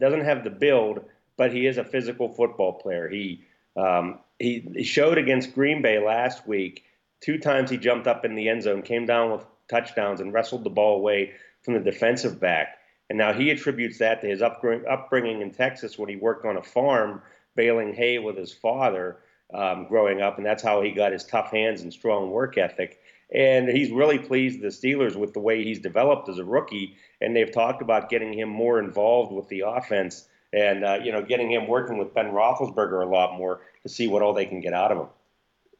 doesn't 0.00 0.24
have 0.24 0.42
the 0.42 0.50
build, 0.50 1.04
but 1.36 1.52
he 1.52 1.68
is 1.68 1.78
a 1.78 1.84
physical 1.84 2.28
football 2.28 2.72
player. 2.72 3.08
He 3.08 3.44
um, 3.76 4.18
he, 4.40 4.68
he 4.74 4.82
showed 4.82 5.18
against 5.18 5.54
Green 5.54 5.82
Bay 5.82 6.04
last 6.04 6.48
week. 6.48 6.84
Two 7.22 7.38
times 7.38 7.70
he 7.70 7.76
jumped 7.76 8.06
up 8.06 8.24
in 8.24 8.34
the 8.34 8.48
end 8.48 8.62
zone, 8.64 8.82
came 8.82 9.06
down 9.06 9.30
with 9.30 9.46
touchdowns, 9.68 10.20
and 10.20 10.32
wrestled 10.32 10.64
the 10.64 10.70
ball 10.70 10.96
away 10.96 11.32
from 11.62 11.74
the 11.74 11.80
defensive 11.80 12.40
back. 12.40 12.78
And 13.08 13.16
now 13.16 13.32
he 13.32 13.50
attributes 13.50 13.98
that 13.98 14.20
to 14.20 14.26
his 14.26 14.42
upbringing 14.42 15.40
in 15.40 15.52
Texas 15.52 15.98
when 15.98 16.08
he 16.08 16.16
worked 16.16 16.44
on 16.44 16.56
a 16.56 16.62
farm 16.62 17.22
baling 17.54 17.94
hay 17.94 18.18
with 18.18 18.36
his 18.36 18.52
father 18.52 19.18
um, 19.54 19.86
growing 19.88 20.20
up, 20.20 20.38
and 20.38 20.46
that's 20.46 20.62
how 20.62 20.82
he 20.82 20.90
got 20.90 21.12
his 21.12 21.24
tough 21.24 21.50
hands 21.50 21.82
and 21.82 21.92
strong 21.92 22.30
work 22.30 22.58
ethic. 22.58 23.00
And 23.34 23.68
he's 23.68 23.90
really 23.90 24.18
pleased 24.18 24.60
the 24.60 24.68
Steelers 24.68 25.16
with 25.16 25.32
the 25.32 25.40
way 25.40 25.62
he's 25.62 25.78
developed 25.78 26.28
as 26.28 26.38
a 26.38 26.44
rookie, 26.44 26.96
and 27.20 27.36
they've 27.36 27.52
talked 27.52 27.82
about 27.82 28.10
getting 28.10 28.32
him 28.32 28.48
more 28.48 28.78
involved 28.78 29.32
with 29.32 29.48
the 29.48 29.60
offense 29.60 30.26
and 30.52 30.84
uh, 30.84 30.98
you 31.02 31.12
know 31.12 31.22
getting 31.22 31.50
him 31.50 31.66
working 31.66 31.98
with 31.98 32.14
Ben 32.14 32.26
Roethlisberger 32.26 33.02
a 33.02 33.08
lot 33.08 33.38
more 33.38 33.60
to 33.82 33.88
see 33.88 34.06
what 34.06 34.22
all 34.22 34.34
they 34.34 34.44
can 34.44 34.60
get 34.60 34.74
out 34.74 34.92
of 34.92 34.98
him. 34.98 35.06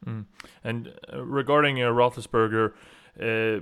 Mm. 0.07 0.25
And 0.65 0.93
uh, 1.13 1.25
regarding 1.25 1.83
uh, 1.83 1.89
Roethlisberger, 1.89 2.73
uh, 3.21 3.61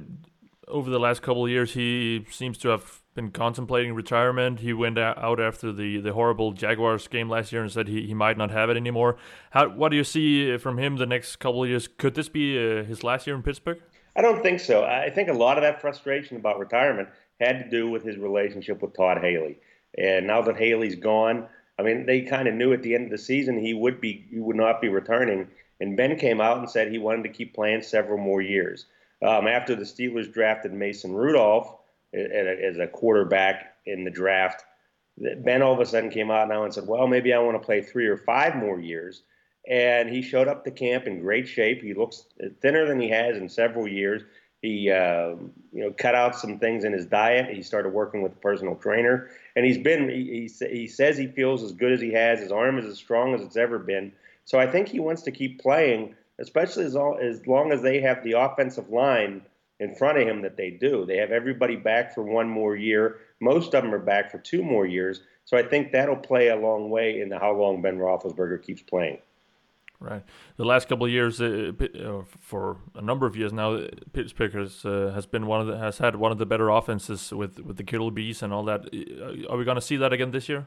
over 0.69 0.91
the 0.91 1.01
last 1.01 1.23
couple 1.23 1.45
of 1.45 1.51
years, 1.51 1.75
he 1.75 2.25
seems 2.31 2.57
to 2.59 2.69
have 2.69 3.03
been 3.15 3.31
contemplating 3.31 3.93
retirement. 3.93 4.61
He 4.61 4.73
went 4.73 4.99
out 4.99 5.41
after 5.41 5.73
the, 5.73 6.01
the 6.01 6.13
horrible 6.13 6.53
Jaguars 6.53 7.09
game 7.09 7.29
last 7.29 7.51
year 7.53 7.63
and 7.63 7.71
said 7.73 7.89
he, 7.89 8.07
he 8.07 8.15
might 8.15 8.39
not 8.39 8.51
have 8.53 8.71
it 8.71 8.77
anymore. 8.77 9.17
How 9.51 9.69
what 9.69 9.91
do 9.91 9.97
you 9.97 10.05
see 10.05 10.57
from 10.59 10.79
him 10.79 10.97
the 10.97 11.07
next 11.07 11.37
couple 11.37 11.65
of 11.65 11.69
years? 11.69 11.89
Could 11.89 12.15
this 12.15 12.29
be 12.29 12.57
uh, 12.57 12.85
his 12.85 13.03
last 13.03 13.27
year 13.27 13.35
in 13.35 13.43
Pittsburgh? 13.43 13.81
I 14.17 14.23
don't 14.23 14.43
think 14.43 14.61
so. 14.61 14.85
I 14.85 15.11
think 15.11 15.29
a 15.29 15.33
lot 15.33 15.59
of 15.59 15.63
that 15.63 15.81
frustration 15.81 16.37
about 16.37 16.59
retirement 16.59 17.09
had 17.41 17.65
to 17.65 17.71
do 17.71 17.91
with 17.91 18.05
his 18.05 18.17
relationship 18.17 18.83
with 18.83 18.97
Todd 18.97 19.19
Haley. 19.21 19.59
And 19.99 20.27
now 20.27 20.43
that 20.43 20.57
Haley's 20.57 20.97
gone, 20.97 21.49
I 21.79 21.83
mean, 21.83 22.07
they 22.07 22.23
kind 22.23 22.47
of 22.47 22.55
knew 22.55 22.73
at 22.73 22.83
the 22.83 22.95
end 22.95 23.07
of 23.07 23.11
the 23.11 23.19
season 23.19 23.59
he 23.59 23.75
would 23.75 24.01
be 24.01 24.27
he 24.31 24.39
would 24.39 24.57
not 24.57 24.81
be 24.81 24.89
returning. 24.89 25.49
And 25.81 25.97
Ben 25.97 26.17
came 26.17 26.41
out 26.41 26.59
and 26.59 26.69
said 26.69 26.91
he 26.91 26.99
wanted 26.99 27.23
to 27.25 27.31
keep 27.31 27.55
playing 27.55 27.83
several 27.83 28.19
more 28.19 28.43
years. 28.43 28.87
Um, 29.23 29.47
after 29.47 29.75
the 29.75 29.85
Steelers 29.85 30.33
drafted 30.33 30.73
Mason 30.73 31.13
Rudolph 31.13 31.77
as 32.13 32.79
a 32.79 32.87
quarterback 32.87 33.77
in 33.87 34.05
the 34.05 34.11
draft, 34.11 34.65
Ben 35.19 35.63
all 35.63 35.75
of 35.75 35.81
a 35.81 35.87
sudden 35.87 36.11
came 36.11 36.31
out 36.31 36.49
now 36.49 36.65
and 36.65 36.73
said, 36.73 36.87
"Well, 36.87 37.07
maybe 37.07 37.33
I 37.33 37.39
want 37.39 37.61
to 37.61 37.65
play 37.65 37.83
three 37.83 38.07
or 38.07 38.17
five 38.17 38.57
more 38.57 38.81
years." 38.81 39.23
And 39.69 40.09
he 40.09 40.23
showed 40.23 40.49
up 40.49 40.65
to 40.65 40.71
camp 40.71 41.07
in 41.07 41.21
great 41.21 41.47
shape. 41.47 41.83
He 41.83 41.93
looks 41.93 42.27
thinner 42.63 42.87
than 42.87 42.99
he 42.99 43.11
has 43.11 43.37
in 43.37 43.49
several 43.49 43.87
years. 43.87 44.23
He, 44.63 44.91
uh, 44.91 45.37
you 45.73 45.85
know, 45.85 45.93
cut 45.97 46.15
out 46.15 46.37
some 46.37 46.59
things 46.59 46.85
in 46.85 46.93
his 46.93 47.07
diet. 47.07 47.55
He 47.55 47.63
started 47.63 47.91
working 47.91 48.23
with 48.23 48.33
a 48.33 48.37
personal 48.37 48.75
trainer, 48.75 49.31
and 49.57 49.65
he's 49.65 49.79
been. 49.79 50.09
He, 50.09 50.49
he, 50.49 50.67
he 50.67 50.87
says 50.87 51.17
he 51.19 51.27
feels 51.27 51.63
as 51.63 51.73
good 51.73 51.93
as 51.93 52.01
he 52.01 52.13
has. 52.13 52.41
His 52.41 52.53
arm 52.53 52.79
is 52.79 52.87
as 52.87 52.99
strong 52.99 53.35
as 53.35 53.43
it's 53.43 53.57
ever 53.57 53.79
been. 53.79 54.13
So 54.51 54.59
I 54.59 54.67
think 54.67 54.89
he 54.89 54.99
wants 54.99 55.23
to 55.23 55.31
keep 55.31 55.63
playing, 55.63 56.17
especially 56.41 56.85
as, 56.85 56.97
all, 56.97 57.17
as 57.23 57.47
long 57.47 57.71
as 57.71 57.83
they 57.83 58.01
have 58.01 58.25
the 58.25 58.33
offensive 58.33 58.91
line 58.91 59.43
in 59.79 59.95
front 59.95 60.19
of 60.19 60.27
him 60.27 60.43
that 60.43 60.57
they 60.57 60.71
do. 60.71 61.07
They 61.07 61.19
have 61.19 61.31
everybody 61.31 61.77
back 61.77 62.13
for 62.13 62.25
one 62.25 62.49
more 62.49 62.75
year. 62.75 63.21
Most 63.39 63.75
of 63.75 63.85
them 63.85 63.95
are 63.95 64.01
back 64.01 64.29
for 64.29 64.39
two 64.39 64.65
more 64.65 64.87
years. 64.87 65.21
So 65.45 65.57
I 65.57 65.63
think 65.63 65.93
that'll 65.93 66.17
play 66.17 66.49
a 66.49 66.57
long 66.57 66.91
way 66.91 67.21
into 67.21 67.39
how 67.39 67.53
long 67.53 67.81
Ben 67.81 67.97
Roethlisberger 67.97 68.61
keeps 68.61 68.83
playing. 68.83 69.19
Right. 70.01 70.25
The 70.57 70.65
last 70.65 70.89
couple 70.89 71.07
of 71.07 71.13
years, 71.13 71.41
uh, 71.41 71.71
uh, 71.81 72.23
for 72.41 72.79
a 72.97 73.03
number 73.03 73.27
of 73.27 73.37
years 73.37 73.53
now, 73.53 73.87
Pittsburgh 74.13 74.55
has, 74.55 74.85
uh, 74.85 75.13
has 75.15 75.27
been 75.27 75.47
one 75.47 75.61
of 75.61 75.69
the, 75.69 75.79
has 75.79 75.99
had 75.99 76.17
one 76.17 76.33
of 76.33 76.39
the 76.39 76.47
better 76.47 76.71
offenses 76.71 77.33
with 77.33 77.61
with 77.61 77.77
the 77.77 77.85
Killer 77.85 78.11
B's 78.11 78.43
and 78.43 78.53
all 78.53 78.65
that. 78.65 78.87
Uh, 78.93 79.53
are 79.53 79.57
we 79.57 79.65
going 79.65 79.77
to 79.77 79.81
see 79.81 79.99
that 79.99 80.13
again 80.13 80.33
this 80.33 80.49
year? 80.49 80.67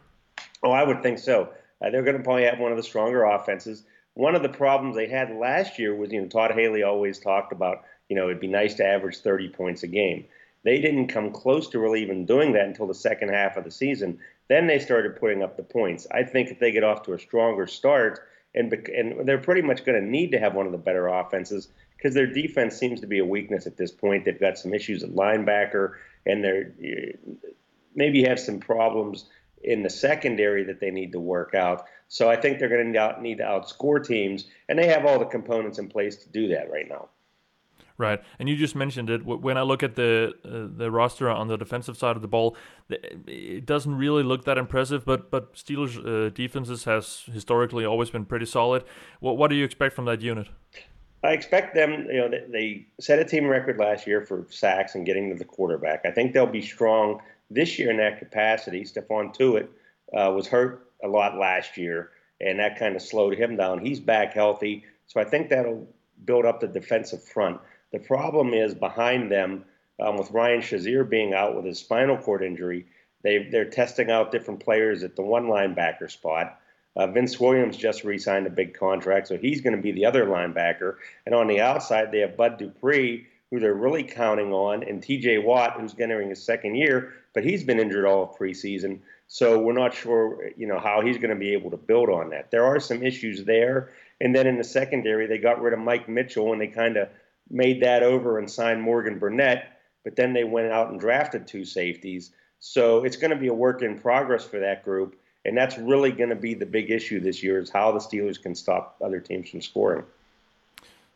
Oh, 0.63 0.72
I 0.72 0.84
would 0.84 1.04
think 1.04 1.19
so. 1.19 1.50
Uh, 1.84 1.89
they're 1.89 2.04
going 2.04 2.17
to 2.17 2.24
probably 2.24 2.46
have 2.46 2.60
one 2.60 2.72
of 2.72 2.78
the 2.78 2.84
stronger 2.84 3.24
offenses. 3.24 3.84
One 4.13 4.36
of 4.36 4.43
the 4.43 4.50
problems 4.50 4.96
they 4.96 5.08
had 5.08 5.36
last 5.36 5.78
year 5.78 5.96
was, 5.96 6.12
you 6.12 6.22
know, 6.22 6.28
Todd 6.28 6.52
Haley 6.52 6.84
always 6.84 7.19
talked 7.19 7.52
about, 7.52 7.84
you 8.10 8.15
know, 8.15 8.26
it'd 8.26 8.39
be 8.39 8.48
nice 8.48 8.76
to 8.76 8.86
average 8.86 9.17
30 9.17 9.50
points 9.50 9.84
a 9.84 9.88
game. 9.88 10.26
They 10.63 10.80
didn't 10.80 11.08
come 11.08 11.32
close 11.32 11.67
to 11.69 11.80
really 11.80 12.02
even 12.02 12.26
doing 12.26 12.54
that 12.54 12.65
until 12.65 12.88
the 12.88 12.93
second 12.93 13.30
half 13.30 13.58
of 13.58 13.65
the 13.65 13.72
season. 13.72 14.19
Then 14.48 14.67
they 14.67 14.80
started 14.80 15.17
putting 15.17 15.43
up 15.43 15.58
the 15.58 15.63
points. 15.63 16.08
I 16.12 16.24
think 16.24 16.50
if 16.50 16.60
they 16.60 16.72
get 16.72 16.84
off 16.84 17.04
to 17.04 17.13
a 17.13 17.19
stronger 17.19 17.67
start 17.67 18.28
and 18.56 18.72
and 18.74 19.28
they're 19.28 19.39
pretty 19.39 19.62
much 19.62 19.84
going 19.84 20.00
to 20.00 20.08
need 20.08 20.32
to 20.32 20.39
have 20.39 20.54
one 20.54 20.65
of 20.65 20.72
the 20.72 20.78
better 20.78 21.08
offenses 21.08 21.69
because 21.98 22.13
their 22.13 22.28
defense 22.28 22.78
seems 22.78 23.02
to 23.02 23.08
be 23.08 23.19
a 23.19 23.26
weakness 23.26 23.65
at 23.65 23.78
this 23.78 23.91
point. 23.91 24.26
They've 24.26 24.39
got 24.39 24.58
some 24.58 24.74
issues 24.74 25.04
at 25.04 25.12
linebacker, 25.12 25.93
and 26.26 26.43
they're 26.43 26.72
maybe 27.96 28.24
have 28.24 28.39
some 28.39 28.60
problems 28.60 29.26
in 29.63 29.84
the 29.84 29.89
secondary 29.89 30.63
that 30.63 30.80
they 30.80 30.91
need 30.91 31.12
to 31.12 31.19
work 31.19 31.56
out. 31.56 31.86
So 32.08 32.30
I 32.30 32.36
think 32.36 32.60
they're 32.60 32.69
going 32.69 32.93
to 32.93 33.21
need 33.21 33.38
to 33.39 33.43
outscore 33.43 34.06
teams, 34.06 34.45
and 34.69 34.78
they 34.78 34.88
have 34.88 35.06
all 35.06 35.19
the 35.19 35.26
components 35.26 35.80
in 35.80 35.88
place 35.88 36.15
to 36.17 36.30
do 36.30 36.47
that 36.49 36.69
right 36.71 36.88
now. 36.88 37.10
Right, 37.95 38.23
and 38.39 38.49
you 38.49 38.56
just 38.56 38.76
mentioned 38.76 39.12
it. 39.12 39.23
When 39.23 39.56
I 39.56 39.62
look 39.62 39.84
at 39.84 39.95
the 39.95 40.34
uh, 40.43 40.76
the 40.76 40.89
roster 40.89 41.30
on 41.30 41.47
the 41.47 41.58
defensive 41.58 41.95
side 41.95 42.15
of 42.15 42.23
the 42.23 42.28
ball, 42.28 42.58
it 42.89 43.67
doesn't 43.67 43.95
really 43.95 44.23
look 44.23 44.45
that 44.45 44.58
impressive. 44.58 45.06
But 45.06 45.30
but 45.30 45.54
Steelers 45.54 45.97
uh, 46.04 46.30
defenses 46.30 46.86
has 46.86 47.23
historically 47.32 47.86
always 47.86 48.10
been 48.10 48.26
pretty 48.26 48.47
solid. 48.47 48.84
What 49.19 49.38
what 49.38 49.49
do 49.49 49.56
you 49.56 49.63
expect 49.63 49.95
from 49.95 50.06
that 50.06 50.21
unit? 50.21 50.47
I 51.23 51.34
expect 51.34 51.76
them. 51.76 52.08
You 52.10 52.17
know, 52.17 52.30
they, 52.30 52.45
they 52.52 52.86
set 52.99 53.19
a 53.19 53.26
team 53.26 53.45
record 53.45 53.78
last 53.78 54.08
year 54.08 54.26
for 54.26 54.45
sacks 54.49 54.95
and 54.95 55.06
getting 55.06 55.30
to 55.30 55.36
the 55.36 55.45
quarterback. 55.45 56.02
I 56.04 56.12
think 56.12 56.34
they'll 56.34 56.47
be 56.47 56.62
strong 56.62 57.21
this 57.54 57.78
year 57.80 57.92
in 57.92 57.98
that 57.98 58.20
capacity. 58.20 58.84
Stephon 58.84 59.36
Tuitt 59.36 59.68
uh, 60.16 60.32
was 60.32 60.48
hurt 60.48 60.92
a 61.04 61.08
lot 61.08 61.38
last 61.38 61.78
year, 61.78 62.12
and 62.42 62.60
that 62.60 62.80
kind 62.80 62.96
of 62.96 63.02
slowed 63.02 63.38
him 63.38 63.58
down. 63.58 63.80
He's 63.80 64.00
back 64.00 64.34
healthy, 64.34 64.84
so 65.08 65.20
I 65.20 65.24
think 65.24 65.50
that'll 65.50 65.88
build 66.26 66.46
up 66.46 66.60
the 66.60 66.68
defensive 66.68 67.24
front. 67.24 67.60
The 67.92 68.00
problem 68.00 68.54
is 68.54 68.74
behind 68.74 69.32
them, 69.32 69.66
um, 70.00 70.18
with 70.18 70.32
Ryan 70.32 70.62
Shazier 70.62 71.08
being 71.08 71.34
out 71.34 71.56
with 71.56 71.66
his 71.66 71.80
spinal 71.80 72.18
cord 72.18 72.44
injury, 72.44 72.88
they 73.22 73.48
they're 73.52 73.70
testing 73.70 74.10
out 74.10 74.32
different 74.32 74.60
players 74.60 75.04
at 75.04 75.16
the 75.16 75.22
one 75.22 75.46
linebacker 75.46 76.10
spot. 76.10 76.60
Uh, 76.96 77.08
Vince 77.08 77.39
Williams 77.39 77.76
just 77.76 78.04
re-signed 78.04 78.46
a 78.46 78.52
big 78.52 78.76
contract, 78.76 79.28
so 79.28 79.38
he's 79.38 79.62
going 79.62 79.76
to 79.76 79.82
be 79.82 79.92
the 79.92 80.06
other 80.06 80.26
linebacker. 80.26 80.98
And 81.26 81.34
on 81.34 81.48
the 81.48 81.60
outside, 81.60 82.12
they 82.12 82.20
have 82.20 82.38
Bud 82.38 82.58
Dupree, 82.58 83.28
who 83.54 83.60
they're 83.60 83.76
really 83.76 84.02
counting 84.02 84.52
on, 84.52 84.82
and 84.82 85.04
T.J. 85.04 85.38
Watt, 85.38 85.80
who's 85.80 85.94
entering 86.00 86.30
his 86.30 86.42
second 86.42 86.74
year, 86.74 87.13
but 87.36 87.44
he's 87.44 87.63
been 87.63 87.80
injured 87.80 88.04
all 88.04 88.24
of 88.24 88.36
preseason. 88.36 88.98
So 89.28 89.60
we're 89.60 89.74
not 89.74 89.94
sure, 89.94 90.50
you 90.58 90.66
know, 90.66 90.80
how 90.80 91.02
he's 91.02 91.20
going 91.20 91.30
to 91.30 91.36
be 91.36 91.54
able 91.54 91.70
to 91.70 91.78
build 91.78 92.10
on 92.10 92.32
that. 92.32 92.50
There 92.50 92.66
are 92.66 92.80
some 92.80 93.04
issues 93.04 93.44
there. 93.44 93.92
And 94.20 94.36
then 94.36 94.48
in 94.48 94.58
the 94.58 94.63
secondary, 94.63 95.28
they 95.28 95.38
got 95.38 95.62
rid 95.62 95.74
of 95.74 95.78
Mike 95.78 96.10
Mitchell 96.10 96.52
and 96.52 96.60
they 96.60 96.66
kind 96.66 96.98
of 96.98 97.10
made 97.48 97.84
that 97.84 98.02
over 98.02 98.39
and 98.39 98.50
signed 98.50 98.82
Morgan 98.82 99.20
Burnett, 99.20 99.80
but 100.04 100.16
then 100.16 100.34
they 100.34 100.44
went 100.44 100.72
out 100.72 100.89
and 100.89 101.00
drafted 101.00 101.46
two 101.46 101.63
safeties. 101.63 102.32
So 102.58 103.04
it's 103.04 103.18
going 103.18 103.32
to 103.32 103.38
be 103.38 103.50
a 103.50 103.54
work 103.54 103.84
in 103.84 104.00
progress 104.00 104.44
for 104.44 104.62
that 104.62 104.84
group, 104.84 105.16
and 105.46 105.56
that's 105.56 105.78
really 105.78 106.12
going 106.12 106.30
to 106.30 106.36
be 106.36 106.56
the 106.56 106.66
big 106.66 106.89
issue 106.89 107.20
this 107.20 107.44
year 107.44 107.60
is 107.60 107.70
how 107.70 107.92
the 107.92 108.00
Steelers 108.00 108.42
can 108.42 108.56
stop 108.56 108.98
other 109.00 109.20
teams 109.20 109.52
from 109.52 109.62
scoring. 109.62 110.06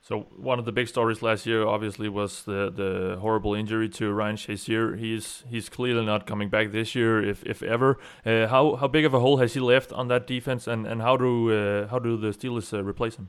So 0.07 0.21
one 0.37 0.57
of 0.57 0.63
the 0.63 0.71
big 0.71 0.87
stories 0.87 1.21
last 1.21 1.45
year, 1.45 1.67
obviously, 1.67 2.07
was 2.07 2.43
the, 2.43 2.71
the 2.73 3.17
horrible 3.19 3.53
injury 3.53 3.89
to 3.89 4.09
Ryan 4.13 4.37
Shazier. 4.37 4.97
He's 4.97 5.43
he's 5.49 5.67
clearly 5.67 6.05
not 6.05 6.25
coming 6.25 6.47
back 6.47 6.71
this 6.71 6.95
year, 6.95 7.21
if 7.21 7.43
if 7.45 7.61
ever. 7.61 7.99
Uh, 8.25 8.47
how 8.47 8.77
how 8.77 8.87
big 8.87 9.03
of 9.03 9.13
a 9.13 9.19
hole 9.19 9.35
has 9.35 9.53
he 9.53 9.59
left 9.59 9.91
on 9.91 10.07
that 10.07 10.25
defense, 10.25 10.65
and, 10.65 10.87
and 10.87 11.01
how 11.01 11.17
do 11.17 11.51
uh, 11.51 11.87
how 11.89 11.99
do 11.99 12.15
the 12.15 12.29
Steelers 12.29 12.71
uh, 12.71 12.81
replace 12.81 13.17
him? 13.17 13.27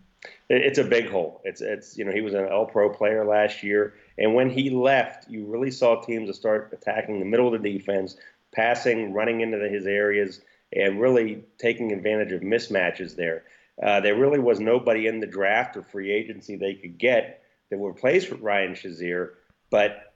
It's 0.48 0.78
a 0.78 0.84
big 0.84 1.10
hole. 1.10 1.40
It's 1.42 1.60
it's 1.60 1.98
you 1.98 2.04
know 2.04 2.12
he 2.12 2.20
was 2.20 2.34
an 2.34 2.44
All 2.44 2.66
Pro 2.66 2.88
player 2.88 3.24
last 3.24 3.64
year, 3.64 3.94
and 4.16 4.36
when 4.36 4.48
he 4.48 4.70
left, 4.70 5.28
you 5.28 5.46
really 5.46 5.72
saw 5.72 6.00
teams 6.00 6.36
start 6.36 6.70
attacking 6.72 7.18
the 7.18 7.26
middle 7.26 7.52
of 7.52 7.60
the 7.60 7.72
defense, 7.72 8.16
passing, 8.54 9.12
running 9.12 9.40
into 9.40 9.58
the, 9.58 9.68
his 9.68 9.86
areas, 9.88 10.42
and 10.72 11.00
really 11.00 11.42
taking 11.58 11.90
advantage 11.90 12.30
of 12.30 12.42
mismatches 12.42 13.16
there. 13.16 13.42
Uh, 13.82 14.00
there 14.00 14.16
really 14.16 14.38
was 14.38 14.58
nobody 14.58 15.06
in 15.06 15.20
the 15.20 15.26
draft 15.26 15.76
or 15.76 15.82
free 15.82 16.12
agency 16.12 16.56
they 16.56 16.74
could 16.74 16.98
get 16.98 17.42
that 17.70 17.78
would 17.78 17.90
replace 17.90 18.28
Ryan 18.30 18.72
Shazier. 18.72 19.30
But, 19.70 20.12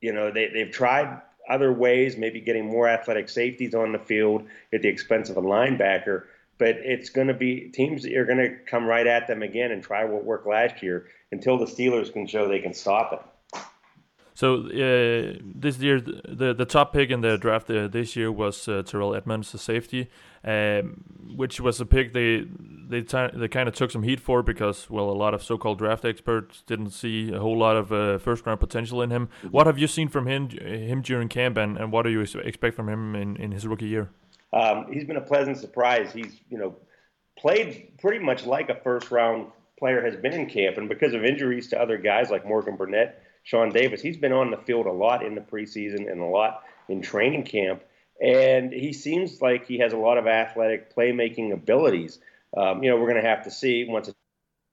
you 0.00 0.12
know, 0.12 0.30
they, 0.30 0.48
they've 0.48 0.70
tried 0.70 1.22
other 1.48 1.72
ways, 1.72 2.16
maybe 2.16 2.40
getting 2.40 2.66
more 2.66 2.88
athletic 2.88 3.28
safeties 3.28 3.74
on 3.74 3.92
the 3.92 3.98
field 3.98 4.42
at 4.72 4.82
the 4.82 4.88
expense 4.88 5.30
of 5.30 5.36
a 5.36 5.42
linebacker. 5.42 6.24
But 6.58 6.76
it's 6.82 7.08
going 7.10 7.28
to 7.28 7.34
be 7.34 7.70
teams 7.72 8.02
that 8.02 8.14
are 8.16 8.26
going 8.26 8.38
to 8.38 8.56
come 8.66 8.84
right 8.84 9.06
at 9.06 9.28
them 9.28 9.42
again 9.42 9.70
and 9.70 9.82
try 9.82 10.04
what 10.04 10.24
worked 10.24 10.46
last 10.46 10.82
year 10.82 11.06
until 11.30 11.56
the 11.56 11.66
Steelers 11.66 12.12
can 12.12 12.26
show 12.26 12.48
they 12.48 12.58
can 12.58 12.74
stop 12.74 13.12
it. 13.12 13.60
So 14.34 14.66
uh, 14.66 15.38
this 15.42 15.78
year, 15.78 16.00
the 16.00 16.54
the 16.54 16.64
top 16.64 16.92
pick 16.92 17.10
in 17.10 17.22
the 17.22 17.36
draft 17.36 17.68
uh, 17.70 17.88
this 17.88 18.14
year 18.14 18.30
was 18.30 18.68
uh, 18.68 18.84
Terrell 18.84 19.12
Edmunds, 19.12 19.50
the 19.50 19.58
safety, 19.58 20.08
um, 20.44 21.04
which 21.36 21.60
was 21.60 21.80
a 21.80 21.86
pick 21.86 22.12
they 22.12 22.44
they 22.88 23.00
they 23.00 23.48
kind 23.48 23.68
of 23.68 23.74
took 23.74 23.90
some 23.90 24.02
heat 24.02 24.20
for 24.20 24.42
because 24.42 24.88
well, 24.88 25.10
a 25.10 25.12
lot 25.12 25.34
of 25.34 25.42
so-called 25.42 25.78
draft 25.78 26.04
experts 26.04 26.62
didn't 26.66 26.90
see 26.90 27.32
a 27.32 27.38
whole 27.38 27.58
lot 27.58 27.76
of 27.76 27.92
uh, 27.92 28.18
first-round 28.18 28.60
potential 28.60 29.02
in 29.02 29.10
him. 29.10 29.26
Mm-hmm. 29.26 29.48
What 29.48 29.66
have 29.66 29.78
you 29.78 29.86
seen 29.86 30.08
from 30.08 30.26
him 30.26 30.50
him 30.50 31.02
during 31.02 31.28
camp, 31.28 31.56
and, 31.56 31.76
and 31.76 31.92
what 31.92 32.02
do 32.02 32.10
you 32.10 32.20
expect 32.20 32.74
from 32.76 32.88
him 32.88 33.14
in, 33.14 33.36
in 33.36 33.52
his 33.52 33.66
rookie 33.66 33.86
year? 33.86 34.10
Um, 34.52 34.86
he's 34.92 35.04
been 35.04 35.16
a 35.16 35.22
pleasant 35.22 35.58
surprise. 35.58 36.12
He's 36.12 36.40
you 36.48 36.58
know 36.58 36.76
played 37.38 37.92
pretty 38.00 38.24
much 38.24 38.46
like 38.46 38.68
a 38.68 38.74
first-round 38.82 39.46
player 39.78 40.04
has 40.04 40.16
been 40.16 40.32
in 40.32 40.48
camp, 40.48 40.78
and 40.78 40.88
because 40.88 41.14
of 41.14 41.24
injuries 41.24 41.68
to 41.68 41.80
other 41.80 41.98
guys 41.98 42.30
like 42.30 42.46
Morgan 42.46 42.76
Burnett 42.76 43.22
Sean 43.48 43.70
Davis. 43.70 44.02
He's 44.02 44.18
been 44.18 44.32
on 44.32 44.50
the 44.50 44.58
field 44.58 44.84
a 44.84 44.92
lot 44.92 45.24
in 45.24 45.34
the 45.34 45.40
preseason 45.40 46.10
and 46.10 46.20
a 46.20 46.26
lot 46.26 46.64
in 46.90 47.00
training 47.00 47.44
camp, 47.44 47.82
and 48.20 48.72
he 48.72 48.92
seems 48.92 49.40
like 49.40 49.66
he 49.66 49.78
has 49.78 49.92
a 49.92 49.96
lot 49.96 50.18
of 50.18 50.26
athletic 50.26 50.94
playmaking 50.94 51.52
abilities. 51.52 52.18
Um, 52.56 52.82
you 52.82 52.90
know, 52.90 52.96
we're 52.96 53.10
going 53.10 53.22
to 53.22 53.28
have 53.28 53.44
to 53.44 53.50
see 53.50 53.84
once 53.84 54.08
it 54.08 54.16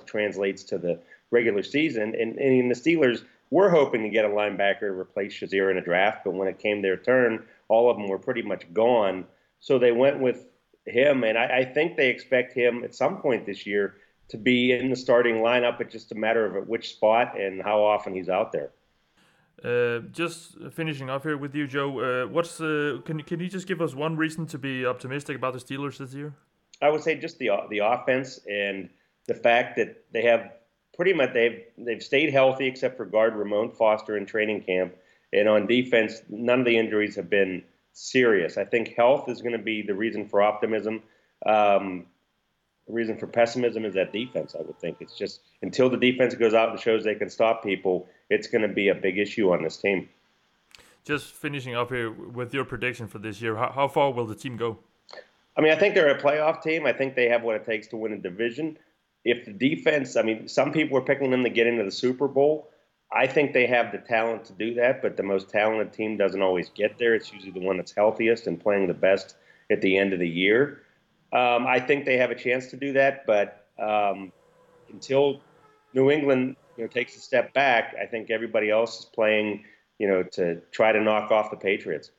translates 0.05 0.63
to 0.63 0.77
the 0.77 0.99
regular 1.31 1.63
season. 1.63 2.15
And, 2.15 2.38
and 2.38 2.39
in 2.39 2.69
the 2.69 2.75
Steelers, 2.75 3.23
we're 3.51 3.69
hoping 3.69 4.03
to 4.03 4.10
get 4.10 4.25
a 4.25 4.29
linebacker 4.29 4.79
to 4.81 4.91
replace 4.91 5.34
Shazier 5.34 5.69
in 5.69 5.77
a 5.77 5.81
draft, 5.81 6.23
but 6.23 6.34
when 6.34 6.47
it 6.47 6.60
came 6.60 6.81
their 6.81 6.97
turn, 6.97 7.45
all 7.67 7.89
of 7.89 7.97
them 7.97 8.08
were 8.08 8.17
pretty 8.19 8.41
much 8.41 8.71
gone. 8.73 9.25
So 9.60 9.77
they 9.77 9.91
went 9.91 10.19
with 10.19 10.45
him, 10.86 11.23
and 11.23 11.38
I, 11.38 11.60
I 11.60 11.65
think 11.65 11.95
they 11.95 12.10
expect 12.10 12.53
him 12.53 12.84
at 12.84 12.95
some 12.95 13.17
point 13.17 13.45
this 13.45 13.65
year 13.65 13.95
to 14.29 14.38
be 14.38 14.71
in 14.71 14.89
the 14.89 14.95
starting 14.95 15.38
lineup. 15.38 15.79
It's 15.81 15.93
just 15.93 16.12
a 16.12 16.15
matter 16.15 16.45
of 16.45 16.55
at 16.55 16.67
which 16.67 16.89
spot 16.89 17.39
and 17.39 17.62
how 17.62 17.84
often 17.84 18.13
he's 18.13 18.29
out 18.29 18.51
there. 18.51 18.71
Uh, 19.63 20.00
just 20.12 20.58
finishing 20.74 21.10
off 21.10 21.24
here 21.24 21.38
with 21.38 21.56
you, 21.56 21.65
Joe. 21.65 22.00
Uh, 22.00 22.28
what's 22.28 22.60
uh, 22.60 23.00
can 23.06 23.22
can 23.24 23.39
you 23.39 23.48
just 23.48 23.68
give 23.68 23.82
us 23.82 23.96
one 23.96 24.15
reason 24.18 24.46
to 24.48 24.58
be 24.58 24.86
optimistic 24.86 25.36
about 25.36 25.54
the 25.54 25.60
Steelers 25.60 25.98
this 25.98 26.13
year? 26.13 26.34
I 26.82 26.89
would 26.89 27.02
say 27.02 27.15
just 27.15 27.39
the 27.39 27.50
the 27.70 27.80
offense 27.80 28.39
and 28.50 28.89
the 29.28 29.34
fact 29.34 29.78
that 29.78 30.04
they 30.12 30.23
have 30.23 30.52
pretty 30.96 31.13
much 31.13 31.34
they've 31.34 31.63
they've 31.77 32.04
stayed 32.04 32.32
healthy 32.32 32.67
except 32.67 32.98
for 32.98 33.06
guard 33.06 33.36
Ramon 33.36 33.71
Foster 33.71 34.17
in 34.17 34.25
training 34.25 34.62
camp, 34.62 34.94
and 35.32 35.48
on 35.48 35.67
defense 35.67 36.21
none 36.29 36.60
of 36.60 36.65
the 36.65 36.77
injuries 36.77 37.15
have 37.15 37.29
been 37.29 37.63
serious. 37.94 38.58
I 38.58 38.65
think 38.65 38.94
health 38.96 39.29
is 39.29 39.42
going 39.42 39.58
to 39.58 39.63
be 39.63 39.82
the 39.82 39.96
reason 39.96 40.27
for 40.27 40.42
optimism. 40.42 41.02
Um, 41.46 42.08
the 42.88 42.94
reason 42.94 43.17
for 43.17 43.25
pessimism 43.25 43.86
is 43.86 43.96
that 43.96 44.13
defense. 44.13 44.56
I 44.58 44.62
would 44.62 44.79
think 44.79 44.98
it's 45.00 45.17
just 45.17 45.42
until 45.62 45.90
the 45.90 45.98
defense 45.98 46.36
goes 46.36 46.54
out 46.54 46.69
and 46.69 46.79
shows 46.79 47.04
they 47.04 47.15
can 47.15 47.29
stop 47.29 47.63
people, 47.63 48.08
it's 48.30 48.48
going 48.48 48.62
to 48.62 48.67
be 48.67 48.90
a 48.90 48.96
big 48.96 49.17
issue 49.17 49.52
on 49.52 49.63
this 49.63 49.78
team. 49.78 50.10
Just 51.04 51.34
finishing 51.34 51.76
up 51.76 51.92
here 51.92 52.12
with 52.12 52.54
your 52.54 52.65
prediction 52.65 53.08
for 53.08 53.19
this 53.19 53.42
year, 53.42 53.56
how, 53.56 53.71
how 53.71 53.88
far 53.88 54.12
will 54.12 54.26
the 54.26 54.36
team 54.36 54.58
go? 54.58 54.80
I 55.58 55.62
mean, 55.62 55.71
I 55.71 55.76
think 55.76 55.96
they're 55.96 56.10
a 56.10 56.21
playoff 56.21 56.62
team. 56.62 56.86
I 56.86 56.94
think 56.94 57.15
they 57.15 57.30
have 57.30 57.44
what 57.44 57.56
it 57.56 57.65
takes 57.65 57.88
to 57.88 57.98
win 57.98 58.13
a 58.13 58.17
division. 58.17 58.78
If 59.23 59.46
the 59.46 59.54
defense, 59.54 60.15
I 60.15 60.23
mean, 60.23 60.48
some 60.48 60.71
people 60.71 60.98
are 60.98 61.02
picking 61.02 61.32
them 61.32 61.44
to 61.44 61.50
get 61.50 61.67
into 61.67 61.84
the 61.84 61.92
Super 61.92 62.28
Bowl. 62.28 62.69
I 63.12 63.28
think 63.28 63.54
they 63.54 63.67
have 63.67 63.92
the 63.92 64.00
talent 64.00 64.46
to 64.46 64.54
do 64.54 64.73
that, 64.76 65.02
but 65.02 65.15
the 65.15 65.23
most 65.23 65.50
talented 65.50 65.94
team 65.94 66.17
doesn't 66.17 66.42
always 66.42 66.69
get 66.69 66.98
there. 66.98 67.15
It's 67.15 67.32
usually 67.32 67.52
the 67.52 67.65
one 67.65 67.78
that's 67.78 67.94
healthiest 67.94 68.48
and 68.48 68.60
playing 68.60 68.88
the 68.88 68.94
best 68.94 69.36
at 69.71 69.82
the 69.82 69.98
end 69.98 70.12
of 70.12 70.19
the 70.19 70.28
year. 70.28 70.82
Um, 71.32 71.65
I 71.67 71.80
think 71.80 72.06
they 72.06 72.17
have 72.17 72.32
a 72.32 72.36
chance 72.36 72.67
to 72.67 72.78
do 72.78 72.94
that, 72.94 73.26
but 73.26 73.67
um, 73.80 74.32
until 74.92 75.42
New 75.94 76.12
England 76.12 76.56
you 76.78 76.84
know 76.84 76.88
takes 76.88 77.15
a 77.15 77.19
step 77.19 77.54
back, 77.54 77.96
I 78.02 78.06
think 78.06 78.30
everybody 78.30 78.69
else 78.69 79.00
is 79.00 79.06
playing, 79.06 79.63
you 80.00 80.08
know, 80.08 80.23
to 80.38 80.62
try 80.71 80.92
to 80.92 81.02
knock 81.02 81.32
off 81.32 81.52
the 81.52 81.58
Patriots. 81.58 82.12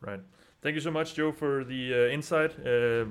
Right. 0.00 0.20
Thank 0.64 0.76
you 0.76 0.80
so 0.80 0.90
much, 0.90 1.14
Joe, 1.14 1.30
for 1.30 1.62
the 1.62 1.82
uh, 1.92 2.14
insight. 2.16 2.52
Uh, 2.66 3.04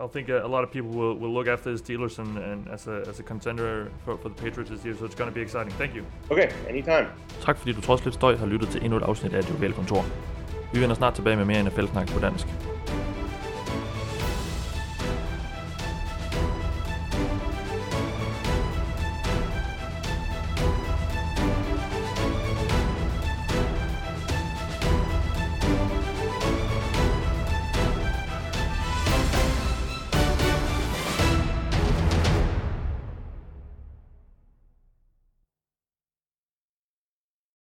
I 0.00 0.06
think 0.06 0.28
a 0.28 0.46
lot 0.46 0.62
of 0.62 0.70
people 0.70 0.90
will, 0.90 1.16
will 1.16 1.34
look 1.34 1.48
after 1.48 1.76
the 1.76 1.82
Steelers 1.82 2.20
and, 2.20 2.38
and 2.38 2.68
as, 2.68 2.86
a, 2.86 3.02
as 3.08 3.18
a 3.18 3.24
contender 3.24 3.90
for, 4.04 4.16
for 4.18 4.28
the 4.28 4.36
Patriots 4.36 4.70
this 4.70 4.84
year, 4.84 4.94
so 4.96 5.04
it's 5.04 5.16
going 5.16 5.28
to 5.28 5.34
be 5.34 5.40
exciting. 5.40 5.72
Thank 5.72 5.96
you. 5.96 6.04
Okay, 6.30 6.48
anytime. 6.68 7.06
Tak 7.40 7.58
fordi 7.58 7.72
du 7.72 7.80
trods 7.80 8.04
lidt 8.04 8.14
støj 8.14 8.36
har 8.36 8.46
lyttet 8.46 8.68
til 8.68 8.84
endnu 8.84 8.96
et 8.96 9.02
afsnit 9.02 9.34
af 9.34 9.42
Det 9.42 9.74
Kontor. 9.74 10.04
Vi 10.72 10.80
vender 10.80 10.94
snart 10.94 11.14
tilbage 11.14 11.36
med 11.36 11.44
mere 11.44 11.62
NFL-snak 11.62 12.08
på 12.08 12.20
dansk. 12.20 12.46